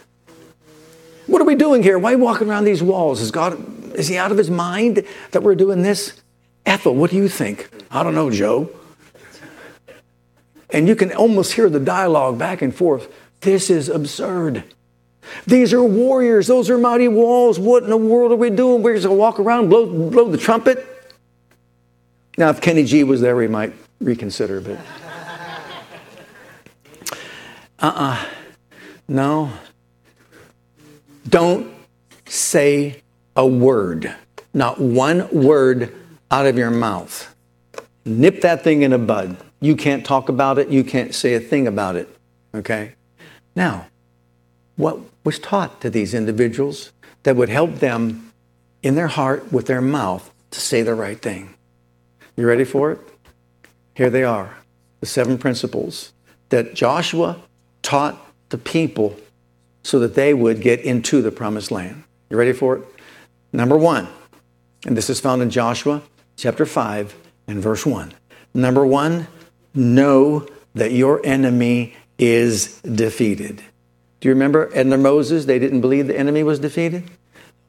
What 1.27 1.43
are 1.43 1.45
we 1.45 1.57
doing 1.57 1.83
here? 1.83 1.99
Why 1.99 2.15
walking 2.15 2.49
around 2.49 2.63
these 2.63 2.81
walls? 2.81 3.21
Is 3.21 3.33
God, 3.33 3.95
is 3.97 4.07
he 4.07 4.17
out 4.17 4.31
of 4.31 4.39
his 4.39 4.49
mind 4.49 5.05
that 5.33 5.43
we're 5.43 5.57
doing 5.57 5.83
this? 5.83 6.23
Ethel, 6.65 6.95
what 6.95 7.11
do 7.11 7.17
you 7.17 7.29
think? 7.29 7.69
I 7.91 8.05
don't 8.05 8.15
know, 8.15 8.31
Joe. 8.31 8.71
And 10.71 10.87
you 10.87 10.95
can 10.95 11.13
almost 11.13 11.55
hear 11.55 11.69
the 11.69 11.81
dialogue 11.81 12.39
back 12.39 12.63
and 12.63 12.73
forth. 12.73 13.13
This 13.41 13.71
is 13.71 13.89
absurd. 13.89 14.63
These 15.49 15.73
are 15.73 15.83
warriors. 15.83 16.47
Those 16.47 16.71
are 16.71 16.79
mighty 16.79 17.09
walls. 17.09 17.59
What 17.59 17.83
in 17.83 17.91
the 17.91 17.97
world 17.97 18.31
are 18.31 18.37
we 18.37 18.51
doing? 18.51 18.85
We're 18.85 18.95
just 18.95 19.07
going 19.07 19.17
to 19.17 19.21
walk 19.21 19.41
around, 19.41 19.69
blow, 19.69 19.87
blow 19.87 20.31
the 20.31 20.39
trumpet? 20.39 20.92
Now, 22.39 22.49
if 22.49 22.61
Kenny 22.61 22.85
G 22.85 23.05
was 23.05 23.21
there, 23.21 23.37
we 23.37 23.49
might 23.49 23.73
reconsider, 24.01 24.61
but. 24.61 24.79
Uh 27.79 27.87
uh-uh. 27.87 27.93
uh 27.95 28.25
No. 29.09 29.53
Don't 31.29 31.73
say 32.27 33.03
a 33.37 33.47
word, 33.47 34.15
not 34.55 34.81
one 34.81 35.29
word 35.31 35.95
out 36.31 36.47
of 36.47 36.57
your 36.57 36.71
mouth. 36.71 37.35
Nip 38.05 38.41
that 38.41 38.65
thing 38.65 38.83
in 38.83 38.93
a 38.93 38.99
bud. 38.99 39.37
You 39.61 39.77
can't 39.77 40.05
talk 40.05 40.29
about 40.29 40.59
it, 40.59 40.69
you 40.69 40.83
can't 40.83 41.15
say 41.15 41.35
a 41.35 41.41
thing 41.41 41.67
about 41.67 41.97
it. 41.97 42.09
Okay? 42.55 42.95
Now, 43.55 43.87
what 44.77 44.99
was 45.25 45.39
taught 45.39 45.81
to 45.83 45.91
these 45.91 46.15
individuals 46.15 46.93
that 47.23 47.37
would 47.37 47.49
help 47.49 47.77
them 47.77 48.33
in 48.83 48.95
their 48.95 49.09
heart 49.09 49.53
with 49.53 49.67
their 49.67 49.81
mouth 49.81 50.33
to 50.51 50.61
say 50.61 50.83
the 50.83 50.95
right 50.95 51.21
thing? 51.21 51.55
You 52.37 52.47
ready 52.47 52.65
for 52.65 52.93
it? 52.93 52.99
Here 53.95 54.11
they 54.11 54.25
are 54.25 54.57
the 55.01 55.07
seven 55.07 55.37
principles 55.37 56.13
that 56.49 56.75
Joshua 56.75 57.43
taught 57.83 58.19
the 58.49 58.59
people 58.59 59.17
so 59.83 59.99
that 59.99 60.15
they 60.15 60.33
would 60.33 60.61
get 60.61 60.81
into 60.81 61.21
the 61.23 61.31
promised 61.31 61.71
land. 61.71 62.05
You 62.31 62.37
ready 62.37 62.53
for 62.53 62.77
it? 62.77 62.85
Number 63.53 63.77
one, 63.77 64.09
and 64.87 64.97
this 64.97 65.11
is 65.11 65.21
found 65.21 65.43
in 65.43 65.51
Joshua 65.51 66.03
chapter 66.37 66.65
5 66.65 67.15
and 67.49 67.61
verse 67.61 67.85
1. 67.85 68.15
Number 68.55 68.87
one, 68.87 69.27
know 69.75 70.47
that 70.75 70.93
your 70.93 71.21
enemy 71.25 71.95
is 72.19 72.81
defeated. 72.83 73.63
Do 74.21 74.29
you 74.29 74.35
remember 74.35 74.71
under 74.77 74.97
Moses, 74.97 75.47
they 75.47 75.59
didn't 75.59 75.81
believe 75.81 76.07
the 76.07 76.19
enemy 76.19 76.43
was 76.43 76.61
defeated? 76.61 77.11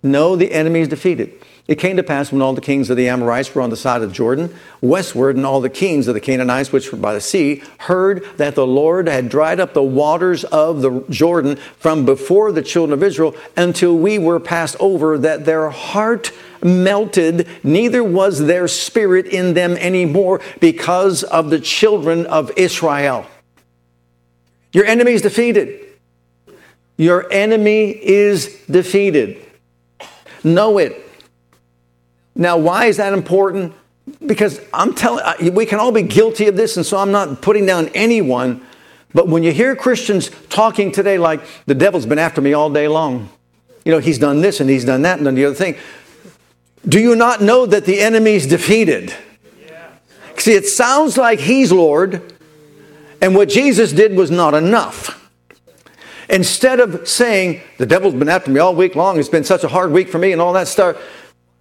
No, 0.04 0.36
the 0.36 0.54
enemy 0.54 0.82
is 0.82 0.88
defeated. 0.88 1.34
It 1.66 1.76
came 1.76 1.96
to 1.96 2.04
pass 2.04 2.30
when 2.30 2.42
all 2.42 2.54
the 2.54 2.60
kings 2.60 2.90
of 2.90 2.98
the 2.98 3.08
Amorites 3.08 3.56
were 3.56 3.62
on 3.62 3.70
the 3.70 3.78
side 3.78 4.02
of 4.02 4.12
Jordan, 4.12 4.54
westward, 4.82 5.38
and 5.38 5.46
all 5.46 5.62
the 5.62 5.70
kings 5.70 6.10
of 6.10 6.14
the 6.14 6.20
Canaanites, 6.20 6.74
which 6.74 6.92
were 6.92 6.98
by 6.98 7.14
the 7.14 7.22
sea, 7.22 7.64
heard 7.80 8.26
that 8.36 8.56
the 8.56 8.68
Lord 8.68 9.08
had 9.08 9.30
dried 9.30 9.62
up 9.62 9.74
the 9.74 9.82
waters 9.82 10.44
of 10.44 10.82
the 10.82 11.06
Jordan 11.10 11.56
from 11.78 12.06
before 12.06 12.52
the 12.52 12.62
children 12.62 12.92
of 12.92 13.02
Israel 13.02 13.34
until 13.56 13.96
we 13.96 14.20
were 14.20 14.42
passed 14.42 14.76
over, 14.82 15.18
that 15.20 15.46
their 15.46 15.70
heart 15.70 16.34
melted, 16.62 17.48
neither 17.64 18.04
was 18.04 18.46
their 18.46 18.68
spirit 18.68 19.26
in 19.26 19.54
them 19.54 19.78
anymore 19.78 20.42
because 20.60 21.24
of 21.24 21.50
the 21.50 21.62
children 21.62 22.26
of 22.26 22.52
Israel. 22.58 23.26
Your 24.74 24.84
enemy 24.84 25.14
is 25.14 25.22
defeated. 25.22 25.80
Your 26.98 27.32
enemy 27.32 27.92
is 27.92 28.60
defeated. 28.70 29.46
Know 30.44 30.78
it. 30.78 31.00
Now, 32.44 32.58
why 32.58 32.88
is 32.88 32.98
that 32.98 33.14
important? 33.14 33.74
Because 34.26 34.60
I'm 34.74 34.94
telling, 34.94 35.54
we 35.54 35.66
can 35.66 35.80
all 35.80 35.94
be 35.94 36.02
guilty 36.02 36.48
of 36.48 36.58
this, 36.58 36.76
and 36.76 36.86
so 36.86 36.98
I'm 36.98 37.10
not 37.10 37.42
putting 37.42 37.66
down 37.66 37.88
anyone. 37.96 38.62
But 39.14 39.30
when 39.30 39.44
you 39.44 39.54
hear 39.54 39.78
Christians 39.78 40.30
talking 40.50 40.92
today 40.92 41.18
like 41.18 41.40
the 41.68 41.74
devil's 41.74 42.06
been 42.06 42.20
after 42.20 42.42
me 42.42 42.52
all 42.52 42.70
day 42.70 42.90
long, 42.90 43.30
you 43.86 43.94
know, 43.94 44.00
he's 44.00 44.20
done 44.20 44.42
this 44.42 44.60
and 44.60 44.70
he's 44.70 44.84
done 44.84 45.04
that 45.04 45.20
and 45.20 45.26
done 45.26 45.36
the 45.36 45.46
other 45.46 45.56
thing. 45.56 45.78
Do 46.86 47.00
you 47.00 47.16
not 47.16 47.42
know 47.42 47.66
that 47.66 47.86
the 47.86 48.02
enemy's 48.02 48.46
defeated? 48.46 49.14
See, 50.38 50.54
it 50.54 50.68
sounds 50.68 51.18
like 51.18 51.40
he's 51.40 51.72
Lord, 51.72 52.34
and 53.22 53.36
what 53.36 53.48
Jesus 53.48 53.94
did 53.94 54.18
was 54.18 54.30
not 54.30 54.54
enough. 54.54 55.30
Instead 56.30 56.82
of 56.82 57.08
saying, 57.08 57.62
the 57.78 57.86
devil's 57.86 58.16
been 58.16 58.28
after 58.28 58.52
me 58.52 58.60
all 58.60 58.76
week 58.76 58.96
long, 58.96 59.18
it's 59.18 59.30
been 59.30 59.46
such 59.46 59.64
a 59.64 59.70
hard 59.70 59.94
week 59.94 60.10
for 60.10 60.18
me, 60.18 60.34
and 60.34 60.42
all 60.42 60.52
that 60.52 60.68
stuff, 60.68 60.98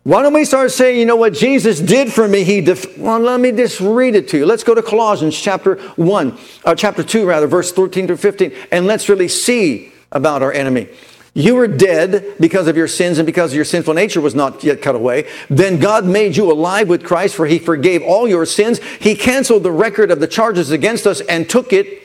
why 0.05 0.23
don't 0.23 0.35
we 0.35 0.45
start 0.45 0.73
saying, 0.73 0.99
you 0.99 1.07
know 1.07 1.15
what 1.15 1.33
Jesus 1.33 1.79
did 1.79 2.13
for 2.13 2.27
me? 2.27 2.43
He 2.43 2.61
def- 2.61 2.99
well, 2.99 3.21
let 3.21 3.39
me 3.39 3.53
just 3.53 3.81
read 3.81 4.17
it 4.17 4.29
to 4.29 4.39
you. 4.39 4.47
Let's 4.47 4.65
go 4.65 4.75
to 4.75 4.83
Colossians 4.83 5.39
chapter 5.39 5.77
1, 5.77 6.39
uh, 6.65 6.75
chapter 6.75 7.05
2, 7.05 7.25
rather, 7.25 7.47
verse 7.47 7.71
13 7.71 8.09
through 8.09 8.17
15, 8.17 8.53
and 8.73 8.87
let's 8.87 9.09
really 9.09 9.29
see 9.29 9.93
about 10.11 10.43
our 10.43 10.53
enemy. 10.53 10.89
You 11.35 11.55
were 11.55 11.69
dead 11.69 12.35
because 12.41 12.67
of 12.67 12.77
your 12.77 12.89
sins 12.89 13.19
and 13.19 13.25
because 13.25 13.55
your 13.55 13.65
sinful 13.65 13.95
nature 13.95 14.21
was 14.21 14.35
not 14.35 14.63
yet 14.65 14.83
cut 14.83 14.95
away. 14.97 15.31
Then 15.49 15.79
God 15.79 16.05
made 16.05 16.37
you 16.37 16.51
alive 16.51 16.89
with 16.89 17.05
Christ, 17.05 17.37
for 17.37 17.47
he 17.47 17.59
forgave 17.59 18.03
all 18.03 18.29
your 18.29 18.45
sins. 18.45 18.81
He 19.01 19.15
canceled 19.15 19.63
the 19.63 19.71
record 19.71 20.11
of 20.11 20.21
the 20.21 20.27
charges 20.27 20.73
against 20.73 21.07
us 21.07 21.21
and 21.23 21.49
took 21.49 21.73
it 21.73 22.02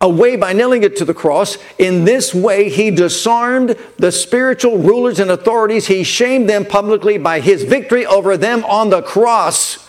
away 0.00 0.36
by 0.36 0.52
nailing 0.52 0.82
it 0.82 0.96
to 0.96 1.04
the 1.04 1.14
cross. 1.14 1.58
In 1.78 2.04
this 2.04 2.34
way, 2.34 2.68
he 2.68 2.90
disarmed 2.90 3.76
the 3.96 4.12
spiritual 4.12 4.78
rulers 4.78 5.18
and 5.18 5.30
authorities. 5.30 5.86
He 5.86 6.04
shamed 6.04 6.48
them 6.48 6.64
publicly 6.64 7.18
by 7.18 7.40
his 7.40 7.64
victory 7.64 8.06
over 8.06 8.36
them 8.36 8.64
on 8.64 8.90
the 8.90 9.02
cross. 9.02 9.88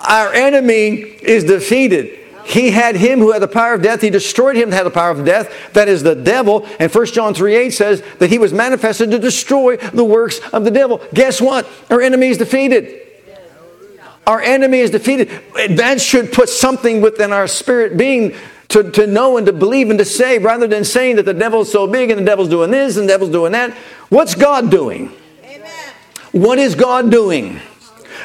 Our 0.00 0.32
enemy 0.32 0.94
is 0.96 1.44
defeated. 1.44 2.18
He 2.44 2.70
had 2.70 2.96
him 2.96 3.20
who 3.20 3.30
had 3.30 3.42
the 3.42 3.48
power 3.48 3.74
of 3.74 3.82
death. 3.82 4.00
He 4.00 4.10
destroyed 4.10 4.56
him 4.56 4.70
that 4.70 4.76
had 4.76 4.86
the 4.86 4.90
power 4.90 5.10
of 5.10 5.24
death. 5.24 5.72
That 5.74 5.88
is 5.88 6.02
the 6.02 6.16
devil. 6.16 6.66
And 6.80 6.92
1 6.92 7.06
John 7.06 7.32
3 7.32 7.54
8 7.54 7.70
says 7.70 8.02
that 8.18 8.30
he 8.30 8.38
was 8.38 8.52
manifested 8.52 9.10
to 9.12 9.18
destroy 9.18 9.76
the 9.76 10.04
works 10.04 10.40
of 10.52 10.64
the 10.64 10.70
devil. 10.70 11.00
Guess 11.14 11.40
what? 11.40 11.68
Our 11.90 12.00
enemy 12.00 12.28
is 12.28 12.38
defeated. 12.38 13.06
Our 14.26 14.40
enemy 14.40 14.80
is 14.80 14.90
defeated. 14.90 15.30
That 15.76 16.00
should 16.00 16.32
put 16.32 16.48
something 16.48 17.00
within 17.00 17.32
our 17.32 17.46
spirit 17.46 17.96
being 17.96 18.34
to, 18.70 18.90
to 18.92 19.06
know 19.06 19.36
and 19.36 19.46
to 19.46 19.52
believe 19.52 19.90
and 19.90 19.98
to 19.98 20.04
say, 20.04 20.38
rather 20.38 20.66
than 20.66 20.84
saying 20.84 21.16
that 21.16 21.24
the 21.24 21.34
devil's 21.34 21.70
so 21.70 21.86
big 21.86 22.10
and 22.10 22.20
the 22.20 22.24
devil's 22.24 22.48
doing 22.48 22.70
this 22.70 22.96
and 22.96 23.08
the 23.08 23.12
devil's 23.12 23.30
doing 23.30 23.52
that. 23.52 23.72
What's 24.08 24.34
God 24.34 24.70
doing? 24.70 25.12
Amen. 25.44 25.92
What 26.32 26.58
is 26.58 26.74
God 26.74 27.10
doing? 27.10 27.60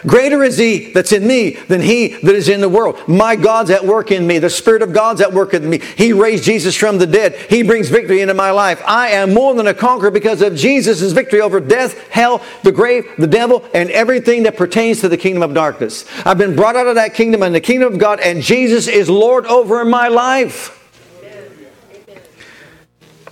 Greater 0.06 0.44
is 0.44 0.58
he 0.58 0.92
that's 0.92 1.12
in 1.12 1.28
me 1.28 1.52
than 1.68 1.82
he 1.82 2.10
that 2.10 2.36
is 2.36 2.50
in 2.50 2.62
the 2.62 2.70
world. 2.70 3.00
My 3.08 3.36
God's 3.36 3.70
at 3.70 3.86
work 3.86 4.12
in 4.12 4.26
me. 4.28 4.40
The 4.40 4.50
Spirit 4.50 4.82
of 4.82 4.94
God's 4.94 5.22
at 5.22 5.34
work 5.34 5.54
in 5.54 5.70
me. 5.70 5.80
He 5.98 6.14
raised 6.14 6.44
Jesus 6.44 6.76
from 6.76 6.98
the 6.98 7.08
dead. 7.08 7.36
He 7.50 7.64
brings 7.64 7.90
victory 7.90 8.22
into 8.22 8.34
my 8.34 8.52
life. 8.52 8.82
I 8.86 9.10
am 9.10 9.34
more 9.34 9.54
than 9.56 9.68
a 9.68 9.74
conqueror 9.74 10.12
because 10.12 10.42
of 10.42 10.56
Jesus' 10.56 11.12
victory 11.12 11.42
over 11.42 11.60
death, 11.60 12.08
hell, 12.10 12.44
the 12.64 12.72
grave, 12.72 13.06
the 13.18 13.28
devil, 13.28 13.64
and 13.74 13.90
everything 13.90 14.44
that 14.44 14.58
pertains 14.58 15.02
to 15.02 15.10
the 15.10 15.18
kingdom 15.18 15.44
of 15.44 15.54
darkness. 15.54 16.06
I've 16.26 16.38
been 16.38 16.56
brought 16.56 16.76
out 16.76 16.88
of 16.88 16.96
that 16.96 17.14
kingdom 17.14 17.44
and 17.44 17.54
the 17.54 17.62
kingdom 17.62 17.94
of 17.94 18.00
God, 18.00 18.20
and 18.20 18.42
Jesus 18.42 18.88
is 18.88 19.10
Lord 19.10 19.46
over 19.46 19.86
my 19.86 20.08
life. 20.08 20.82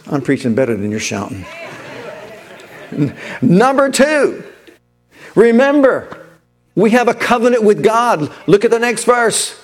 I'm 0.07 0.22
preaching 0.22 0.53
better 0.53 0.76
than 0.76 0.91
you're 0.91 0.99
shouting. 0.99 1.45
Number 3.41 3.89
two, 3.89 4.43
remember, 5.34 6.23
we 6.76 6.92
have 6.92 7.08
a 7.08 7.14
covenant 7.14 7.64
with 7.64 7.84
God. 7.84 8.32
Look 8.48 8.66
at 8.66 8.72
the 8.72 8.80
next 8.80 9.06
verse. 9.06 9.60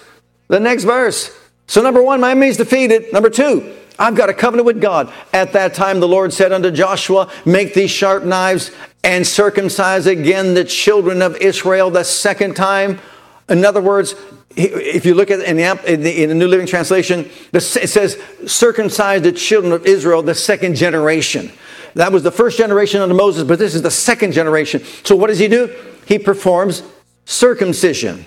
The 0.47 0.60
next 0.60 0.84
verse. 0.84 1.36
So, 1.68 1.82
number 1.82 2.01
one, 2.01 2.20
my 2.20 2.32
enemy's 2.32 2.57
defeated. 2.57 3.14
Number 3.14 3.30
two, 3.30 3.76
I've 3.97 4.16
got 4.16 4.30
a 4.30 4.34
covenant 4.34 4.66
with 4.66 4.82
God. 4.82 5.12
At 5.34 5.53
that 5.53 5.74
time, 5.74 5.99
the 5.99 6.07
Lord 6.07 6.34
said 6.34 6.51
unto 6.51 6.72
Joshua, 6.72 7.32
Make 7.45 7.74
these 7.74 7.91
sharp 7.91 8.24
knives 8.24 8.72
and 9.03 9.26
circumcise 9.26 10.07
again 10.07 10.53
the 10.53 10.64
children 10.64 11.22
of 11.22 11.36
Israel 11.38 11.89
the 11.89 12.03
second 12.03 12.55
time. 12.55 12.99
In 13.49 13.66
other 13.66 13.82
words, 13.82 14.16
if 14.55 15.05
you 15.05 15.14
look 15.14 15.32
at 15.32 15.41
in 15.41 15.57
the, 15.57 15.93
in 15.93 16.01
the, 16.01 16.24
in 16.24 16.30
the 16.30 16.36
New 16.36 16.47
Living 16.47 16.68
Translation, 16.68 17.30
it 17.53 17.62
says, 17.62 18.22
circumcise 18.47 19.22
the 19.22 19.32
children 19.32 19.74
of 19.74 19.86
Israel 19.86 20.22
the 20.22 20.36
second 20.36 20.76
generation. 20.76 21.51
That 21.95 22.12
was 22.12 22.24
the 22.24 22.32
first 22.32 22.57
generation 22.57 23.01
under 23.01 23.16
Moses, 23.16 23.43
but 23.43 23.60
this 23.60 23.76
is 23.76 23.82
the 23.82 23.91
second 23.91 24.32
generation. 24.32 24.84
So 25.03 25.16
what 25.16 25.28
does 25.28 25.39
he 25.39 25.47
do? 25.47 25.74
He 26.05 26.20
performs 26.20 26.84
circumcision. 27.30 28.25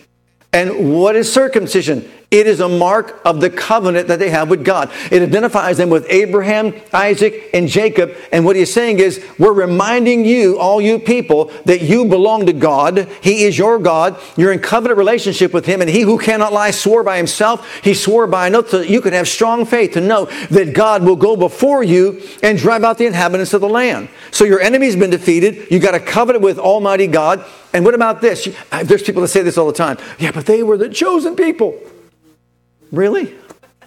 And 0.52 0.92
what 0.92 1.16
is 1.16 1.30
circumcision? 1.32 2.08
It 2.32 2.46
is 2.46 2.60
a 2.60 2.68
mark 2.68 3.20
of 3.26 3.42
the 3.42 3.50
covenant 3.50 4.08
that 4.08 4.18
they 4.18 4.30
have 4.30 4.48
with 4.48 4.64
God. 4.64 4.90
It 5.10 5.20
identifies 5.20 5.76
them 5.76 5.90
with 5.90 6.06
Abraham, 6.08 6.74
Isaac, 6.90 7.50
and 7.52 7.68
Jacob. 7.68 8.16
And 8.32 8.46
what 8.46 8.56
he's 8.56 8.72
saying 8.72 9.00
is, 9.00 9.22
we're 9.38 9.52
reminding 9.52 10.24
you, 10.24 10.58
all 10.58 10.80
you 10.80 10.98
people, 10.98 11.52
that 11.66 11.82
you 11.82 12.06
belong 12.06 12.46
to 12.46 12.54
God. 12.54 13.06
He 13.20 13.44
is 13.44 13.58
your 13.58 13.78
God. 13.78 14.18
You're 14.38 14.50
in 14.50 14.60
covenant 14.60 14.96
relationship 14.96 15.52
with 15.52 15.66
Him. 15.66 15.82
And 15.82 15.90
He 15.90 16.00
who 16.00 16.18
cannot 16.18 16.54
lie 16.54 16.70
swore 16.70 17.04
by 17.04 17.18
Himself. 17.18 17.82
He 17.84 17.92
swore 17.92 18.26
by 18.26 18.46
an 18.46 18.54
oath 18.54 18.70
so 18.70 18.78
that 18.78 18.88
you 18.88 19.02
can 19.02 19.12
have 19.12 19.28
strong 19.28 19.66
faith 19.66 19.92
to 19.92 20.00
know 20.00 20.24
that 20.48 20.72
God 20.72 21.02
will 21.02 21.16
go 21.16 21.36
before 21.36 21.82
you 21.82 22.22
and 22.42 22.56
drive 22.56 22.82
out 22.82 22.96
the 22.96 23.04
inhabitants 23.04 23.52
of 23.52 23.60
the 23.60 23.68
land. 23.68 24.08
So 24.30 24.44
your 24.44 24.60
enemy's 24.60 24.96
been 24.96 25.10
defeated. 25.10 25.70
You 25.70 25.80
got 25.80 25.94
a 25.94 26.00
covenant 26.00 26.42
with 26.42 26.58
Almighty 26.58 27.08
God. 27.08 27.44
And 27.74 27.84
what 27.84 27.94
about 27.94 28.22
this? 28.22 28.48
There's 28.84 29.02
people 29.02 29.20
that 29.20 29.28
say 29.28 29.42
this 29.42 29.58
all 29.58 29.66
the 29.66 29.74
time. 29.74 29.98
Yeah, 30.18 30.32
but 30.32 30.46
they 30.46 30.62
were 30.62 30.78
the 30.78 30.88
chosen 30.88 31.36
people. 31.36 31.78
Really? 32.92 33.34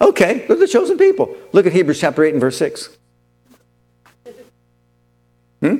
Okay, 0.00 0.44
they're 0.46 0.56
the 0.56 0.68
chosen 0.68 0.98
people. 0.98 1.34
Look 1.52 1.64
at 1.66 1.72
Hebrews 1.72 2.00
chapter 2.00 2.24
8 2.24 2.34
and 2.34 2.40
verse 2.40 2.58
6. 2.58 2.90
Hmm? 5.60 5.76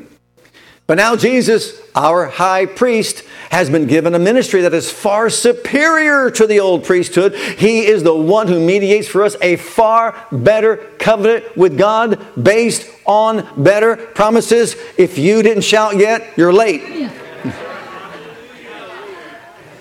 But 0.87 0.99
now 0.99 1.17
Jesus, 1.17 1.81
our 1.97 2.27
high 2.27 2.65
priest, 2.65 3.25
has 3.51 3.69
been 3.69 3.87
given 3.87 4.15
a 4.15 4.21
ministry 4.21 4.63
that 4.63 4.73
is 4.73 4.91
far 4.91 5.29
superior 5.29 6.31
to 6.31 6.47
the 6.47 6.61
old 6.61 6.85
priesthood. 6.85 7.35
He 7.35 7.85
is 7.87 8.05
the 8.05 8.15
one 8.15 8.47
who 8.47 8.65
mediates 8.65 9.09
for 9.09 9.25
us 9.25 9.37
a 9.43 9.57
far 9.57 10.15
better 10.31 10.77
covenant 10.99 11.57
with 11.57 11.77
God 11.77 12.25
based 12.41 12.89
on 13.05 13.49
better 13.63 13.97
promises. 13.97 14.77
If 14.97 15.19
you 15.19 15.43
didn't 15.43 15.65
shout 15.65 15.97
yet, 15.97 16.33
you're 16.37 16.53
late. 16.53 17.11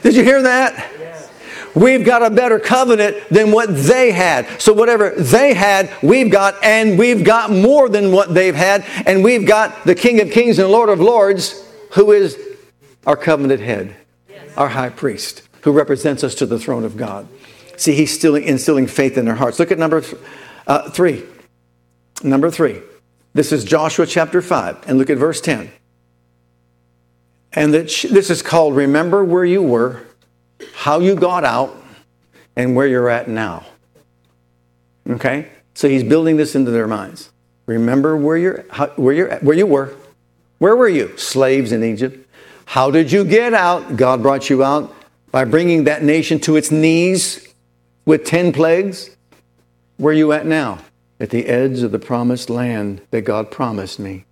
Did 0.02 0.16
you 0.16 0.24
hear 0.24 0.41
that? 0.41 0.95
We've 1.76 2.05
got 2.05 2.23
a 2.23 2.30
better 2.30 2.57
covenant 2.57 3.17
than 3.30 3.51
what 3.51 3.67
they 3.67 4.11
had. 4.11 4.61
So, 4.61 4.73
whatever 4.73 5.09
they 5.11 5.53
had, 5.53 5.91
we've 6.01 6.32
got, 6.32 6.63
and 6.63 6.97
we've 6.97 7.23
got 7.23 7.51
more 7.51 7.89
than 7.89 8.11
what 8.11 8.34
they've 8.34 8.55
had. 8.55 8.86
And 9.05 9.23
we've 9.23 9.45
got 9.45 9.84
the 9.84 9.93
King 9.93 10.21
of 10.21 10.32
Kings 10.32 10.57
and 10.57 10.69
Lord 10.69 10.89
of 10.89 11.01
Lords, 11.01 11.63
who 11.91 12.13
is 12.13 12.39
our 13.05 13.17
covenant 13.17 13.61
head, 13.61 13.95
our 14.55 14.69
high 14.69 14.89
priest, 14.89 15.47
who 15.61 15.71
represents 15.71 16.23
us 16.23 16.34
to 16.36 16.45
the 16.45 16.57
throne 16.57 16.86
of 16.86 16.95
God. 16.95 17.28
See, 17.78 17.93
he's 17.93 18.13
still 18.13 18.36
instilling 18.36 18.88
faith 18.88 19.17
in 19.17 19.26
their 19.26 19.36
hearts. 19.36 19.59
Look 19.59 19.71
at 19.71 19.78
number 19.78 20.01
uh, 20.65 20.89
three. 20.89 21.23
Number 22.23 22.49
three. 22.49 22.82
This 23.34 23.51
is 23.51 23.65
Joshua 23.65 24.05
chapter 24.05 24.41
5, 24.41 24.86
and 24.88 24.97
look 24.97 25.09
at 25.09 25.17
verse 25.17 25.41
10. 25.41 25.69
And 27.51 27.73
this 27.73 28.30
is 28.30 28.41
called 28.41 28.78
Remember 28.78 29.26
Where 29.26 29.43
You 29.43 29.61
Were, 29.61 30.03
How 30.74 30.99
You 30.99 31.16
Got 31.16 31.43
Out, 31.43 31.76
and 32.56 32.76
Where 32.76 32.88
You're 32.88 33.10
At 33.10 33.28
Now. 33.28 33.66
Okay? 35.10 35.49
So 35.74 35.89
he's 35.89 36.03
building 36.03 36.38
this 36.38 36.56
into 36.56 36.72
their 36.72 36.88
minds. 36.88 37.32
Remember 37.66 38.16
where 38.16 38.38
you're, 38.38 38.66
how, 38.70 38.88
where, 38.95 39.14
you're, 39.14 39.36
where 39.39 39.58
you 39.58 39.66
were. 39.66 39.93
Where 40.60 40.76
were 40.76 40.88
you? 40.88 41.18
Slaves 41.18 41.72
in 41.72 41.84
Egypt. 41.84 42.28
How 42.66 42.91
did 42.91 43.12
you 43.12 43.24
get 43.26 43.53
out? 43.53 43.97
God 43.97 44.22
brought 44.22 44.49
you 44.49 44.64
out 44.64 44.93
by 45.32 45.45
bringing 45.45 45.84
that 45.86 46.03
nation 46.03 46.39
to 46.41 46.56
its 46.56 46.72
knees 46.72 47.53
with 48.06 48.26
10 48.26 48.53
plagues. 48.53 49.16
Where 49.97 50.14
you 50.14 50.32
at 50.32 50.45
now? 50.45 50.80
At 51.20 51.30
the 51.30 51.45
edge 51.47 51.82
of 51.82 51.91
the 51.91 51.99
promised 51.99 52.49
land 52.49 53.01
that 53.12 53.22
God 53.22 53.51
promised 53.51 53.99
me. 53.99 54.26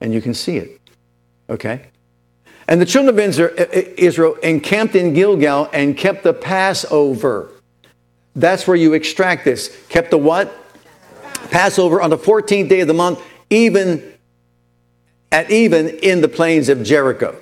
And 0.00 0.12
you 0.12 0.20
can 0.20 0.34
see 0.34 0.56
it. 0.56 0.80
Okay? 1.48 1.89
And 2.70 2.80
the 2.80 2.86
children 2.86 3.18
of 3.18 3.34
Israel 3.98 4.36
encamped 4.36 4.94
in 4.94 5.12
Gilgal 5.12 5.68
and 5.72 5.96
kept 5.96 6.22
the 6.22 6.32
Passover. 6.32 7.50
That's 8.36 8.64
where 8.68 8.76
you 8.76 8.94
extract 8.94 9.44
this. 9.44 9.76
Kept 9.88 10.12
the 10.12 10.18
what? 10.18 10.56
Passover 11.50 12.00
on 12.00 12.10
the 12.10 12.16
14th 12.16 12.68
day 12.68 12.80
of 12.80 12.86
the 12.86 12.94
month, 12.94 13.20
even 13.50 14.14
at 15.32 15.50
even 15.50 15.88
in 15.88 16.20
the 16.20 16.28
plains 16.28 16.68
of 16.68 16.84
Jericho. 16.84 17.36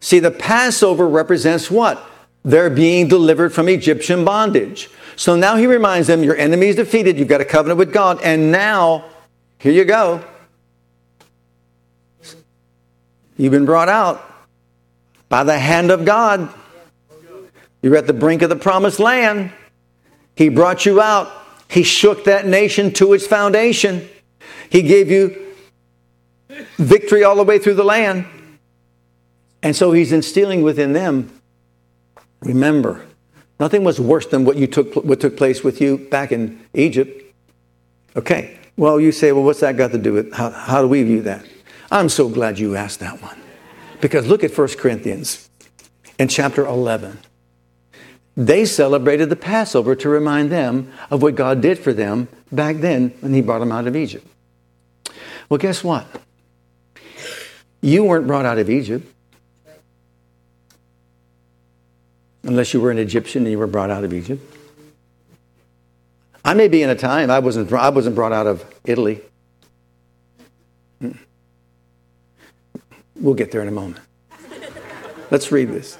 See, 0.00 0.20
the 0.20 0.30
Passover 0.30 1.06
represents 1.06 1.70
what? 1.70 2.02
They're 2.42 2.70
being 2.70 3.08
delivered 3.08 3.52
from 3.52 3.68
Egyptian 3.68 4.24
bondage. 4.24 4.88
So 5.16 5.36
now 5.36 5.56
he 5.56 5.66
reminds 5.66 6.08
them, 6.08 6.22
your 6.24 6.36
enemy 6.36 6.68
is 6.68 6.76
defeated, 6.76 7.18
you've 7.18 7.28
got 7.28 7.42
a 7.42 7.44
covenant 7.44 7.78
with 7.78 7.92
God, 7.92 8.20
and 8.22 8.50
now, 8.50 9.04
here 9.58 9.72
you 9.72 9.84
go. 9.84 10.24
You've 13.36 13.52
been 13.52 13.66
brought 13.66 13.90
out 13.90 14.31
by 15.32 15.42
the 15.42 15.58
hand 15.58 15.90
of 15.90 16.04
God. 16.04 16.52
You're 17.80 17.96
at 17.96 18.06
the 18.06 18.12
brink 18.12 18.42
of 18.42 18.50
the 18.50 18.56
promised 18.56 19.00
land. 19.00 19.50
He 20.36 20.50
brought 20.50 20.84
you 20.84 21.00
out. 21.00 21.32
He 21.70 21.84
shook 21.84 22.24
that 22.24 22.46
nation 22.46 22.92
to 22.92 23.14
its 23.14 23.26
foundation. 23.26 24.06
He 24.68 24.82
gave 24.82 25.10
you 25.10 25.54
victory 26.76 27.24
all 27.24 27.36
the 27.36 27.44
way 27.44 27.58
through 27.58 27.76
the 27.76 27.82
land. 27.82 28.26
And 29.62 29.74
so 29.74 29.92
he's 29.92 30.12
instilling 30.12 30.60
within 30.60 30.92
them, 30.92 31.40
remember, 32.40 33.02
nothing 33.58 33.84
was 33.84 33.98
worse 33.98 34.26
than 34.26 34.44
what, 34.44 34.56
you 34.56 34.66
took, 34.66 34.94
what 34.96 35.18
took 35.18 35.38
place 35.38 35.64
with 35.64 35.80
you 35.80 35.96
back 35.96 36.30
in 36.30 36.60
Egypt. 36.74 37.22
Okay, 38.16 38.58
well, 38.76 39.00
you 39.00 39.10
say, 39.10 39.32
well, 39.32 39.44
what's 39.44 39.60
that 39.60 39.78
got 39.78 39.92
to 39.92 39.98
do 39.98 40.12
with, 40.12 40.34
how, 40.34 40.50
how 40.50 40.82
do 40.82 40.88
we 40.88 41.02
view 41.04 41.22
that? 41.22 41.46
I'm 41.90 42.10
so 42.10 42.28
glad 42.28 42.58
you 42.58 42.76
asked 42.76 43.00
that 43.00 43.22
one. 43.22 43.41
Because 44.02 44.26
look 44.26 44.42
at 44.42 44.58
1 44.58 44.68
Corinthians 44.78 45.48
in 46.18 46.26
chapter 46.26 46.66
11. 46.66 47.18
They 48.36 48.64
celebrated 48.64 49.30
the 49.30 49.36
Passover 49.36 49.94
to 49.94 50.08
remind 50.08 50.50
them 50.50 50.92
of 51.08 51.22
what 51.22 51.36
God 51.36 51.60
did 51.60 51.78
for 51.78 51.92
them 51.92 52.28
back 52.50 52.78
then 52.78 53.10
when 53.20 53.32
He 53.32 53.40
brought 53.40 53.60
them 53.60 53.70
out 53.70 53.86
of 53.86 53.94
Egypt. 53.94 54.26
Well, 55.48 55.58
guess 55.58 55.84
what? 55.84 56.06
You 57.80 58.02
weren't 58.02 58.26
brought 58.26 58.44
out 58.44 58.58
of 58.58 58.68
Egypt. 58.68 59.06
Unless 62.42 62.74
you 62.74 62.80
were 62.80 62.90
an 62.90 62.98
Egyptian 62.98 63.42
and 63.42 63.52
you 63.52 63.58
were 63.58 63.68
brought 63.68 63.90
out 63.90 64.02
of 64.02 64.12
Egypt. 64.12 64.42
I 66.44 66.54
may 66.54 66.66
be 66.66 66.82
in 66.82 66.90
a 66.90 66.96
time 66.96 67.30
I 67.30 67.38
wasn't, 67.38 67.72
I 67.72 67.90
wasn't 67.90 68.16
brought 68.16 68.32
out 68.32 68.48
of 68.48 68.64
Italy. 68.84 69.20
We'll 73.22 73.34
get 73.34 73.52
there 73.52 73.62
in 73.62 73.68
a 73.68 73.72
moment. 73.72 74.04
Let's 75.30 75.50
read 75.50 75.70
this. 75.70 75.96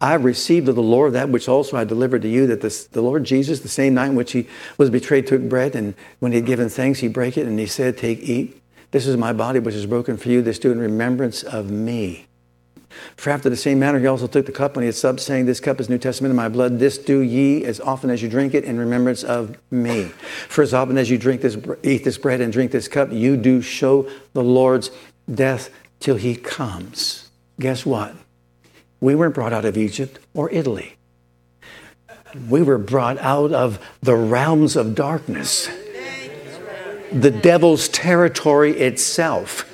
I 0.00 0.14
received 0.14 0.68
of 0.68 0.74
the 0.74 0.82
Lord 0.82 1.14
that 1.14 1.30
which 1.30 1.48
also 1.48 1.78
I 1.78 1.84
delivered 1.84 2.20
to 2.22 2.28
you, 2.28 2.46
that 2.48 2.60
this, 2.60 2.84
the 2.88 3.00
Lord 3.00 3.24
Jesus, 3.24 3.60
the 3.60 3.68
same 3.68 3.94
night 3.94 4.08
in 4.08 4.16
which 4.16 4.32
he 4.32 4.48
was 4.76 4.90
betrayed, 4.90 5.26
took 5.26 5.40
bread, 5.48 5.74
and 5.74 5.94
when 6.18 6.32
he 6.32 6.36
had 6.36 6.46
given 6.46 6.68
thanks, 6.68 6.98
he 6.98 7.08
brake 7.08 7.38
it, 7.38 7.46
and 7.46 7.58
he 7.58 7.66
said, 7.66 7.96
Take, 7.96 8.18
eat. 8.20 8.60
This 8.90 9.06
is 9.06 9.16
my 9.16 9.32
body, 9.32 9.60
which 9.60 9.74
is 9.74 9.86
broken 9.86 10.16
for 10.16 10.28
you. 10.28 10.42
This 10.42 10.58
do 10.58 10.72
in 10.72 10.78
remembrance 10.78 11.42
of 11.42 11.70
me. 11.70 12.26
For 13.16 13.30
after 13.30 13.48
the 13.48 13.56
same 13.56 13.78
manner, 13.78 13.98
he 13.98 14.06
also 14.06 14.26
took 14.26 14.46
the 14.46 14.52
cup 14.52 14.76
when 14.76 14.82
he 14.82 14.86
had 14.86 14.94
supped, 14.94 15.20
saying, 15.20 15.46
This 15.46 15.60
cup 15.60 15.80
is 15.80 15.88
New 15.88 15.98
Testament 15.98 16.30
in 16.30 16.36
my 16.36 16.48
blood. 16.48 16.78
This 16.78 16.98
do 16.98 17.20
ye 17.20 17.64
as 17.64 17.80
often 17.80 18.10
as 18.10 18.22
you 18.22 18.28
drink 18.28 18.52
it 18.52 18.64
in 18.64 18.78
remembrance 18.78 19.22
of 19.22 19.56
me. 19.70 20.04
For 20.48 20.62
as 20.62 20.74
often 20.74 20.98
as 20.98 21.10
you 21.10 21.18
drink 21.18 21.40
this, 21.40 21.56
eat 21.82 22.04
this 22.04 22.18
bread 22.18 22.40
and 22.40 22.52
drink 22.52 22.72
this 22.72 22.88
cup, 22.88 23.10
you 23.10 23.36
do 23.36 23.62
show 23.62 24.08
the 24.32 24.42
Lord's 24.42 24.90
death 25.32 25.70
till 26.04 26.16
he 26.16 26.36
comes. 26.36 27.30
Guess 27.58 27.86
what? 27.86 28.14
We 29.00 29.14
weren't 29.14 29.34
brought 29.34 29.54
out 29.54 29.64
of 29.64 29.78
Egypt 29.78 30.18
or 30.34 30.50
Italy. 30.50 30.96
We 32.46 32.60
were 32.60 32.76
brought 32.76 33.16
out 33.20 33.52
of 33.52 33.78
the 34.02 34.14
realms 34.14 34.76
of 34.76 34.94
darkness, 34.94 35.70
the 37.10 37.30
devil's 37.30 37.88
territory 37.88 38.72
itself. 38.72 39.64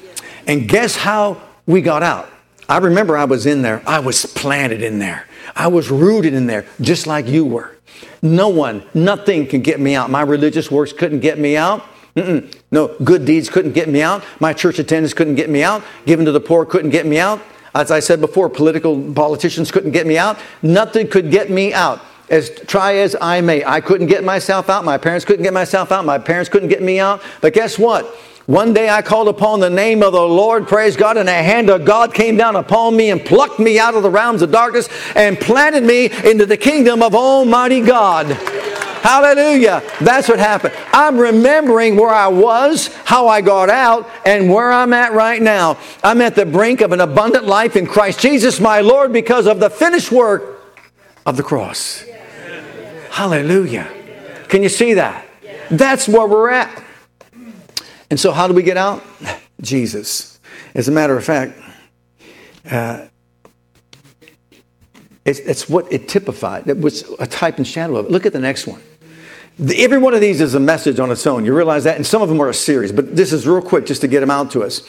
And 0.47 0.69
guess 0.69 0.95
how 0.95 1.43
we 1.67 1.81
got 1.81 2.05
out? 2.05 2.31
I 2.69 2.79
remember 2.79 3.17
I 3.17 3.25
was 3.25 3.45
in 3.45 3.63
there. 3.63 3.83
I 3.85 3.99
was 3.99 4.25
planted 4.25 4.85
in 4.85 5.01
there. 5.01 5.27
I 5.57 5.67
was 5.67 5.91
rooted 5.91 6.33
in 6.33 6.47
there, 6.47 6.65
just 6.81 7.09
like 7.09 7.27
you 7.27 7.45
were. 7.45 7.77
No 8.23 8.51
one, 8.51 8.85
nothing 8.95 9.49
can 9.49 9.63
get 9.63 9.81
me 9.81 9.97
out. 9.97 10.11
My 10.11 10.23
religious 10.23 10.71
works 10.71 10.93
couldn't 10.93 11.21
get 11.21 11.41
me 11.41 11.57
out. 11.57 11.85
Mm-mm. 12.17 12.53
No, 12.71 12.97
good 13.05 13.25
deeds 13.25 13.49
couldn't 13.49 13.73
get 13.73 13.89
me 13.89 14.03
out. 14.03 14.25
My 14.41 14.53
church 14.53 14.79
attendance 14.79 15.15
couldn't 15.15 15.37
get 15.37 15.49
me 15.49 15.63
out. 15.63 15.83
Giving 16.07 16.27
to 16.27 16.33
the 16.33 16.41
poor 16.41 16.65
couldn't 16.65 16.91
get 16.91 17.07
me 17.07 17.19
out. 17.19 17.41
As 17.75 17.91
I 17.91 18.01
said 18.01 18.21
before, 18.21 18.49
political 18.49 19.13
politicians 19.13 19.71
couldn't 19.71 19.93
get 19.93 20.07
me 20.07 20.19
out. 20.19 20.39
Nothing 20.63 21.09
could 21.09 21.31
get 21.31 21.51
me 21.51 21.73
out. 21.73 22.01
As 22.29 22.51
try 22.51 22.97
as 22.97 23.17
I 23.21 23.41
may, 23.41 23.65
I 23.65 23.81
couldn't 23.81 24.07
get 24.07 24.25
myself 24.25 24.69
out. 24.69 24.85
My 24.85 24.99
parents 24.99 25.25
couldn't 25.25 25.43
get 25.43 25.53
myself 25.53 25.93
out. 25.93 26.05
My 26.05 26.19
parents 26.19 26.49
couldn't 26.49 26.69
get 26.69 26.83
me 26.83 26.99
out. 26.99 27.23
But 27.41 27.53
guess 27.53 27.79
what? 27.79 28.07
One 28.47 28.73
day 28.73 28.91
I 28.91 29.03
called 29.03 29.29
upon 29.29 29.61
the 29.61 29.71
name 29.71 30.03
of 30.03 30.13
the 30.13 30.21
Lord, 30.21 30.67
praise 30.67 30.97
God, 30.97 31.17
and 31.17 31.29
a 31.29 31.33
hand 31.33 31.71
of 31.71 31.85
God 31.85 32.13
came 32.13 32.37
down 32.37 32.57
upon 32.57 32.97
me 32.97 33.11
and 33.11 33.25
plucked 33.25 33.61
me 33.61 33.79
out 33.79 33.95
of 33.95 34.03
the 34.03 34.11
realms 34.11 34.43
of 34.43 34.51
darkness 34.51 34.89
and 35.15 35.39
planted 35.39 35.85
me 35.85 36.11
into 36.29 36.47
the 36.47 36.57
kingdom 36.57 37.03
of 37.03 37.15
Almighty 37.15 37.81
God. 37.81 38.27
Hallelujah. 39.03 39.83
That's 40.01 40.29
what 40.29 40.39
happened. 40.39 40.75
I'm 40.93 41.17
remembering 41.17 41.97
where 41.97 42.11
I 42.11 42.29
was, 42.29 42.89
how 43.05 43.29
I 43.29 43.41
got 43.41 43.71
out, 43.71 44.09
and 44.27 44.51
where 44.51 44.71
I'm 44.71 44.93
at 44.93 45.13
right 45.13 45.41
now. 45.41 45.79
I'm 46.05 46.21
at 46.21 46.35
the 46.35 46.45
brink 46.45 46.83
of 46.83 46.93
an 46.93 47.01
abundant 47.01 47.47
life 47.47 47.77
in 47.77 47.87
Christ 47.87 48.21
Jesus, 48.21 48.61
my 48.61 48.81
Lord, 48.81 49.13
because 49.13 49.47
of 49.47 49.59
the 49.59 49.71
finished 49.71 50.13
work 50.13 50.63
of 51.25 51.37
the 51.37 51.43
cross. 51.43 52.05
Hallelujah. 53.11 53.89
Can 54.49 54.63
you 54.63 54.69
see 54.69 54.95
that? 54.95 55.27
That's 55.71 56.07
where 56.07 56.27
we're 56.27 56.51
at. 56.51 56.85
And 58.11 58.19
so, 58.19 58.33
how 58.33 58.49
do 58.49 58.55
we 58.55 58.63
get 58.63 58.77
out? 58.77 59.03
Jesus. 59.61 60.41
As 60.75 60.89
a 60.89 60.93
matter 60.93 61.17
of 61.17 61.25
fact, 61.25 61.59
uh, 62.71 63.07
it's, 65.25 65.39
it's, 65.41 65.69
what 65.69 65.93
it 65.93 66.09
typified. 66.09 66.67
It 66.69 66.81
was 66.81 67.09
a 67.19 67.27
type 67.27 67.59
and 67.59 67.67
shadow 67.67 67.97
of 67.97 68.07
it. 68.07 68.13
Look 68.13 68.27
at 68.27 68.33
the 68.33 68.41
next 68.41 68.67
one. 68.67 68.81
Every 69.77 69.99
one 69.99 70.15
of 70.15 70.21
these 70.21 70.41
is 70.41 70.55
a 70.55 70.61
message 70.61 70.99
on 70.99 71.11
its 71.11 71.27
own. 71.27 71.45
You 71.45 71.55
realize 71.55 71.85
that? 71.85 71.97
And 71.97 72.07
some 72.07 72.23
of 72.23 72.29
them 72.29 72.41
are 72.41 72.49
a 72.49 72.55
series, 72.55 72.93
but 72.93 73.15
this 73.15 73.33
is 73.33 73.47
real 73.47 73.61
quick 73.61 73.85
just 73.85 74.01
to 74.01 74.09
get 74.09 74.21
them 74.21 74.31
out 74.31 74.51
to 74.53 74.63
us. 74.63 74.83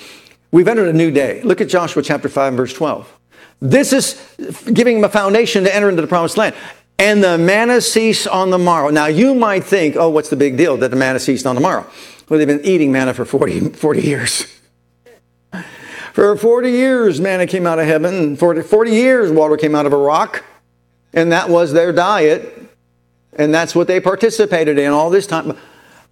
We've 0.51 0.67
entered 0.67 0.87
a 0.87 0.93
new 0.93 1.11
day. 1.11 1.41
Look 1.43 1.59
at 1.59 1.67
Joshua 1.67 2.01
chapter 2.01 2.29
5, 2.29 2.53
verse 2.53 2.73
12. 2.73 3.17
This 3.59 3.93
is 3.93 4.35
giving 4.73 4.95
them 4.95 5.03
a 5.03 5.09
foundation 5.09 5.65
to 5.65 5.75
enter 5.75 5.89
into 5.89 6.01
the 6.01 6.07
promised 6.07 6.37
land. 6.37 6.55
And 6.97 7.23
the 7.23 7.37
manna 7.37 7.81
ceased 7.81 8.27
on 8.27 8.49
the 8.49 8.57
morrow. 8.57 8.89
Now, 8.89 9.07
you 9.07 9.33
might 9.33 9.63
think, 9.63 9.95
oh, 9.95 10.09
what's 10.09 10.29
the 10.29 10.35
big 10.35 10.55
deal 10.55 10.77
that 10.77 10.89
the 10.89 10.97
manna 10.97 11.19
ceased 11.19 11.45
on 11.45 11.55
the 11.55 11.61
morrow? 11.61 11.85
Well, 12.29 12.37
they've 12.37 12.47
been 12.47 12.65
eating 12.65 12.91
manna 12.91 13.13
for 13.13 13.25
40, 13.25 13.69
40 13.69 14.01
years. 14.01 14.60
For 16.13 16.35
40 16.35 16.69
years, 16.69 17.21
manna 17.21 17.47
came 17.47 17.65
out 17.65 17.79
of 17.79 17.85
heaven. 17.85 18.35
40, 18.35 18.63
40 18.63 18.91
years, 18.91 19.31
water 19.31 19.57
came 19.57 19.75
out 19.75 19.85
of 19.85 19.93
a 19.93 19.97
rock. 19.97 20.43
And 21.13 21.31
that 21.31 21.49
was 21.49 21.73
their 21.73 21.91
diet. 21.93 22.69
And 23.33 23.53
that's 23.53 23.73
what 23.73 23.87
they 23.87 23.99
participated 23.99 24.77
in 24.77 24.91
all 24.91 25.09
this 25.09 25.25
time. 25.25 25.57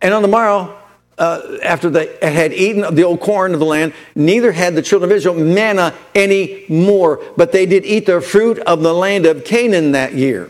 And 0.01 0.13
on 0.13 0.21
the 0.21 0.27
morrow, 0.27 0.77
uh, 1.17 1.57
after 1.63 1.89
they 1.89 2.17
had 2.21 2.53
eaten 2.53 2.95
the 2.95 3.03
old 3.03 3.19
corn 3.19 3.53
of 3.53 3.59
the 3.59 3.65
land, 3.65 3.93
neither 4.15 4.53
had 4.53 4.73
the 4.73 4.81
children 4.81 5.11
of 5.11 5.17
Israel 5.17 5.35
manna 5.35 5.93
any 6.15 6.65
more, 6.69 7.21
but 7.35 7.51
they 7.51 7.65
did 7.65 7.85
eat 7.85 8.05
the 8.05 8.21
fruit 8.21 8.57
of 8.59 8.81
the 8.81 8.93
land 8.93 9.25
of 9.25 9.43
Canaan 9.43 9.91
that 9.91 10.13
year. 10.13 10.49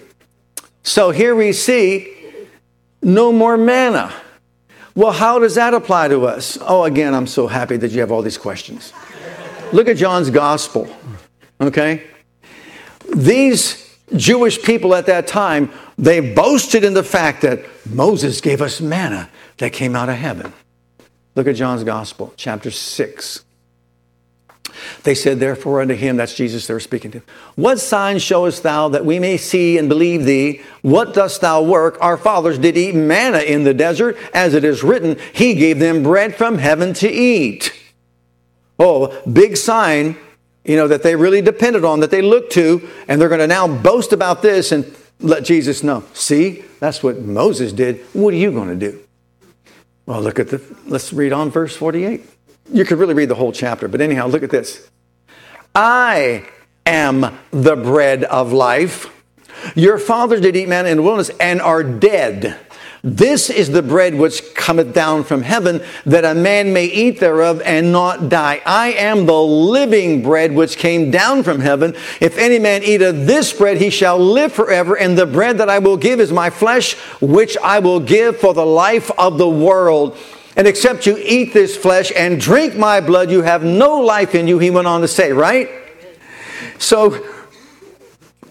So 0.83 1.09
here 1.09 1.35
we 1.35 1.53
see 1.53 2.15
no 3.01 3.31
more 3.31 3.57
manna. 3.57 4.13
Well, 4.93 5.11
how 5.11 5.39
does 5.39 5.55
that 5.55 5.73
apply 5.73 6.09
to 6.09 6.27
us? 6.27 6.57
Oh, 6.61 6.83
again, 6.83 7.15
I'm 7.15 7.27
so 7.27 7.47
happy 7.47 7.77
that 7.77 7.91
you 7.91 8.01
have 8.01 8.11
all 8.11 8.21
these 8.21 8.37
questions. 8.37 8.93
Look 9.71 9.87
at 9.87 9.97
John's 9.97 10.29
gospel, 10.29 10.87
okay? 11.61 12.03
These 13.15 13.97
Jewish 14.15 14.61
people 14.61 14.95
at 14.95 15.05
that 15.05 15.27
time, 15.27 15.71
they 15.97 16.33
boasted 16.33 16.83
in 16.83 16.93
the 16.93 17.03
fact 17.03 17.41
that 17.43 17.61
Moses 17.85 18.41
gave 18.41 18.61
us 18.61 18.81
manna 18.81 19.29
that 19.57 19.73
came 19.73 19.95
out 19.95 20.09
of 20.09 20.15
heaven. 20.15 20.53
Look 21.35 21.47
at 21.47 21.55
John's 21.55 21.83
gospel, 21.83 22.33
chapter 22.35 22.71
6. 22.71 23.45
They 25.03 25.15
said, 25.15 25.39
therefore, 25.39 25.81
unto 25.81 25.93
him, 25.93 26.17
that's 26.17 26.35
Jesus 26.35 26.67
they 26.67 26.73
were 26.73 26.79
speaking 26.79 27.11
to, 27.11 27.21
What 27.55 27.79
sign 27.79 28.19
showest 28.19 28.63
thou 28.63 28.89
that 28.89 29.05
we 29.05 29.19
may 29.19 29.37
see 29.37 29.77
and 29.77 29.89
believe 29.89 30.25
thee? 30.25 30.61
What 30.81 31.13
dost 31.13 31.41
thou 31.41 31.61
work? 31.61 31.97
Our 32.01 32.17
fathers 32.17 32.57
did 32.57 32.77
eat 32.77 32.95
manna 32.95 33.39
in 33.39 33.63
the 33.63 33.73
desert, 33.73 34.17
as 34.33 34.53
it 34.53 34.63
is 34.63 34.83
written, 34.83 35.17
He 35.33 35.53
gave 35.53 35.79
them 35.79 36.03
bread 36.03 36.35
from 36.35 36.57
heaven 36.57 36.93
to 36.95 37.09
eat. 37.09 37.78
Oh, 38.79 39.21
big 39.31 39.57
sign, 39.57 40.15
you 40.63 40.77
know, 40.77 40.87
that 40.87 41.03
they 41.03 41.15
really 41.15 41.41
depended 41.41 41.83
on, 41.83 41.99
that 41.99 42.11
they 42.11 42.21
looked 42.21 42.53
to, 42.53 42.87
and 43.07 43.19
they're 43.19 43.29
going 43.29 43.39
to 43.39 43.47
now 43.47 43.67
boast 43.67 44.13
about 44.13 44.41
this 44.41 44.71
and 44.71 44.95
let 45.19 45.43
Jesus 45.43 45.83
know. 45.83 46.03
See, 46.13 46.63
that's 46.79 47.03
what 47.03 47.19
Moses 47.19 47.73
did. 47.73 47.99
What 48.13 48.33
are 48.33 48.37
you 48.37 48.51
going 48.51 48.69
to 48.69 48.91
do? 48.91 48.99
Well, 50.05 50.21
look 50.21 50.39
at 50.39 50.47
the, 50.47 50.61
let's 50.87 51.13
read 51.13 51.33
on 51.33 51.51
verse 51.51 51.75
48. 51.75 52.23
You 52.71 52.85
could 52.85 52.99
really 52.99 53.13
read 53.13 53.29
the 53.29 53.35
whole 53.35 53.51
chapter, 53.51 53.87
but 53.87 54.01
anyhow, 54.01 54.27
look 54.27 54.43
at 54.43 54.49
this. 54.49 54.89
I 55.75 56.47
am 56.85 57.37
the 57.51 57.75
bread 57.75 58.23
of 58.23 58.53
life. 58.53 59.07
Your 59.75 59.99
fathers 59.99 60.41
did 60.41 60.55
eat 60.55 60.69
manna 60.69 60.89
in 60.89 60.97
the 60.97 61.03
wilderness 61.03 61.31
and 61.39 61.61
are 61.61 61.83
dead. 61.83 62.57
This 63.01 63.49
is 63.49 63.69
the 63.69 63.81
bread 63.81 64.15
which 64.15 64.53
cometh 64.55 64.93
down 64.93 65.23
from 65.23 65.41
heaven, 65.41 65.81
that 66.05 66.25
a 66.25 66.35
man 66.35 66.73
may 66.73 66.85
eat 66.85 67.21
thereof 67.21 67.61
and 67.63 67.93
not 67.93 68.27
die. 68.27 68.61
I 68.65 68.91
am 68.91 69.25
the 69.25 69.41
living 69.41 70.21
bread 70.21 70.53
which 70.53 70.77
came 70.77 71.09
down 71.09 71.43
from 71.43 71.61
heaven. 71.61 71.95
If 72.19 72.37
any 72.37 72.59
man 72.59 72.83
eat 72.83 73.01
of 73.01 73.25
this 73.25 73.53
bread, 73.53 73.77
he 73.77 73.89
shall 73.89 74.19
live 74.19 74.51
forever. 74.51 74.97
And 74.97 75.17
the 75.17 75.25
bread 75.25 75.59
that 75.59 75.69
I 75.69 75.79
will 75.79 75.95
give 75.95 76.19
is 76.19 76.33
my 76.33 76.49
flesh, 76.49 76.95
which 77.21 77.57
I 77.63 77.79
will 77.79 78.01
give 78.01 78.37
for 78.37 78.53
the 78.53 78.65
life 78.65 79.09
of 79.17 79.37
the 79.37 79.49
world. 79.49 80.17
And 80.57 80.67
except 80.67 81.05
you 81.05 81.17
eat 81.17 81.53
this 81.53 81.77
flesh 81.77 82.11
and 82.13 82.41
drink 82.41 82.75
my 82.75 82.99
blood, 82.99 83.31
you 83.31 83.43
have 83.43 83.63
no 83.63 83.99
life 83.99 84.35
in 84.35 84.45
you, 84.45 84.59
he 84.59 84.71
went 84.71 84.87
on 84.87 84.99
to 85.01 85.07
say, 85.07 85.31
right? 85.31 85.69
So, 86.79 87.25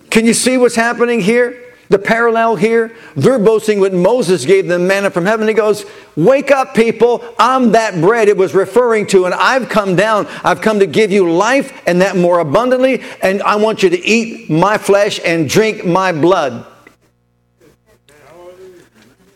can 0.09 0.25
you 0.25 0.33
see 0.33 0.57
what's 0.57 0.75
happening 0.75 1.21
here? 1.21 1.68
The 1.91 1.99
parallel 1.99 2.57
here, 2.57 2.95
they're 3.17 3.39
boasting 3.39 3.81
what 3.81 3.95
Moses 3.95 4.45
gave 4.45 4.69
them 4.69 4.87
manna 4.87 5.11
from 5.11 5.25
heaven. 5.25 5.49
He 5.49 5.55
goes, 5.55 5.87
Wake 6.17 6.51
up, 6.51 6.75
people. 6.75 7.25
I'm 7.39 7.73
that 7.73 8.01
bread 8.01 8.29
it 8.29 8.37
was 8.37 8.55
referring 8.55 9.07
to, 9.09 9.25
and 9.25 9.35
I've 9.35 9.71
come 9.71 9.97
down. 9.97 10.27
I've 10.45 10.61
come 10.61 10.81
to 10.81 10.87
give 10.87 11.11
you 11.11 11.31
life 11.31 11.83
and 11.87 12.03
that 12.03 12.17
more 12.17 12.41
abundantly, 12.41 13.03
and 13.23 13.43
I 13.43 13.57
want 13.57 13.83
you 13.83 13.89
to 13.91 13.99
eat 13.99 14.51
my 14.51 14.77
flesh 14.77 15.19
and 15.25 15.49
drink 15.49 15.87
my 15.87 16.13
blood. 16.13 16.67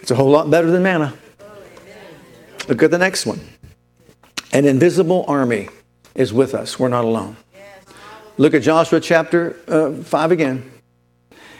It's 0.00 0.10
a 0.10 0.14
whole 0.14 0.30
lot 0.30 0.50
better 0.50 0.70
than 0.70 0.82
manna. 0.82 1.14
Look 2.68 2.82
at 2.82 2.90
the 2.90 2.98
next 2.98 3.24
one. 3.24 3.40
An 4.52 4.66
invisible 4.66 5.24
army 5.26 5.68
is 6.14 6.32
with 6.32 6.54
us. 6.54 6.78
We're 6.78 6.88
not 6.88 7.04
alone. 7.04 7.36
Look 8.36 8.54
at 8.54 8.62
Joshua 8.62 9.00
chapter 9.00 9.56
uh, 9.68 9.92
5 9.92 10.32
again. 10.32 10.71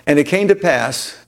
And 0.07 0.19
it 0.19 0.25
came 0.25 0.49
to 0.49 0.55
pass 0.55 1.25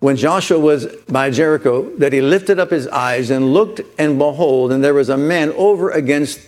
when 0.00 0.16
Joshua 0.16 0.58
was 0.58 0.86
by 1.08 1.30
Jericho 1.30 1.90
that 1.96 2.12
he 2.12 2.20
lifted 2.20 2.58
up 2.58 2.70
his 2.70 2.86
eyes 2.88 3.30
and 3.30 3.52
looked, 3.52 3.80
and 3.98 4.18
behold, 4.18 4.70
and 4.70 4.82
there 4.82 4.94
was 4.94 5.08
a 5.08 5.16
man 5.16 5.50
over 5.52 5.90
against 5.90 6.40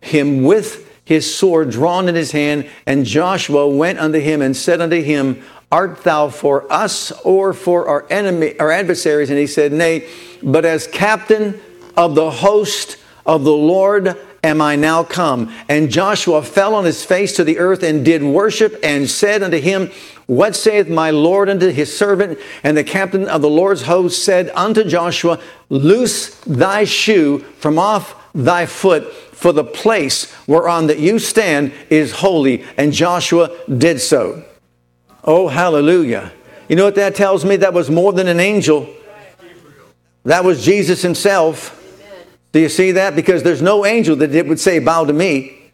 him 0.00 0.42
with 0.42 0.84
his 1.04 1.32
sword 1.32 1.70
drawn 1.70 2.08
in 2.08 2.14
his 2.14 2.32
hand. 2.32 2.68
And 2.86 3.04
Joshua 3.04 3.68
went 3.68 3.98
unto 3.98 4.18
him 4.18 4.42
and 4.42 4.56
said 4.56 4.80
unto 4.80 5.00
him, 5.00 5.42
Art 5.70 6.02
thou 6.02 6.28
for 6.28 6.70
us 6.72 7.12
or 7.24 7.52
for 7.52 7.88
our 7.88 8.06
enemy, 8.10 8.58
our 8.58 8.70
adversaries? 8.70 9.30
And 9.30 9.38
he 9.38 9.46
said, 9.46 9.72
Nay, 9.72 10.08
but 10.42 10.64
as 10.64 10.86
captain 10.86 11.60
of 11.96 12.14
the 12.14 12.30
host 12.30 12.96
of 13.24 13.44
the 13.44 13.52
Lord 13.52 14.16
am 14.42 14.60
I 14.60 14.76
now 14.76 15.04
come? 15.04 15.52
And 15.68 15.90
Joshua 15.90 16.42
fell 16.42 16.74
on 16.74 16.84
his 16.84 17.04
face 17.04 17.36
to 17.36 17.44
the 17.44 17.58
earth 17.58 17.82
and 17.82 18.04
did 18.04 18.22
worship 18.22 18.78
and 18.82 19.08
said 19.08 19.42
unto 19.42 19.58
him, 19.58 19.90
What 20.28 20.54
saith 20.54 20.90
my 20.90 21.10
Lord 21.10 21.48
unto 21.48 21.70
his 21.70 21.96
servant? 21.96 22.38
And 22.62 22.76
the 22.76 22.84
captain 22.84 23.26
of 23.28 23.40
the 23.40 23.48
Lord's 23.48 23.82
host 23.82 24.22
said 24.22 24.50
unto 24.54 24.84
Joshua, 24.84 25.40
Loose 25.70 26.34
thy 26.40 26.84
shoe 26.84 27.38
from 27.38 27.78
off 27.78 28.14
thy 28.34 28.66
foot, 28.66 29.10
for 29.10 29.54
the 29.54 29.64
place 29.64 30.30
whereon 30.46 30.88
that 30.88 30.98
you 30.98 31.18
stand 31.18 31.72
is 31.88 32.12
holy. 32.12 32.62
And 32.76 32.92
Joshua 32.92 33.56
did 33.74 34.02
so. 34.02 34.44
Oh, 35.24 35.48
hallelujah. 35.48 36.30
You 36.68 36.76
know 36.76 36.84
what 36.84 36.96
that 36.96 37.14
tells 37.14 37.46
me? 37.46 37.56
That 37.56 37.72
was 37.72 37.88
more 37.88 38.12
than 38.12 38.28
an 38.28 38.38
angel. 38.38 38.86
That 40.24 40.44
was 40.44 40.62
Jesus 40.62 41.00
himself. 41.00 41.74
Do 42.52 42.60
you 42.60 42.68
see 42.68 42.92
that? 42.92 43.16
Because 43.16 43.42
there's 43.42 43.62
no 43.62 43.86
angel 43.86 44.14
that 44.16 44.46
would 44.46 44.60
say, 44.60 44.78
Bow 44.78 45.06
to 45.06 45.12
me. 45.14 45.72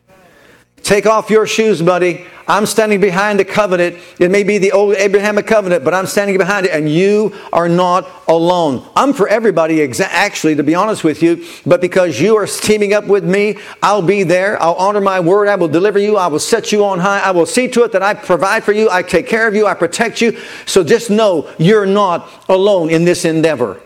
Take 0.85 1.07
off 1.07 1.29
your 1.29 1.45
shoes, 1.45 1.83
buddy. 1.83 2.25
I'm 2.47 2.67
standing 2.67 3.01
behind 3.01 3.39
the 3.41 3.45
covenant. 3.45 3.97
It 4.19 4.31
may 4.31 4.43
be 4.43 4.59
the 4.59 4.73
old 4.73 4.97
Abrahamic 4.97 5.47
covenant, 5.47 5.85
but 5.85 5.95
I'm 5.95 6.07
standing 6.07 6.37
behind 6.37 6.67
it, 6.67 6.73
and 6.73 6.89
you 6.89 7.35
are 7.53 7.69
not 7.69 8.09
alone. 8.29 8.87
I'm 8.95 9.13
for 9.13 9.29
everybody, 9.29 9.83
actually, 9.83 10.55
to 10.57 10.63
be 10.63 10.75
honest 10.75 11.05
with 11.05 11.23
you, 11.23 11.45
but 11.65 11.81
because 11.81 12.21
you 12.21 12.37
are 12.37 12.47
teaming 12.47 12.93
up 12.93 13.07
with 13.07 13.25
me, 13.25 13.59
I'll 13.83 14.03
be 14.03 14.23
there. 14.23 14.63
I'll 14.63 14.75
honor 14.75 15.01
my 15.01 15.21
word. 15.21 15.49
I 15.49 15.55
will 15.57 15.69
deliver 15.69 15.99
you. 15.99 16.17
I 16.17 16.27
will 16.27 16.39
set 16.39 16.73
you 16.73 16.85
on 16.85 16.99
high. 16.99 17.21
I 17.21 17.31
will 17.31 17.47
see 17.47 17.69
to 17.69 17.85
it 17.85 17.93
that 17.93 18.03
I 18.03 18.15
provide 18.15 18.65
for 18.65 18.73
you. 18.73 18.91
I 18.91 19.03
take 19.03 19.27
care 19.27 19.49
of 19.49 19.55
you. 19.55 19.67
I 19.67 19.75
protect 19.75 20.21
you. 20.21 20.39
So 20.67 20.85
just 20.85 21.11
know 21.11 21.51
you're 21.59 21.87
not 21.87 22.29
alone 22.49 22.91
in 22.91 23.05
this 23.05 23.25
endeavor. 23.25 23.81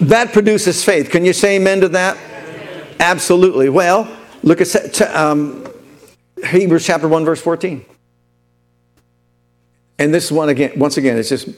That 0.00 0.32
produces 0.32 0.84
faith. 0.84 1.10
Can 1.10 1.24
you 1.24 1.32
say 1.32 1.56
amen 1.56 1.80
to 1.80 1.88
that? 1.88 2.16
Amen. 2.16 2.86
Absolutely. 3.00 3.68
Well, 3.68 4.08
look 4.42 4.60
at 4.60 5.00
um, 5.02 5.67
Hebrews 6.46 6.86
chapter 6.86 7.08
1, 7.08 7.24
verse 7.24 7.40
14. 7.40 7.84
And 9.98 10.14
this 10.14 10.30
one 10.30 10.48
again, 10.48 10.78
once 10.78 10.96
again, 10.96 11.16
it's 11.16 11.28
just 11.28 11.48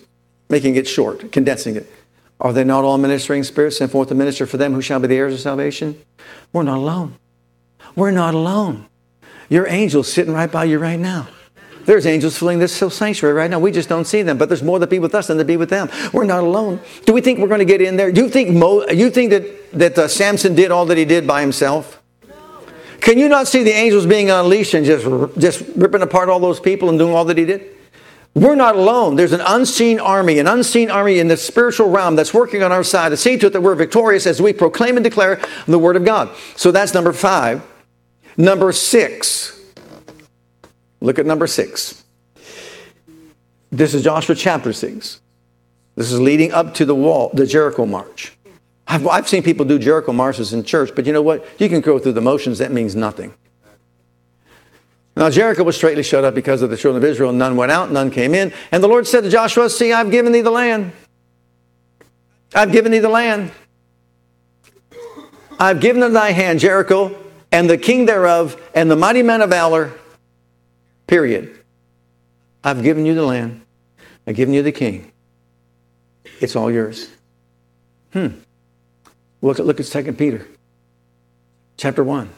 making 0.49 0.77
it 0.77 0.89
short, 0.89 1.31
condensing 1.33 1.77
it. 1.77 1.91
Are 2.41 2.53
they 2.53 2.65
not 2.65 2.85
all 2.85 2.97
ministering 2.97 3.45
spirits 3.45 3.77
sent 3.79 3.93
forth 3.93 4.09
to 4.09 4.15
minister 4.15 4.47
for 4.47 4.57
them 4.57 4.73
who 4.73 4.81
shall 4.81 4.99
be 4.99 5.09
the 5.09 5.17
heirs 5.17 5.35
of 5.35 5.41
salvation? 5.41 6.01
We're 6.53 6.63
not 6.63 6.79
alone. 6.79 7.17
We're 7.95 8.13
not 8.13 8.35
alone. 8.35 8.87
Your 9.51 9.67
angel's 9.69 10.11
sitting 10.11 10.33
right 10.33 10.51
by 10.51 10.65
you 10.65 10.79
right 10.79 10.99
now. 10.99 11.29
There's 11.85 12.07
angels 12.07 12.39
filling 12.39 12.59
this 12.59 12.75
sanctuary 12.77 13.35
right 13.35 13.51
now. 13.51 13.59
We 13.59 13.73
just 13.73 13.89
don't 13.89 14.07
see 14.07 14.23
them, 14.23 14.39
but 14.39 14.49
there's 14.49 14.63
more 14.63 14.79
to 14.79 14.87
be 14.87 14.99
with 14.99 15.15
us 15.15 15.27
than 15.27 15.39
to 15.39 15.45
be 15.45 15.57
with 15.57 15.71
them. 15.71 15.91
We're 16.13 16.25
not 16.25 16.45
alone. 16.45 16.81
Do 17.05 17.13
we 17.13 17.21
think 17.21 17.39
we're 17.39 17.49
going 17.49 17.61
to 17.61 17.65
get 17.65 17.83
in 17.83 17.97
there? 17.97 18.13
Do 18.13 18.23
you 18.23 18.29
think 18.29 18.51
Mo, 18.51 18.87
you 18.89 19.11
think 19.11 19.31
that 19.31 19.73
that 19.73 19.99
uh, 19.99 20.09
Samson 20.09 20.55
did 20.55 20.71
all 20.71 20.87
that 20.87 20.99
he 20.99 21.05
did 21.05 21.27
by 21.27 21.41
himself? 21.41 22.00
Can 23.01 23.19
you 23.19 23.29
not 23.29 23.49
see 23.49 23.63
the 23.63 23.73
angels 23.73 24.07
being 24.07 24.31
unleashed 24.31 24.75
and 24.75 24.85
just 24.85 25.39
just 25.39 25.65
ripping 25.77 26.03
apart 26.03 26.29
all 26.29 26.41
those 26.41 26.61
people 26.61 26.89
and 26.89 26.99
doing 26.99 27.15
all 27.15 27.25
that 27.25 27.39
he 27.39 27.45
did? 27.45 27.77
We're 28.35 28.55
not 28.55 28.77
alone. 28.77 29.17
There's 29.17 29.33
an 29.33 29.41
unseen 29.45 29.99
army, 29.99 30.39
an 30.39 30.47
unseen 30.47 30.89
army 30.91 31.19
in 31.19 31.27
the 31.27 31.37
spiritual 31.37 31.91
realm 31.91 32.15
that's 32.15 32.33
working 32.33 32.63
on 32.63 32.71
our 32.71 32.85
side 32.85 33.09
to 33.09 33.17
see 33.17 33.37
to 33.39 33.49
it 33.49 33.53
that 33.55 33.61
we're 33.61 33.75
victorious 33.75 34.25
as 34.27 34.41
we 34.41 34.53
proclaim 34.53 34.97
and 34.97 35.03
declare 35.03 35.41
the 35.67 35.79
word 35.79 35.97
of 35.97 36.05
God. 36.05 36.31
So 36.55 36.71
that's 36.71 36.95
number 36.95 37.13
five. 37.13 37.63
Number 38.37 38.71
six. 38.71 39.61
Look 41.01 41.19
at 41.19 41.27
number 41.27 41.49
six. 41.49 42.05
This 43.73 43.95
is 43.95 44.03
Joshua 44.05 44.35
chapter 44.37 44.73
six. 44.73 45.21
This 45.97 46.13
is 46.13 46.21
leading 46.21 46.53
up 46.53 46.75
to 46.75 46.85
the 46.85 46.95
wall, 46.95 47.31
the 47.35 47.47
Jericho 47.47 47.85
march. 47.85 48.33
I've, 48.91 49.07
I've 49.07 49.29
seen 49.29 49.45
people 49.45 49.65
do 49.65 49.79
Jericho 49.79 50.13
marches 50.13 50.53
in 50.53 50.65
church, 50.65 50.91
but 50.97 51.07
you 51.07 51.13
know 51.13 51.23
what? 51.23 51.47
You 51.61 51.69
can 51.69 51.81
go 51.81 52.01
through 52.01 52.15
the 52.15 52.21
motions, 52.21 52.59
that 52.59 52.73
means 52.73 52.97
nothing. 52.97 53.33
Now, 55.15 55.31
Jericho 55.31 55.63
was 55.63 55.77
straightly 55.77 56.03
shut 56.03 56.25
up 56.25 56.35
because 56.35 56.61
of 56.61 56.71
the 56.71 56.77
children 56.77 57.03
of 57.03 57.09
Israel. 57.09 57.33
None 57.33 57.55
went 57.55 57.71
out, 57.71 57.93
none 57.93 58.11
came 58.11 58.35
in. 58.35 58.53
And 58.73 58.83
the 58.83 58.89
Lord 58.89 59.07
said 59.07 59.23
to 59.23 59.31
Joshua, 59.31 59.71
See, 59.71 59.93
I've 59.93 60.11
given 60.11 60.33
thee 60.33 60.41
the 60.41 60.51
land. 60.51 60.91
I've 62.53 62.73
given 62.73 62.91
thee 62.91 62.99
the 62.99 63.09
land. 63.09 63.53
I've 65.61 65.81
given 65.81 66.03
in 66.03 66.13
thy 66.13 66.33
hand 66.33 66.59
Jericho 66.59 67.17
and 67.53 67.71
the 67.71 67.79
king 67.79 68.07
thereof 68.07 68.61
and 68.75 68.91
the 68.91 68.97
mighty 68.97 69.23
men 69.23 69.41
of 69.41 69.51
valor. 69.51 69.93
Period. 71.07 71.63
I've 72.65 72.83
given 72.83 73.07
you 73.07 73.15
the 73.15 73.27
land. 73.27 73.63
I've 74.27 74.35
given 74.35 74.53
you 74.53 74.63
the 74.65 74.73
king. 74.73 75.13
It's 76.41 76.57
all 76.57 76.73
yours. 76.73 77.09
Hmm. 78.13 78.29
Look 79.43 79.59
at, 79.59 79.67
look 79.67 79.81
at 79.81 79.87
2 79.87 80.13
Peter 80.13 80.47
chapter 81.77 82.05
1, 82.05 82.29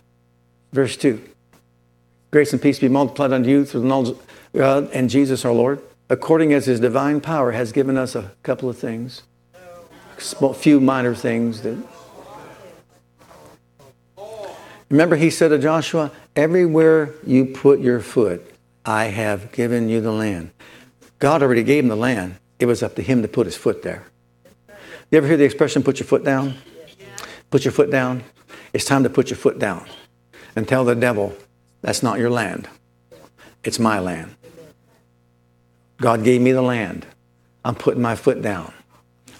verse 0.72 0.96
2. 0.96 1.20
Grace 2.30 2.52
and 2.52 2.62
peace 2.62 2.78
be 2.78 2.88
multiplied 2.88 3.32
unto 3.32 3.50
you 3.50 3.64
through 3.64 3.80
the 3.80 3.86
knowledge 3.86 4.10
of 4.10 4.26
God 4.54 4.88
and 4.92 5.10
Jesus 5.10 5.44
our 5.44 5.52
Lord, 5.52 5.82
according 6.08 6.52
as 6.52 6.66
his 6.66 6.78
divine 6.78 7.20
power 7.20 7.52
has 7.52 7.72
given 7.72 7.98
us 7.98 8.14
a 8.14 8.30
couple 8.42 8.68
of 8.68 8.78
things, 8.78 9.22
a 10.40 10.54
few 10.54 10.80
minor 10.80 11.14
things 11.14 11.62
that. 11.62 11.76
Remember, 14.88 15.16
he 15.16 15.30
said 15.30 15.48
to 15.48 15.58
Joshua, 15.58 16.12
Everywhere 16.36 17.14
you 17.26 17.46
put 17.46 17.80
your 17.80 17.98
foot, 18.00 18.46
I 18.84 19.06
have 19.06 19.50
given 19.50 19.88
you 19.88 20.00
the 20.00 20.12
land. 20.12 20.50
God 21.18 21.42
already 21.42 21.62
gave 21.62 21.82
him 21.82 21.88
the 21.88 21.96
land. 21.96 22.36
It 22.58 22.66
was 22.66 22.82
up 22.82 22.94
to 22.96 23.02
him 23.02 23.22
to 23.22 23.28
put 23.28 23.46
his 23.46 23.56
foot 23.56 23.82
there. 23.82 24.04
You 25.10 25.18
ever 25.18 25.26
hear 25.26 25.36
the 25.36 25.44
expression, 25.44 25.82
put 25.82 25.98
your 25.98 26.06
foot 26.06 26.24
down? 26.24 26.54
Put 27.52 27.66
your 27.66 27.72
foot 27.72 27.90
down. 27.90 28.24
It's 28.72 28.86
time 28.86 29.02
to 29.02 29.10
put 29.10 29.28
your 29.28 29.36
foot 29.36 29.58
down 29.58 29.86
and 30.56 30.66
tell 30.66 30.86
the 30.86 30.94
devil, 30.94 31.36
that's 31.82 32.02
not 32.02 32.18
your 32.18 32.30
land. 32.30 32.66
It's 33.62 33.78
my 33.78 34.00
land. 34.00 34.34
God 35.98 36.24
gave 36.24 36.40
me 36.40 36.52
the 36.52 36.62
land. 36.62 37.04
I'm 37.62 37.74
putting 37.74 38.00
my 38.00 38.16
foot 38.16 38.40
down. 38.40 38.72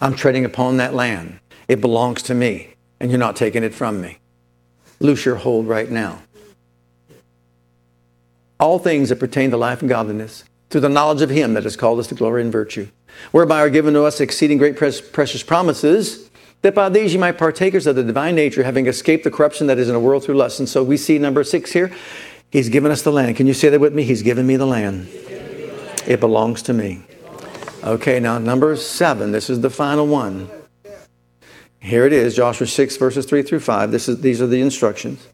I'm 0.03 0.15
treading 0.15 0.45
upon 0.45 0.77
that 0.77 0.93
land. 0.93 1.41
It 1.69 1.81
belongs 1.81 2.21
to 2.25 2.35
me, 2.35 2.75
and 3.01 3.11
you're 3.11 3.19
not 3.19 3.35
taking 3.35 3.65
it 3.65 3.75
from 3.75 4.03
me. 4.03 4.19
Loose 5.01 5.25
your 5.25 5.37
hold 5.37 5.67
right 5.67 5.91
now. 5.91 6.21
All 8.61 8.79
things 8.79 9.09
that 9.09 9.21
pertain 9.21 9.51
to 9.53 9.57
life 9.57 9.81
and 9.81 9.89
godliness, 9.89 10.45
through 10.69 10.83
the 10.83 10.91
knowledge 10.91 11.23
of 11.23 11.31
Him 11.31 11.55
that 11.55 11.65
has 11.65 11.77
called 11.77 11.99
us 11.99 12.09
to 12.09 12.15
glory 12.15 12.43
and 12.43 12.53
virtue, 12.53 12.89
whereby 13.31 13.61
are 13.61 13.71
given 13.71 13.95
to 13.95 14.03
us 14.03 14.21
exceeding 14.21 14.59
great 14.59 14.77
precious 14.77 15.43
promises 15.43 16.29
that 16.63 16.75
by 16.75 16.89
these 16.89 17.13
you 17.13 17.19
might 17.19 17.39
partakers 17.39 17.87
of 17.87 17.97
the 17.97 18.05
divine 18.05 18.35
nature, 18.35 18.63
having 18.63 18.87
escaped 18.87 19.25
the 19.25 19.31
corruption 19.31 19.67
that 19.67 19.79
is 19.79 19.89
in 19.89 19.95
the 19.95 20.01
world 20.01 20.25
through 20.25 20.37
lust. 20.37 20.59
And 20.59 20.69
so 20.69 20.83
we 20.83 20.97
see 20.97 21.19
number 21.19 21.45
six 21.45 21.73
here. 21.73 21.93
He's 22.51 22.69
given 22.69 22.91
us 22.91 23.03
the 23.03 23.13
land. 23.13 23.37
Can 23.37 23.47
you 23.47 23.55
say 23.55 23.69
that 23.69 23.81
with 23.81 23.95
me? 23.95 24.05
He's 24.05 24.23
given 24.23 24.47
me 24.47 24.57
the 24.57 24.67
land. 24.67 25.09
It 26.07 26.21
belongs 26.21 26.63
to 26.63 26.73
me. 26.73 27.03
Okay, 27.83 28.21
now 28.21 28.39
number 28.39 28.77
seven. 28.77 29.33
This 29.33 29.51
is 29.51 29.61
the 29.61 29.71
final 29.71 30.07
one. 30.07 30.49
Here 31.81 32.07
it 32.07 32.13
is, 32.13 32.37
Joshua 32.37 32.67
6, 32.67 32.97
verses 32.97 33.27
3 33.27 33.43
through 33.43 33.61
5. 33.61 33.91
This 33.91 34.09
is, 34.09 34.21
these 34.21 34.41
are 34.41 34.47
the 34.47 34.61
instructions. 34.61 35.27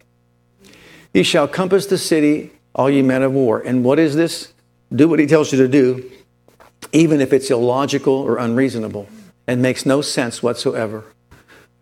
Ye 1.13 1.23
shall 1.23 1.47
compass 1.47 1.85
the 1.85 1.99
city, 1.99 2.53
all 2.75 2.89
ye 2.89 3.03
men 3.03 3.23
of 3.23 3.33
war. 3.33 3.61
And 3.61 3.85
what 3.85 3.99
is 3.99 4.15
this? 4.15 4.55
Do 4.95 5.09
what 5.09 5.19
he 5.19 5.27
tells 5.27 5.53
you 5.53 5.59
to 5.59 5.69
do, 5.69 6.11
even 6.93 7.21
if 7.21 7.35
it's 7.35 7.51
illogical 7.51 8.15
or 8.15 8.39
unreasonable 8.39 9.09
and 9.47 9.61
makes 9.61 9.85
no 9.85 10.01
sense 10.01 10.43
whatsoever. 10.43 11.05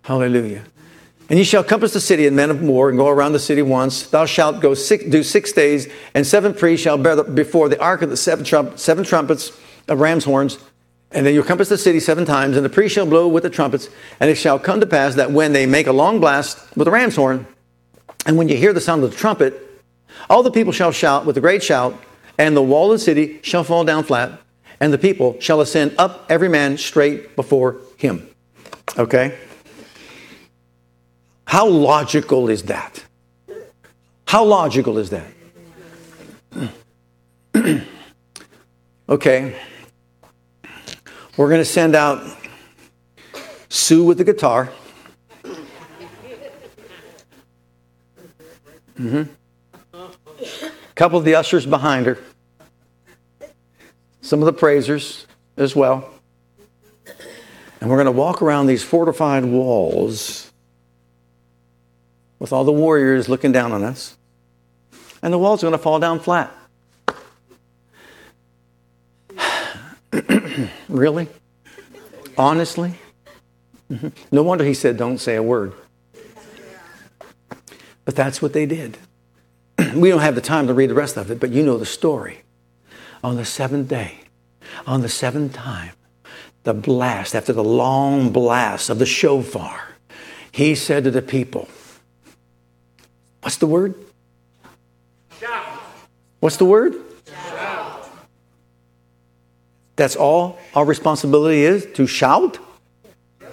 Hallelujah. 0.07 0.63
And 1.29 1.37
ye 1.37 1.45
shall 1.45 1.65
compass 1.65 1.93
the 1.93 2.01
city 2.01 2.29
and 2.29 2.37
men 2.37 2.51
of 2.51 2.63
war 2.63 2.89
and 2.89 2.97
go 2.97 3.09
around 3.09 3.33
the 3.33 3.41
city 3.41 3.61
once. 3.61 4.07
Thou 4.07 4.25
shalt 4.25 4.61
go 4.61 4.73
six, 4.73 5.03
do 5.03 5.25
six 5.25 5.51
days, 5.51 5.89
and 6.15 6.25
seven 6.25 6.55
priests 6.55 6.85
shall 6.85 6.97
bear 6.97 7.17
the, 7.17 7.25
before 7.25 7.69
the 7.69 7.81
ark 7.81 8.03
of 8.03 8.11
the 8.11 8.17
seven, 8.17 8.45
trump, 8.45 8.79
seven 8.79 9.03
trumpets 9.03 9.51
of 9.89 9.99
ram's 9.99 10.25
horns. 10.25 10.59
And 11.11 11.27
then 11.27 11.35
you'll 11.35 11.43
compass 11.43 11.69
the 11.69 11.77
city 11.77 11.99
seven 11.99 12.25
times, 12.25 12.57
and 12.57 12.65
the 12.65 12.71
priests 12.71 12.95
shall 12.95 13.07
blow 13.07 13.27
with 13.27 13.43
the 13.43 13.51
trumpets, 13.51 13.89
and 14.21 14.31
it 14.31 14.37
shall 14.37 14.61
come 14.61 14.79
to 14.79 14.87
pass 14.87 15.17
that 15.17 15.33
when 15.33 15.53
they 15.53 15.67
make 15.67 15.89
a 15.89 15.93
long 15.93 16.21
blast 16.21 16.77
with 16.77 16.87
a 16.87 16.91
ram's 16.93 17.17
horn, 17.17 17.45
and 18.25 18.37
when 18.37 18.49
you 18.49 18.57
hear 18.57 18.73
the 18.73 18.81
sound 18.81 19.03
of 19.03 19.11
the 19.11 19.17
trumpet, 19.17 19.61
all 20.31 20.45
the 20.45 20.53
people 20.53 20.73
shall 20.73 20.93
shout 20.93 21.27
with 21.27 21.37
a 21.37 21.41
great 21.41 21.65
shout, 21.65 22.01
and 22.39 22.57
the 22.57 22.63
wall 22.63 22.93
of 22.93 23.01
the 23.01 23.05
city 23.05 23.41
shall 23.43 23.65
fall 23.65 23.83
down 23.83 24.05
flat, 24.05 24.41
and 24.79 24.93
the 24.93 24.99
people 24.99 25.37
shall 25.41 25.61
ascend 25.61 25.97
up 25.99 26.27
every 26.29 26.49
man 26.49 26.79
straight 26.79 27.35
before 27.35 27.81
him. 27.97 28.29
Okay? 28.97 29.37
How 31.47 31.66
logical 31.66 32.51
is 32.51 32.64
that? 32.64 33.05
How 34.26 34.44
logical 34.44 34.99
is 34.99 35.11
that? 35.11 35.26
okay. 39.09 39.57
We're 41.36 41.49
going 41.49 41.61
to 41.61 41.64
send 41.64 41.94
out 41.94 42.26
Sue 43.68 44.05
with 44.05 44.18
the 44.18 44.24
guitar. 44.24 44.72
Mm-hmm. 48.99 49.24
A 49.92 50.11
couple 50.94 51.18
of 51.18 51.24
the 51.24 51.36
ushers 51.36 51.64
behind 51.64 52.07
her. 52.07 52.18
Some 54.20 54.40
of 54.40 54.47
the 54.47 54.53
praisers 54.53 55.26
as 55.57 55.76
well. 55.76 56.11
And 57.80 57.88
we're 57.88 58.03
going 58.03 58.07
to 58.07 58.12
walk 58.12 58.42
around 58.42 58.66
these 58.66 58.82
fortified 58.82 59.44
walls 59.44 60.45
with 62.39 62.53
all 62.53 62.64
the 62.64 62.72
warriors 62.72 63.28
looking 63.28 63.53
down 63.53 63.72
on 63.72 63.82
us. 63.82 64.16
And 65.22 65.32
the 65.32 65.39
walls 65.39 65.62
going 65.62 65.72
to 65.72 65.78
fall 65.78 65.99
down 65.99 66.20
flat. 66.20 66.53
really? 70.89 71.28
Honestly? 72.37 72.95
Mm-hmm. 73.91 74.09
No 74.30 74.43
wonder 74.43 74.64
he 74.64 74.74
said, 74.74 74.97
don't 74.97 75.18
say 75.18 75.37
a 75.37 75.43
word. 75.43 75.72
But 78.05 78.14
that's 78.14 78.41
what 78.41 78.53
they 78.53 78.66
did. 78.66 78.99
we 79.95 80.09
don't 80.09 80.20
have 80.20 80.34
the 80.34 80.41
time 80.41 80.66
to 80.66 80.74
read 80.74 80.91
the 80.91 80.95
rest 80.95 81.16
of 81.16 81.30
it, 81.30 81.41
but 81.41 81.51
you 81.51 81.62
know 81.62 81.76
the 81.76 81.87
story. 81.87 82.43
On 83.22 83.37
the 83.37 83.45
seventh 83.45 83.89
day, 83.89 84.20
on 84.87 85.01
the 85.01 85.09
seventh 85.09 85.55
time, 85.55 85.93
the 86.62 86.74
blast, 86.74 87.34
after 87.34 87.53
the 87.53 87.64
long 87.64 88.30
blast 88.30 88.91
of 88.91 88.99
the 88.99 89.07
shofar, 89.07 89.97
he 90.53 90.74
said 90.74 91.05
to 91.05 91.11
the 91.11 91.22
people, 91.22 91.68
What's 93.47 93.59
the 93.59 93.66
word? 93.68 93.94
Shout. 95.38 95.64
What's 96.40 96.57
the 96.57 96.64
word? 96.64 96.97
Shout. 97.28 98.11
That's 99.94 100.16
all 100.16 100.59
our 100.74 100.84
responsibility 100.84 101.62
is 101.62 101.86
to 101.94 102.09
shout? 102.09 102.59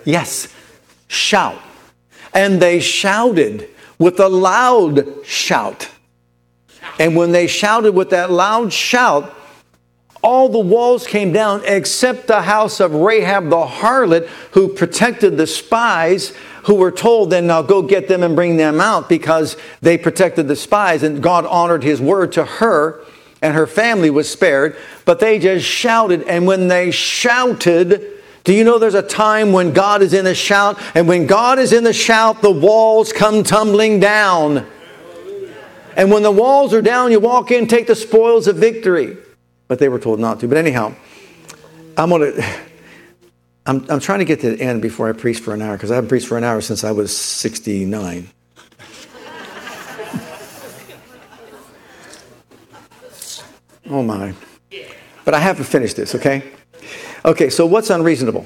Yes, 0.03 0.51
shout. 1.07 1.61
And 2.33 2.59
they 2.59 2.79
shouted 2.79 3.69
with 3.99 4.19
a 4.19 4.29
loud 4.29 5.23
shout. 5.27 5.91
And 6.97 7.15
when 7.15 7.31
they 7.31 7.45
shouted 7.45 7.91
with 7.91 8.09
that 8.09 8.31
loud 8.31 8.73
shout, 8.73 9.31
all 10.23 10.49
the 10.49 10.57
walls 10.57 11.05
came 11.05 11.31
down 11.31 11.61
except 11.65 12.25
the 12.25 12.41
house 12.41 12.79
of 12.79 12.95
Rahab 12.95 13.51
the 13.51 13.63
harlot, 13.63 14.25
who 14.53 14.69
protected 14.69 15.37
the 15.37 15.45
spies 15.45 16.33
who 16.63 16.75
were 16.75 16.91
told, 16.91 17.29
then 17.29 17.47
now 17.47 17.61
go 17.61 17.81
get 17.81 18.07
them 18.07 18.23
and 18.23 18.35
bring 18.35 18.57
them 18.57 18.79
out 18.79 19.09
because 19.09 19.57
they 19.81 19.97
protected 19.97 20.47
the 20.47 20.55
spies. 20.55 21.03
And 21.03 21.21
God 21.21 21.45
honored 21.45 21.83
his 21.83 21.99
word 22.01 22.31
to 22.33 22.45
her, 22.45 23.03
and 23.41 23.53
her 23.53 23.67
family 23.67 24.09
was 24.09 24.29
spared. 24.29 24.77
But 25.05 25.19
they 25.19 25.39
just 25.39 25.65
shouted. 25.65 26.23
And 26.23 26.47
when 26.47 26.67
they 26.69 26.91
shouted, 26.91 28.01
do 28.43 28.53
you 28.53 28.63
know 28.63 28.79
there's 28.79 28.93
a 28.93 29.01
time 29.01 29.51
when 29.51 29.73
God 29.73 30.01
is 30.01 30.13
in 30.13 30.25
a 30.25 30.33
shout? 30.33 30.79
And 30.95 31.07
when 31.07 31.27
God 31.27 31.59
is 31.59 31.73
in 31.73 31.83
the 31.83 31.93
shout, 31.93 32.41
the 32.41 32.51
walls 32.51 33.13
come 33.13 33.43
tumbling 33.43 33.99
down. 33.99 34.65
And 35.95 36.11
when 36.11 36.23
the 36.23 36.31
walls 36.31 36.73
are 36.73 36.81
down, 36.81 37.11
you 37.11 37.19
walk 37.19 37.51
in, 37.51 37.67
take 37.67 37.87
the 37.87 37.95
spoils 37.95 38.47
of 38.47 38.55
victory. 38.55 39.17
But 39.67 39.79
they 39.79 39.89
were 39.89 39.99
told 39.99 40.19
not 40.19 40.39
to. 40.39 40.47
But 40.47 40.57
anyhow, 40.57 40.95
I'm 41.97 42.09
going 42.09 42.33
to. 42.33 42.59
I'm, 43.65 43.85
I'm 43.89 43.99
trying 44.01 44.19
to 44.19 44.25
get 44.25 44.41
to 44.41 44.55
the 44.55 44.61
end 44.61 44.81
before 44.81 45.07
I 45.07 45.13
preach 45.13 45.39
for 45.39 45.53
an 45.53 45.61
hour 45.61 45.77
because 45.77 45.89
I 45.89 45.95
haven't 45.95 46.09
preached 46.09 46.27
for 46.27 46.37
an 46.37 46.43
hour 46.43 46.59
since 46.59 46.83
I 46.83 46.91
was 46.91 47.15
69. 47.15 48.29
oh 53.89 54.03
my. 54.03 54.33
But 55.23 55.33
I 55.33 55.39
have 55.39 55.55
to 55.57 55.63
finish 55.63 55.93
this, 55.93 56.13
okay? 56.15 56.51
Okay, 57.23 57.49
so 57.49 57.65
what's 57.65 57.89
unreasonable? 57.89 58.45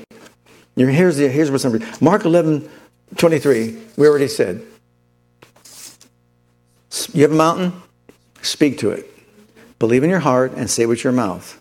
Here's, 0.76 1.18
the, 1.18 1.28
here's 1.30 1.50
what's 1.50 1.66
unreasonable. 1.66 1.98
Mark 2.02 2.24
11, 2.26 2.70
23, 3.16 3.78
we 3.98 4.08
already 4.08 4.28
said. 4.28 4.62
You 7.14 7.24
have 7.24 7.32
a 7.32 7.36
mountain? 7.36 7.74
Speak 8.44 8.78
to 8.80 8.92
it. 8.92 9.12
Believe 9.80 10.04
in 10.04 10.12
your 10.12 10.20
heart 10.20 10.54
and 10.54 10.70
say 10.70 10.86
with 10.86 11.04
your 11.04 11.14
mouth. 11.14 11.60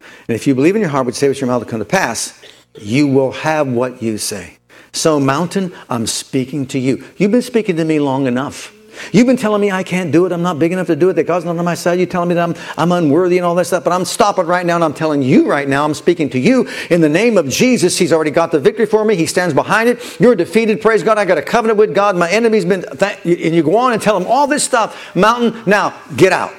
And 0.00 0.34
if 0.34 0.48
you 0.48 0.54
believe 0.56 0.74
in 0.74 0.80
your 0.80 0.90
heart, 0.90 1.06
but 1.06 1.14
say 1.14 1.28
with 1.28 1.40
your 1.40 1.46
mouth 1.46 1.62
to 1.62 1.68
come 1.68 1.78
to 1.78 1.84
pass, 1.84 2.40
you 2.82 3.06
will 3.06 3.32
have 3.32 3.68
what 3.68 4.02
you 4.02 4.18
say. 4.18 4.58
So, 4.92 5.20
mountain, 5.20 5.72
I'm 5.88 6.06
speaking 6.06 6.66
to 6.68 6.78
you. 6.78 7.04
You've 7.16 7.30
been 7.30 7.42
speaking 7.42 7.76
to 7.76 7.84
me 7.84 7.98
long 7.98 8.26
enough. 8.26 8.74
You've 9.12 9.26
been 9.26 9.36
telling 9.36 9.60
me 9.60 9.70
I 9.70 9.82
can't 9.82 10.12
do 10.12 10.26
it, 10.26 10.32
I'm 10.32 10.42
not 10.42 10.58
big 10.58 10.72
enough 10.72 10.88
to 10.88 10.96
do 10.96 11.10
it, 11.10 11.14
that 11.14 11.24
God's 11.24 11.44
not 11.44 11.56
on 11.56 11.64
my 11.64 11.74
side. 11.74 11.98
You're 11.98 12.06
telling 12.06 12.28
me 12.28 12.34
that 12.34 12.48
I'm, 12.48 12.54
I'm 12.76 12.92
unworthy 12.92 13.38
and 13.38 13.46
all 13.46 13.54
that 13.56 13.66
stuff, 13.66 13.84
but 13.84 13.92
I'm 13.92 14.04
stopping 14.04 14.46
right 14.46 14.64
now 14.64 14.74
and 14.74 14.84
I'm 14.84 14.94
telling 14.94 15.22
you 15.22 15.48
right 15.48 15.68
now, 15.68 15.84
I'm 15.84 15.94
speaking 15.94 16.28
to 16.30 16.38
you 16.38 16.68
in 16.90 17.00
the 17.00 17.08
name 17.08 17.38
of 17.38 17.48
Jesus. 17.48 17.98
He's 17.98 18.12
already 18.12 18.30
got 18.30 18.52
the 18.52 18.60
victory 18.60 18.86
for 18.86 19.04
me. 19.04 19.14
He 19.14 19.26
stands 19.26 19.54
behind 19.54 19.88
it. 19.88 20.20
You're 20.20 20.34
defeated. 20.34 20.80
Praise 20.80 21.02
God. 21.02 21.18
I 21.18 21.24
got 21.24 21.38
a 21.38 21.42
covenant 21.42 21.78
with 21.78 21.94
God. 21.94 22.16
My 22.16 22.30
enemy's 22.30 22.64
been, 22.64 22.82
th- 22.82 23.18
and 23.24 23.54
you 23.54 23.62
go 23.62 23.76
on 23.76 23.92
and 23.92 24.02
tell 24.02 24.16
him 24.16 24.26
all 24.26 24.46
this 24.46 24.64
stuff. 24.64 25.14
Mountain, 25.14 25.62
now 25.66 25.94
get 26.16 26.32
out. 26.32 26.52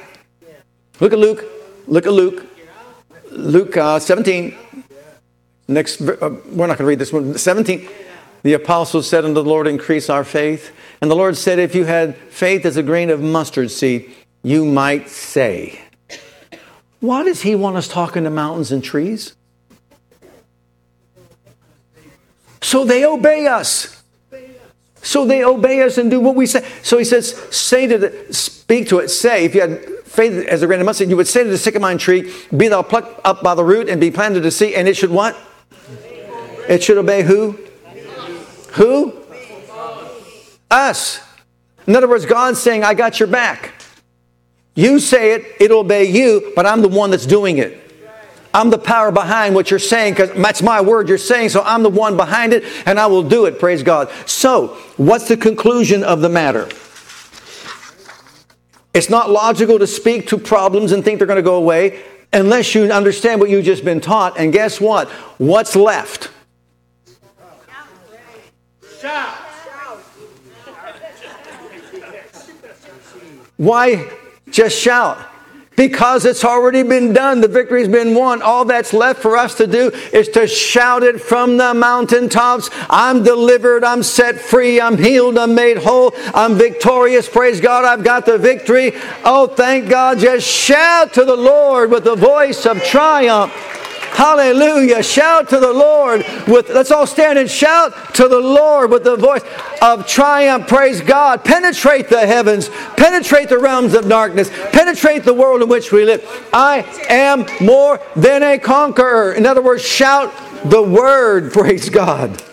Look 0.99 1.13
at 1.13 1.19
Luke. 1.19 1.45
Look 1.87 2.05
at 2.05 2.13
Luke. 2.13 2.45
Luke 3.31 3.77
uh, 3.77 3.99
17. 3.99 4.55
Next, 5.69 6.01
uh, 6.01 6.35
we're 6.47 6.65
not 6.65 6.77
going 6.77 6.77
to 6.79 6.85
read 6.85 6.97
this 6.97 7.13
one. 7.13 7.37
17. 7.37 7.87
The 8.41 8.53
apostles 8.53 9.07
said 9.07 9.23
unto 9.23 9.35
the 9.35 9.43
Lord, 9.43 9.67
Increase 9.67 10.09
our 10.09 10.23
faith. 10.23 10.75
And 10.99 11.11
the 11.11 11.15
Lord 11.15 11.37
said, 11.37 11.59
If 11.59 11.75
you 11.75 11.85
had 11.85 12.17
faith 12.17 12.65
as 12.65 12.75
a 12.75 12.81
grain 12.81 13.11
of 13.11 13.21
mustard 13.21 13.69
seed, 13.69 14.11
you 14.41 14.65
might 14.65 15.09
say. 15.09 15.79
Why 17.01 17.23
does 17.23 17.43
he 17.43 17.53
want 17.53 17.77
us 17.77 17.87
talking 17.87 18.23
to 18.23 18.31
mountains 18.31 18.71
and 18.71 18.83
trees? 18.83 19.35
So 22.61 22.83
they 22.83 23.05
obey 23.05 23.45
us. 23.45 24.01
So 25.01 25.25
they 25.25 25.43
obey 25.45 25.83
us 25.83 25.99
and 25.99 26.09
do 26.09 26.19
what 26.19 26.35
we 26.35 26.47
say. 26.47 26.67
So 26.81 26.97
he 26.97 27.05
says, 27.05 27.35
say 27.55 27.85
to 27.85 27.97
the, 27.99 28.33
speak 28.33 28.89
to 28.89 28.99
it, 28.99 29.09
say, 29.09 29.45
if 29.45 29.53
you 29.53 29.61
had 29.61 29.85
faith 30.05 30.45
as 30.47 30.63
a 30.63 30.67
grain 30.67 30.79
of 30.79 30.87
mustard, 30.87 31.09
you 31.09 31.15
would 31.15 31.27
say 31.27 31.43
to 31.43 31.49
the 31.49 31.57
sycamore 31.57 31.95
tree, 31.97 32.33
be 32.57 32.67
thou 32.67 32.81
plucked 32.81 33.21
up 33.23 33.43
by 33.43 33.53
the 33.53 33.63
root 33.63 33.87
and 33.87 34.01
be 34.01 34.09
planted 34.09 34.41
to 34.41 34.51
sea, 34.51 34.75
and 34.75 34.87
it 34.87 34.97
should 34.97 35.11
what? 35.11 35.37
It 36.67 36.83
should 36.83 36.97
obey 36.97 37.23
who? 37.23 37.57
Who? 38.73 39.13
Us. 40.69 41.19
In 41.87 41.95
other 41.95 42.07
words, 42.07 42.25
God's 42.25 42.59
saying, 42.59 42.83
I 42.83 42.93
got 42.93 43.19
your 43.19 43.27
back. 43.27 43.73
You 44.75 44.99
say 44.99 45.33
it, 45.33 45.55
it'll 45.59 45.79
obey 45.79 46.05
you, 46.05 46.53
but 46.55 46.65
I'm 46.65 46.81
the 46.81 46.87
one 46.87 47.11
that's 47.11 47.25
doing 47.25 47.57
it. 47.57 47.89
I'm 48.53 48.69
the 48.69 48.77
power 48.77 49.11
behind 49.11 49.53
what 49.53 49.69
you're 49.69 49.79
saying 49.79 50.13
because 50.13 50.31
that's 50.31 50.61
my 50.61 50.81
word 50.81 51.07
you're 51.07 51.17
saying, 51.17 51.49
so 51.49 51.61
I'm 51.63 51.83
the 51.83 51.89
one 51.89 52.17
behind 52.17 52.53
it 52.53 52.63
and 52.85 52.99
I 52.99 53.07
will 53.07 53.23
do 53.23 53.45
it. 53.45 53.59
Praise 53.59 53.83
God. 53.83 54.09
So, 54.25 54.69
what's 54.97 55.27
the 55.27 55.37
conclusion 55.37 56.03
of 56.03 56.21
the 56.21 56.29
matter? 56.29 56.67
It's 58.93 59.09
not 59.09 59.29
logical 59.29 59.77
to 59.79 59.87
speak 59.87 60.27
to 60.29 60.37
problems 60.37 60.91
and 60.91 61.03
think 61.03 61.19
they're 61.19 61.27
going 61.27 61.37
to 61.37 61.43
go 61.43 61.55
away 61.55 62.03
unless 62.33 62.75
you 62.75 62.83
understand 62.91 63.41
what 63.41 63.49
you've 63.49 63.65
just 63.65 63.83
been 63.83 64.01
taught. 64.01 64.37
And 64.37 64.53
guess 64.53 64.79
what? 64.79 65.09
What's 65.37 65.75
left? 65.75 66.29
Shout. 68.99 69.35
Why 73.57 74.09
just 74.49 74.79
shout? 74.79 75.28
Because 75.79 76.25
it's 76.25 76.43
already 76.43 76.83
been 76.83 77.13
done. 77.13 77.39
The 77.39 77.47
victory's 77.47 77.87
been 77.87 78.13
won. 78.13 78.41
All 78.41 78.65
that's 78.65 78.91
left 78.91 79.21
for 79.21 79.37
us 79.37 79.55
to 79.55 79.65
do 79.65 79.91
is 80.11 80.27
to 80.29 80.45
shout 80.45 81.03
it 81.03 81.21
from 81.21 81.55
the 81.55 81.73
mountaintops. 81.73 82.69
I'm 82.89 83.23
delivered. 83.23 83.85
I'm 83.85 84.03
set 84.03 84.41
free. 84.41 84.81
I'm 84.81 84.97
healed. 84.97 85.37
I'm 85.37 85.55
made 85.55 85.77
whole. 85.77 86.13
I'm 86.33 86.55
victorious. 86.55 87.29
Praise 87.29 87.61
God. 87.61 87.85
I've 87.85 88.03
got 88.03 88.25
the 88.25 88.37
victory. 88.37 88.91
Oh, 89.23 89.47
thank 89.47 89.87
God. 89.87 90.19
Just 90.19 90.45
shout 90.45 91.13
to 91.13 91.23
the 91.23 91.37
Lord 91.37 91.91
with 91.91 92.03
the 92.03 92.15
voice 92.17 92.65
of 92.65 92.83
triumph. 92.83 93.78
Hallelujah. 94.19 95.01
Shout 95.01 95.47
to 95.47 95.61
the 95.61 95.71
Lord 95.71 96.25
with 96.45 96.69
let's 96.71 96.91
all 96.91 97.07
stand 97.07 97.39
and 97.39 97.49
shout 97.49 98.13
to 98.15 98.27
the 98.27 98.37
Lord 98.37 98.91
with 98.91 99.05
the 99.05 99.15
voice 99.15 99.43
of 99.81 100.05
triumph. 100.05 100.67
Praise 100.67 100.99
God. 100.99 101.45
Penetrate 101.45 102.09
the 102.09 102.27
heavens, 102.27 102.67
penetrate 102.97 103.47
the 103.47 103.57
realms 103.57 103.93
of 103.93 104.09
darkness, 104.09 104.49
penetrate 104.73 105.23
the 105.23 105.33
world 105.33 105.61
in 105.61 105.69
which 105.69 105.93
we 105.93 106.03
live. 106.03 106.21
I 106.51 106.79
am 107.07 107.45
more 107.65 108.01
than 108.13 108.43
a 108.43 108.59
conqueror. 108.59 109.31
In 109.31 109.45
other 109.45 109.61
words, 109.61 109.85
shout 109.85 110.33
the 110.65 110.83
word, 110.83 111.53
praise 111.53 111.89
God. 111.89 112.43